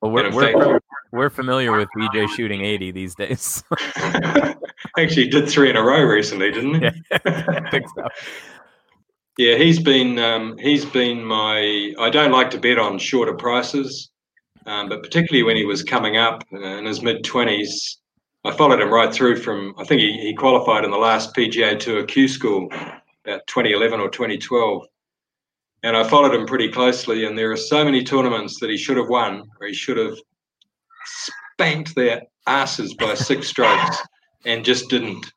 well, 0.00 0.12
we're, 0.12 0.32
we're, 0.32 0.80
we're 1.12 1.28
familiar 1.28 1.76
with 1.76 1.90
DJ 1.94 2.26
shooting 2.30 2.64
80 2.64 2.92
these 2.92 3.14
days. 3.14 3.62
Actually, 4.96 5.28
did 5.28 5.48
three 5.48 5.70
in 5.70 5.76
a 5.76 5.82
row 5.82 6.02
recently, 6.02 6.50
didn't 6.50 6.74
he? 6.74 6.80
Yeah, 7.10 7.70
think 7.70 7.86
so. 7.94 8.08
Yeah, 9.36 9.56
he's 9.56 9.78
been 9.78 10.18
um, 10.18 10.56
he's 10.58 10.84
been 10.84 11.24
my. 11.24 11.94
I 11.98 12.10
don't 12.10 12.32
like 12.32 12.50
to 12.50 12.58
bet 12.58 12.78
on 12.78 12.98
shorter 12.98 13.34
prices, 13.34 14.10
um, 14.66 14.88
but 14.88 15.02
particularly 15.02 15.44
when 15.44 15.56
he 15.56 15.64
was 15.64 15.82
coming 15.82 16.16
up 16.16 16.44
in 16.50 16.84
his 16.84 17.02
mid 17.02 17.24
twenties, 17.24 17.98
I 18.44 18.52
followed 18.52 18.80
him 18.80 18.92
right 18.92 19.12
through 19.12 19.36
from. 19.36 19.74
I 19.78 19.84
think 19.84 20.00
he, 20.00 20.12
he 20.20 20.34
qualified 20.34 20.84
in 20.84 20.90
the 20.90 20.98
last 20.98 21.34
PGA 21.34 21.78
Tour 21.78 22.04
Q 22.04 22.28
School, 22.28 22.68
about 23.24 23.46
2011 23.46 24.00
or 24.00 24.08
2012, 24.08 24.86
and 25.84 25.96
I 25.96 26.02
followed 26.02 26.34
him 26.34 26.46
pretty 26.46 26.68
closely. 26.68 27.24
And 27.24 27.38
there 27.38 27.52
are 27.52 27.56
so 27.56 27.84
many 27.84 28.02
tournaments 28.02 28.58
that 28.60 28.70
he 28.70 28.76
should 28.76 28.96
have 28.96 29.08
won, 29.08 29.44
or 29.60 29.68
he 29.68 29.74
should 29.74 29.98
have 29.98 30.18
spanked 31.04 31.94
their 31.94 32.22
asses 32.46 32.94
by 32.94 33.14
six 33.14 33.48
strokes 33.48 33.98
and 34.44 34.64
just 34.64 34.88
didn't. 34.88 35.32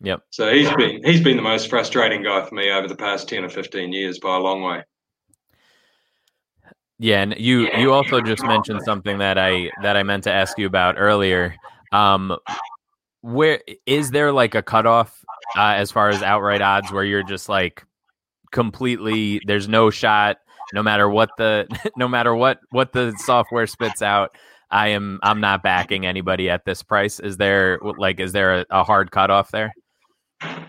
Yep. 0.00 0.22
So 0.30 0.52
he's 0.52 0.70
been 0.72 1.02
he's 1.04 1.22
been 1.22 1.36
the 1.36 1.42
most 1.42 1.70
frustrating 1.70 2.22
guy 2.22 2.44
for 2.44 2.54
me 2.54 2.70
over 2.70 2.88
the 2.88 2.96
past 2.96 3.28
ten 3.28 3.44
or 3.44 3.48
fifteen 3.48 3.92
years 3.92 4.18
by 4.18 4.36
a 4.36 4.40
long 4.40 4.62
way. 4.62 4.82
Yeah, 6.98 7.22
and 7.22 7.34
you 7.38 7.68
you 7.76 7.92
also 7.92 8.20
just 8.20 8.44
mentioned 8.44 8.82
something 8.84 9.18
that 9.18 9.38
I 9.38 9.70
that 9.82 9.96
I 9.96 10.02
meant 10.02 10.24
to 10.24 10.32
ask 10.32 10.58
you 10.58 10.66
about 10.66 10.96
earlier. 10.98 11.54
Um, 11.92 12.36
where 13.22 13.60
is 13.86 14.10
there 14.10 14.32
like 14.32 14.54
a 14.54 14.62
cutoff 14.62 15.24
uh, 15.56 15.74
as 15.76 15.90
far 15.90 16.10
as 16.10 16.22
outright 16.22 16.60
odds 16.60 16.92
where 16.92 17.04
you're 17.04 17.22
just 17.22 17.48
like 17.48 17.84
completely 18.52 19.40
there's 19.46 19.66
no 19.66 19.90
shot 19.90 20.36
no 20.74 20.82
matter 20.82 21.08
what 21.08 21.30
the 21.38 21.66
no 21.96 22.06
matter 22.06 22.34
what 22.34 22.60
what 22.70 22.92
the 22.92 23.12
software 23.16 23.66
spits 23.66 24.02
out 24.02 24.36
I 24.74 24.88
am 24.88 25.20
I'm 25.22 25.40
not 25.40 25.62
backing 25.62 26.04
anybody 26.04 26.50
at 26.50 26.64
this 26.64 26.82
price. 26.82 27.20
Is 27.20 27.36
there 27.36 27.78
like 27.96 28.18
is 28.18 28.32
there 28.32 28.60
a, 28.60 28.66
a 28.70 28.82
hard 28.82 29.12
cutoff 29.12 29.52
there? 29.52 29.72
Uh, 30.42 30.66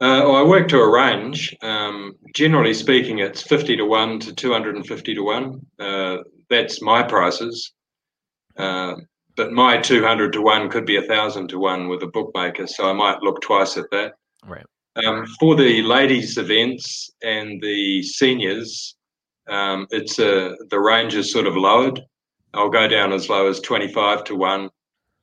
well, 0.00 0.36
I 0.36 0.42
work 0.42 0.68
to 0.68 0.78
a 0.78 0.92
range. 0.92 1.56
Um, 1.62 2.16
generally 2.34 2.74
speaking, 2.74 3.20
it's 3.20 3.40
fifty 3.40 3.76
to 3.76 3.86
one 3.86 4.20
to 4.20 4.34
two 4.34 4.52
hundred 4.52 4.76
and 4.76 4.86
fifty 4.86 5.14
to 5.14 5.22
one. 5.22 5.64
Uh, 5.78 6.18
that's 6.50 6.82
my 6.82 7.02
prices. 7.02 7.72
Uh, 8.58 8.94
but 9.36 9.52
my 9.52 9.78
two 9.78 10.04
hundred 10.04 10.34
to 10.34 10.42
one 10.42 10.68
could 10.68 10.84
be 10.84 10.96
a 10.96 11.02
thousand 11.02 11.48
to 11.48 11.58
one 11.58 11.88
with 11.88 12.02
a 12.02 12.08
bookmaker, 12.08 12.66
so 12.66 12.90
I 12.90 12.92
might 12.92 13.22
look 13.22 13.40
twice 13.40 13.78
at 13.78 13.90
that. 13.90 14.12
Right. 14.44 14.66
Um, 14.96 15.26
for 15.40 15.56
the 15.56 15.82
ladies' 15.82 16.36
events 16.36 17.10
and 17.22 17.60
the 17.62 18.02
seniors, 18.02 18.96
um, 19.48 19.86
it's 19.90 20.18
a 20.18 20.54
the 20.68 20.78
range 20.78 21.14
is 21.14 21.32
sort 21.32 21.46
of 21.46 21.56
lowered. 21.56 22.00
I'll 22.54 22.70
go 22.70 22.88
down 22.88 23.12
as 23.12 23.28
low 23.28 23.48
as 23.48 23.60
25 23.60 24.24
to 24.24 24.36
1, 24.36 24.70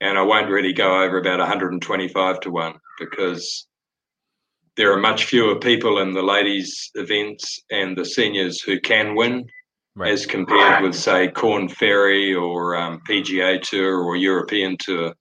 and 0.01 0.17
I 0.17 0.21
won't 0.21 0.49
really 0.49 0.73
go 0.73 1.01
over 1.01 1.17
about 1.17 1.39
125 1.39 2.39
to 2.41 2.51
1 2.51 2.73
because 2.99 3.67
there 4.77 4.91
are 4.93 4.99
much 4.99 5.25
fewer 5.25 5.59
people 5.59 5.99
in 5.99 6.13
the 6.13 6.21
ladies' 6.21 6.91
events 6.95 7.59
and 7.71 7.97
the 7.97 8.05
seniors 8.05 8.61
who 8.61 8.79
can 8.79 9.15
win 9.15 9.45
right. 9.95 10.11
as 10.11 10.25
compared 10.25 10.83
with, 10.83 10.95
say, 10.95 11.29
Korn 11.29 11.69
Ferry 11.69 12.33
or 12.33 12.75
um, 12.75 13.01
PGA 13.09 13.61
Tour 13.61 14.01
or 14.01 14.15
European 14.15 14.77
Tour. 14.77 15.13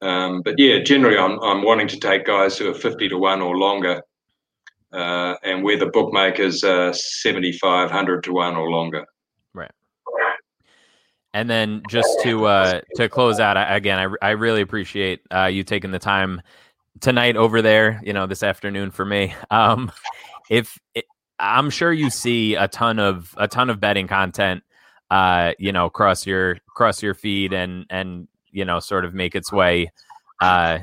Um, 0.00 0.42
but 0.42 0.58
yeah, 0.58 0.78
generally, 0.78 1.18
I'm, 1.18 1.38
I'm 1.42 1.62
wanting 1.62 1.88
to 1.88 1.98
take 1.98 2.26
guys 2.26 2.56
who 2.56 2.70
are 2.70 2.74
50 2.74 3.08
to 3.08 3.18
1 3.18 3.42
or 3.42 3.56
longer. 3.56 4.02
Uh, 4.90 5.34
and 5.44 5.62
where 5.62 5.78
the 5.78 5.90
bookmakers 5.90 6.64
are 6.64 6.94
7,500 6.94 8.24
to 8.24 8.32
1 8.32 8.56
or 8.56 8.70
longer. 8.70 9.04
And 11.34 11.48
then 11.48 11.82
just 11.88 12.08
to 12.22 12.46
uh, 12.46 12.80
to 12.96 13.08
close 13.08 13.38
out 13.38 13.56
again, 13.56 13.98
I, 13.98 14.28
I 14.28 14.30
really 14.30 14.62
appreciate 14.62 15.20
uh, 15.30 15.44
you 15.46 15.62
taking 15.62 15.90
the 15.90 15.98
time 15.98 16.40
tonight 17.00 17.36
over 17.36 17.60
there. 17.62 18.00
You 18.02 18.12
know, 18.12 18.26
this 18.26 18.42
afternoon 18.42 18.90
for 18.90 19.04
me. 19.04 19.34
Um, 19.50 19.92
if 20.50 20.78
it, 20.94 21.04
I'm 21.38 21.70
sure 21.70 21.92
you 21.92 22.10
see 22.10 22.54
a 22.54 22.68
ton 22.68 22.98
of 22.98 23.34
a 23.36 23.46
ton 23.46 23.70
of 23.70 23.80
betting 23.80 24.08
content, 24.08 24.62
uh, 25.10 25.52
you 25.58 25.72
know, 25.72 25.86
across 25.86 26.26
your 26.26 26.52
across 26.68 27.02
your 27.02 27.14
feed 27.14 27.52
and 27.52 27.86
and 27.90 28.28
you 28.50 28.64
know, 28.64 28.80
sort 28.80 29.04
of 29.04 29.14
make 29.14 29.34
its 29.34 29.52
way 29.52 29.92
uh, 30.40 30.78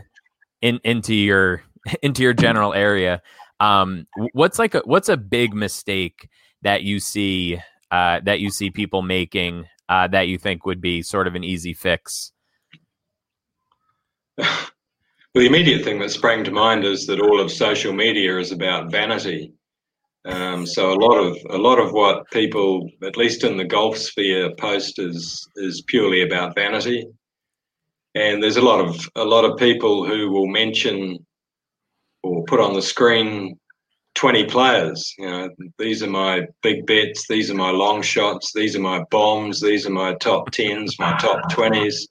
in 0.61 0.79
into 0.83 1.13
your 1.13 1.63
into 2.01 2.23
your 2.23 2.33
general 2.33 2.73
area. 2.73 3.21
Um, 3.59 4.07
what's 4.33 4.59
like 4.59 4.75
a 4.75 4.81
what's 4.85 5.09
a 5.09 5.17
big 5.17 5.53
mistake 5.53 6.29
that 6.61 6.83
you 6.83 6.99
see 6.99 7.59
uh, 7.91 8.19
that 8.23 8.39
you 8.39 8.49
see 8.49 8.69
people 8.69 9.01
making 9.01 9.65
uh, 9.89 10.07
that 10.07 10.27
you 10.27 10.37
think 10.37 10.65
would 10.65 10.81
be 10.81 11.01
sort 11.01 11.27
of 11.27 11.35
an 11.35 11.43
easy 11.43 11.73
fix? 11.73 12.31
well, 14.37 14.47
the 15.33 15.45
immediate 15.45 15.83
thing 15.83 15.99
that 15.99 16.11
sprang 16.11 16.43
to 16.43 16.51
mind 16.51 16.83
is 16.83 17.05
that 17.07 17.21
all 17.21 17.39
of 17.39 17.51
social 17.51 17.93
media 17.93 18.37
is 18.39 18.51
about 18.51 18.91
vanity. 18.91 19.53
Um, 20.25 20.65
so 20.65 20.91
a 20.91 20.99
lot 20.99 21.17
of 21.17 21.37
a 21.51 21.57
lot 21.57 21.77
of 21.77 21.91
what 21.91 22.29
people, 22.31 22.89
at 23.03 23.15
least 23.15 23.43
in 23.43 23.57
the 23.57 23.63
golf 23.63 23.97
sphere, 23.97 24.53
post 24.55 24.97
is 24.97 25.47
is 25.55 25.83
purely 25.87 26.23
about 26.23 26.55
vanity. 26.55 27.05
And 28.15 28.41
there's 28.41 28.57
a 28.57 28.61
lot 28.61 28.83
of 28.83 29.07
a 29.15 29.23
lot 29.23 29.45
of 29.45 29.57
people 29.57 30.05
who 30.05 30.31
will 30.31 30.47
mention 30.47 31.19
or 32.23 32.43
put 32.45 32.59
on 32.59 32.73
the 32.73 32.81
screen 32.81 33.59
20 34.15 34.45
players. 34.45 35.13
You 35.17 35.29
know, 35.29 35.49
these 35.77 36.01
are 36.01 36.09
my 36.09 36.47
big 36.63 36.85
bets, 36.85 37.27
these 37.27 37.51
are 37.51 37.55
my 37.55 37.69
long 37.69 38.01
shots, 38.01 38.51
these 38.53 38.75
are 38.75 38.81
my 38.81 39.03
bombs, 39.11 39.61
these 39.61 39.85
are 39.85 39.91
my 39.91 40.15
top 40.15 40.51
10s, 40.51 40.99
my 40.99 41.15
top 41.17 41.51
20s. 41.51 42.07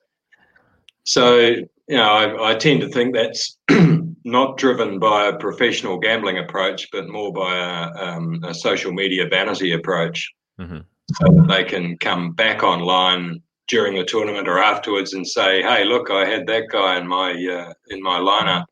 So, 1.05 1.37
you 1.39 1.67
know, 1.89 2.03
I, 2.03 2.53
I 2.53 2.55
tend 2.55 2.83
to 2.83 2.89
think 2.89 3.15
that's 3.15 3.59
not 4.25 4.57
driven 4.57 4.99
by 4.99 5.27
a 5.27 5.37
professional 5.37 5.99
gambling 5.99 6.39
approach, 6.39 6.89
but 6.93 7.09
more 7.09 7.33
by 7.33 7.57
a, 7.57 8.05
um, 8.05 8.43
a 8.45 8.55
social 8.55 8.93
media 8.93 9.27
vanity 9.29 9.73
approach. 9.73 10.33
Mm-hmm. 10.59 10.79
So 11.13 11.33
that 11.33 11.49
they 11.49 11.65
can 11.65 11.99
come 11.99 12.33
back 12.33 12.63
online 12.63 13.43
during 13.69 13.95
the 13.95 14.05
tournament 14.05 14.49
or 14.49 14.59
afterwards 14.59 15.13
and 15.13 15.27
say, 15.27 15.63
"Hey, 15.63 15.85
look, 15.85 16.11
I 16.11 16.25
had 16.25 16.47
that 16.47 16.69
guy 16.71 16.97
in 16.97 17.07
my 17.07 17.33
uh, 17.33 17.73
in 17.89 18.03
my 18.03 18.19
lineup." 18.19 18.65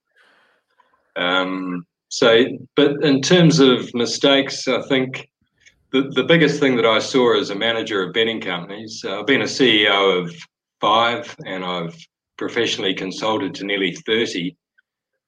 Um, 1.15 1.87
so, 2.13 2.45
but 2.77 3.03
in 3.03 3.23
terms 3.23 3.59
of 3.59 3.89
mistakes, 3.95 4.69
I 4.69 4.83
think 4.83 5.31
the, 5.93 6.13
the 6.15 6.25
biggest 6.25 6.61
thing 6.61 6.77
that 6.77 6.85
I 6.85 6.99
saw 6.99 7.41
as 7.41 7.49
a 7.49 7.55
manager 7.55 8.03
of 8.03 8.13
betting 8.13 8.39
companies, 8.39 9.03
uh, 9.03 9.21
I've 9.21 9.27
been 9.27 9.41
a 9.41 9.47
CEO 9.47 10.21
of 10.21 10.35
five 10.79 11.35
and 11.47 11.65
I've 11.65 11.97
professionally 12.37 12.93
consulted 12.93 13.55
to 13.55 13.65
nearly 13.65 13.95
30. 13.95 14.55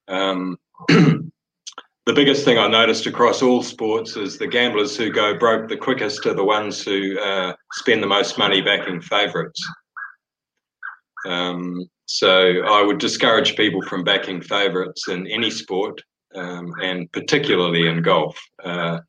Um, 0.08 0.58
the 0.88 2.12
biggest 2.14 2.44
thing 2.44 2.58
I 2.58 2.68
noticed 2.68 3.06
across 3.06 3.40
all 3.40 3.62
sports 3.62 4.18
is 4.18 4.36
the 4.36 4.46
gamblers 4.46 4.94
who 4.94 5.10
go 5.10 5.38
broke 5.38 5.70
the 5.70 5.78
quickest 5.78 6.26
are 6.26 6.34
the 6.34 6.44
ones 6.44 6.84
who 6.84 7.18
uh, 7.18 7.54
spend 7.72 8.02
the 8.02 8.08
most 8.08 8.36
money 8.36 8.60
backing 8.60 9.00
favourites. 9.00 9.66
Um, 11.26 11.88
so 12.04 12.62
I 12.66 12.82
would 12.82 12.98
discourage 12.98 13.56
people 13.56 13.80
from 13.80 14.04
backing 14.04 14.42
favourites 14.42 15.08
in 15.08 15.26
any 15.28 15.50
sport 15.50 16.02
um, 16.34 16.72
and 16.82 17.10
particularly 17.12 17.86
in 17.86 18.02
golf. 18.02 18.38
Uh, 18.64 19.00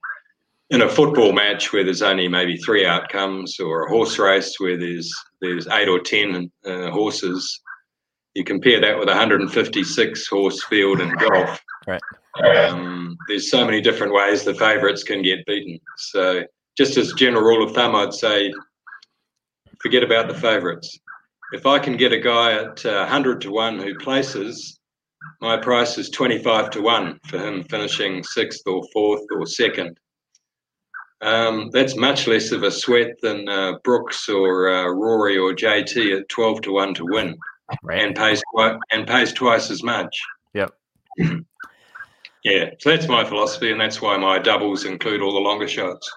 in 0.71 0.81
a 0.81 0.89
football 0.89 1.31
match 1.31 1.71
where 1.71 1.83
there's 1.83 2.01
only 2.01 2.27
maybe 2.27 2.57
three 2.57 2.85
outcomes, 2.85 3.59
or 3.59 3.85
a 3.85 3.89
horse 3.89 4.17
race 4.17 4.59
where 4.59 4.77
there's 4.77 5.13
there's 5.41 5.67
eight 5.67 5.87
or 5.87 5.99
ten 5.99 6.51
uh, 6.65 6.89
horses, 6.89 7.61
you 8.33 8.43
compare 8.43 8.81
that 8.81 8.97
with 8.97 9.07
a 9.07 9.11
156 9.11 10.27
horse 10.27 10.63
field 10.65 10.99
in 10.99 11.15
golf. 11.17 11.61
Right. 11.87 12.01
Um, 12.43 13.17
there's 13.27 13.49
so 13.49 13.63
many 13.63 13.79
different 13.79 14.13
ways 14.13 14.43
the 14.43 14.53
favourites 14.53 15.03
can 15.03 15.21
get 15.21 15.45
beaten. 15.45 15.79
So, 15.97 16.43
just 16.77 16.97
as 16.97 17.13
general 17.13 17.43
rule 17.43 17.63
of 17.63 17.73
thumb, 17.73 17.95
I'd 17.95 18.13
say 18.13 18.51
forget 19.81 20.03
about 20.03 20.27
the 20.27 20.33
favourites. 20.33 20.99
If 21.53 21.65
I 21.65 21.79
can 21.79 21.95
get 21.95 22.11
a 22.11 22.19
guy 22.19 22.53
at 22.53 22.85
uh, 22.85 23.05
100 23.05 23.41
to 23.41 23.51
one 23.51 23.79
who 23.79 23.95
places, 23.95 24.74
my 25.41 25.57
price 25.57 25.97
is 25.97 26.09
25 26.09 26.69
to 26.71 26.81
1 26.81 27.19
for 27.27 27.37
him 27.37 27.63
finishing 27.63 28.23
sixth 28.23 28.61
or 28.67 28.83
fourth 28.93 29.23
or 29.31 29.45
second. 29.45 29.99
Um, 31.21 31.69
that's 31.71 31.95
much 31.95 32.27
less 32.27 32.51
of 32.51 32.63
a 32.63 32.71
sweat 32.71 33.15
than 33.21 33.47
uh, 33.47 33.73
Brooks 33.83 34.29
or 34.29 34.69
uh, 34.69 34.87
Rory 34.89 35.37
or 35.37 35.53
JT 35.53 36.19
at 36.19 36.29
12 36.29 36.61
to 36.63 36.73
1 36.73 36.93
to 36.95 37.05
win 37.05 37.37
right. 37.83 38.03
and 38.03 38.15
pays 38.15 38.41
and 38.91 39.07
pays 39.07 39.33
twice 39.33 39.71
as 39.71 39.83
much. 39.83 40.21
Yep. 40.53 40.71
yeah, 42.43 42.69
so 42.79 42.89
that's 42.89 43.07
my 43.07 43.23
philosophy, 43.23 43.71
and 43.71 43.79
that's 43.79 44.01
why 44.01 44.17
my 44.17 44.39
doubles 44.39 44.85
include 44.85 45.21
all 45.21 45.33
the 45.33 45.39
longer 45.39 45.67
shots. 45.67 46.11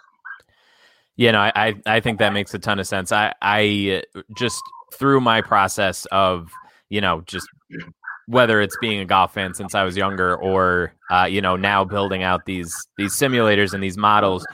Yeah, 1.17 1.33
no, 1.33 1.41
I, 1.41 1.75
I 1.85 2.01
think 2.01 2.21
that 2.21 2.33
makes 2.33 2.55
a 2.55 2.61
ton 2.61 2.79
of 2.79 2.87
sense. 2.87 3.11
I, 3.11 3.35
I 3.43 4.05
just 4.37 4.63
through 4.95 5.21
my 5.21 5.41
process 5.41 6.07
of, 6.13 6.51
you 6.91 7.01
know, 7.01 7.23
just 7.23 7.49
whether 8.29 8.61
it's 8.61 8.77
being 8.81 9.01
a 9.01 9.07
golf 9.07 9.33
fan 9.33 9.55
since 9.55 9.75
I 9.75 9.83
was 9.85 9.97
younger 9.97 10.37
or 10.37 10.93
uh, 11.11 11.25
you 11.25 11.41
know 11.41 11.57
now 11.57 11.85
building 11.85 12.23
out 12.23 12.45
these 12.45 12.75
these 12.97 13.13
simulators 13.13 13.73
and 13.73 13.83
these 13.83 13.97
models, 13.97 14.47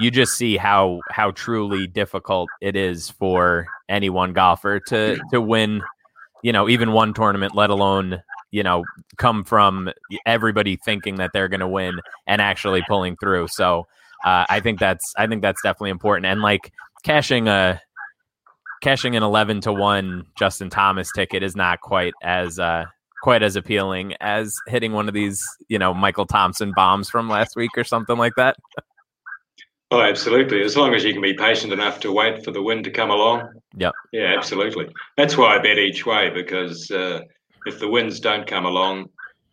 you 0.00 0.10
just 0.10 0.36
see 0.36 0.56
how 0.56 1.00
how 1.10 1.30
truly 1.32 1.86
difficult 1.86 2.48
it 2.60 2.74
is 2.74 3.10
for 3.10 3.66
any 3.88 4.08
one 4.08 4.32
golfer 4.32 4.80
to 4.88 5.20
to 5.30 5.40
win, 5.40 5.82
you 6.42 6.52
know, 6.52 6.68
even 6.68 6.92
one 6.92 7.12
tournament, 7.12 7.54
let 7.54 7.70
alone 7.70 8.22
you 8.50 8.62
know 8.62 8.82
come 9.18 9.44
from 9.44 9.90
everybody 10.24 10.76
thinking 10.76 11.16
that 11.16 11.30
they're 11.34 11.48
going 11.48 11.60
to 11.60 11.68
win 11.68 12.00
and 12.26 12.40
actually 12.40 12.82
pulling 12.88 13.14
through. 13.18 13.46
So 13.48 13.86
uh, 14.24 14.46
I 14.48 14.60
think 14.60 14.80
that's 14.80 15.12
I 15.18 15.26
think 15.26 15.42
that's 15.42 15.60
definitely 15.62 15.90
important 15.90 16.26
and 16.26 16.40
like 16.40 16.72
cashing 17.04 17.46
a 17.46 17.80
cashing 18.80 19.16
an 19.16 19.22
11 19.22 19.60
to 19.62 19.72
1 19.72 20.24
Justin 20.38 20.70
Thomas 20.70 21.10
ticket 21.12 21.42
is 21.42 21.56
not 21.56 21.80
quite 21.80 22.14
as 22.22 22.58
uh, 22.58 22.84
quite 23.22 23.42
as 23.42 23.56
appealing 23.56 24.14
as 24.20 24.54
hitting 24.66 24.92
one 24.92 25.08
of 25.08 25.14
these, 25.14 25.44
you 25.68 25.78
know, 25.78 25.92
Michael 25.92 26.26
Thompson 26.26 26.72
bombs 26.74 27.08
from 27.08 27.28
last 27.28 27.56
week 27.56 27.70
or 27.76 27.84
something 27.84 28.16
like 28.16 28.34
that. 28.36 28.56
Oh, 29.90 30.02
absolutely. 30.02 30.62
As 30.62 30.76
long 30.76 30.94
as 30.94 31.02
you 31.02 31.12
can 31.12 31.22
be 31.22 31.34
patient 31.34 31.72
enough 31.72 31.98
to 32.00 32.12
wait 32.12 32.44
for 32.44 32.50
the 32.50 32.62
wind 32.62 32.84
to 32.84 32.90
come 32.90 33.10
along. 33.10 33.48
Yep. 33.76 33.94
Yeah, 34.12 34.34
absolutely. 34.36 34.88
That's 35.16 35.36
why 35.36 35.56
I 35.56 35.58
bet 35.58 35.78
each 35.78 36.04
way 36.04 36.30
because 36.30 36.90
uh, 36.90 37.20
if 37.64 37.78
the 37.80 37.88
winds 37.88 38.20
don't 38.20 38.46
come 38.46 38.66
along, 38.66 39.08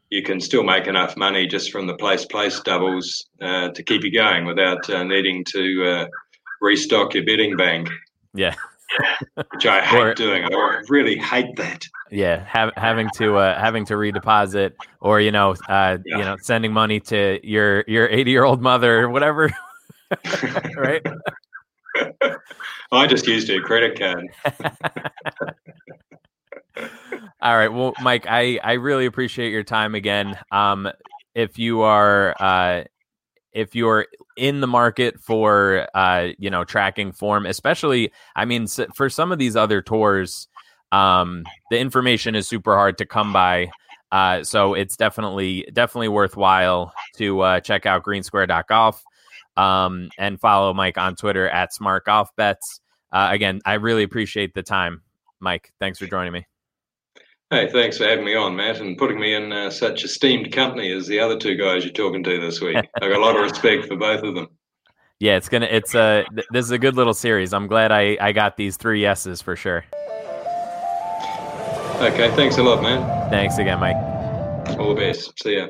you 0.10 0.24
can 0.24 0.40
still 0.40 0.64
make 0.64 0.88
enough 0.88 1.16
money 1.16 1.48
just 1.48 1.72
from 1.72 1.88
the 1.88 1.96
place 1.96 2.26
place 2.26 2.60
doubles 2.60 3.28
uh, 3.42 3.70
to 3.70 3.84
keep 3.84 4.04
you 4.04 4.12
going 4.12 4.46
without 4.46 4.90
uh, 4.90 5.04
needing 5.04 5.44
to 5.46 5.86
uh, 5.86 6.08
restock 6.62 7.14
your 7.14 7.26
betting 7.26 7.56
bank. 7.56 7.90
Yeah. 8.34 8.56
Which 9.52 9.66
I 9.66 9.82
hate 9.82 10.00
or, 10.00 10.14
doing. 10.14 10.44
I 10.44 10.82
really 10.90 11.18
hate 11.18 11.56
that. 11.58 11.86
Yeah, 12.12 12.44
have, 12.46 12.72
having 12.78 13.10
to 13.16 13.38
uh, 13.38 13.60
having 13.60 13.86
to 13.86 13.94
redeposit, 13.96 14.74
or 15.02 15.20
you 15.20 15.32
know, 15.32 15.56
uh, 15.68 15.98
yeah. 16.06 16.18
you 16.18 16.24
know, 16.24 16.38
sending 16.42 16.72
money 16.72 17.00
to 17.02 17.40
your 17.44 17.84
your 17.88 18.08
eighty 18.10 18.32
year 18.32 18.44
old 18.44 18.62
mother, 18.62 19.02
or 19.02 19.10
whatever. 19.10 19.50
right. 20.76 21.02
I 22.92 23.08
just 23.08 23.28
used 23.28 23.50
a 23.50 23.60
credit 23.62 23.98
card. 23.98 24.28
All 27.42 27.58
right. 27.58 27.70
Well, 27.70 27.94
Mike, 28.02 28.26
I, 28.28 28.60
I 28.64 28.74
really 28.74 29.06
appreciate 29.06 29.52
your 29.52 29.64
time 29.64 29.96
again. 29.96 30.38
Um, 30.52 30.90
if 31.34 31.58
you 31.58 31.82
are 31.82 32.36
uh, 32.40 32.84
if 33.56 33.74
you're 33.74 34.06
in 34.36 34.60
the 34.60 34.68
market 34.68 35.20
for 35.20 35.88
uh, 35.96 36.28
you 36.38 36.52
know 36.52 36.64
tracking 36.64 37.12
form, 37.12 37.48
especially 37.48 38.12
I 38.36 38.46
mean 38.46 38.68
for 38.94 39.10
some 39.10 39.32
of 39.32 39.40
these 39.40 39.56
other 39.56 39.82
tours, 39.82 40.48
um, 40.92 41.46
the 41.72 41.80
information 41.80 42.36
is 42.36 42.48
super 42.48 42.76
hard 42.76 43.00
to 43.00 43.06
come 43.06 43.34
by. 43.34 43.72
Uh, 44.12 44.44
so 44.44 44.76
it's 44.76 44.96
definitely 44.96 45.68
definitely 45.74 46.10
worthwhile 46.10 46.94
to 47.16 47.42
uh, 47.42 47.60
check 47.62 47.86
out 47.86 48.04
greensquare.golf 48.04 49.04
um, 49.58 50.10
and 50.20 50.40
follow 50.40 50.74
Mike 50.74 50.98
on 50.98 51.16
Twitter 51.16 51.50
at 51.50 51.74
Smart 51.74 52.06
Golf 52.06 52.36
Bets. 52.36 52.82
Uh, 53.12 53.30
again, 53.32 53.62
I 53.66 53.76
really 53.76 54.04
appreciate 54.04 54.54
the 54.54 54.64
time, 54.64 55.02
Mike. 55.40 55.72
Thanks 55.80 55.98
for 55.98 56.06
joining 56.06 56.34
me. 56.34 56.46
Hey, 57.52 57.70
thanks 57.72 58.00
for 58.00 58.06
having 58.06 58.26
me 58.26 58.34
on, 58.34 58.56
Matt, 58.56 58.80
and 58.82 58.98
putting 58.98 59.20
me 59.20 59.36
in 59.36 59.52
uh, 59.52 59.70
such 59.70 60.04
esteemed 60.04 60.52
company 60.52 60.92
as 60.92 61.06
the 61.06 61.20
other 61.20 61.38
two 61.38 61.56
guys 61.56 61.84
you're 61.84 61.94
talking 61.94 62.24
to 62.24 62.40
this 62.40 62.60
week. 62.60 62.76
I 63.02 63.08
got 63.08 63.18
a 63.18 63.20
lot 63.20 63.36
of 63.36 63.44
respect 63.44 63.86
for 63.86 63.96
both 63.96 64.24
of 64.24 64.34
them. 64.34 64.48
Yeah, 65.20 65.38
it's 65.38 65.48
gonna. 65.48 65.68
It's 65.68 65.94
a. 65.96 66.26
Th- 66.34 66.48
this 66.52 66.66
is 66.66 66.72
a 66.72 66.80
good 66.80 66.96
little 66.96 67.14
series. 67.14 67.54
I'm 67.54 67.68
glad 67.68 67.92
I 67.92 68.18
I 68.20 68.32
got 68.32 68.58
these 68.58 68.78
three 68.78 69.00
yeses 69.00 69.42
for 69.42 69.56
sure. 69.56 69.86
Okay, 72.02 72.36
thanks 72.36 72.58
a 72.58 72.64
lot, 72.64 72.82
man. 72.82 73.30
Thanks 73.30 73.58
again, 73.58 73.80
Mike. 73.80 73.96
All 74.78 74.94
the 74.94 75.00
best. 75.00 75.42
See 75.42 75.58
ya. 75.58 75.70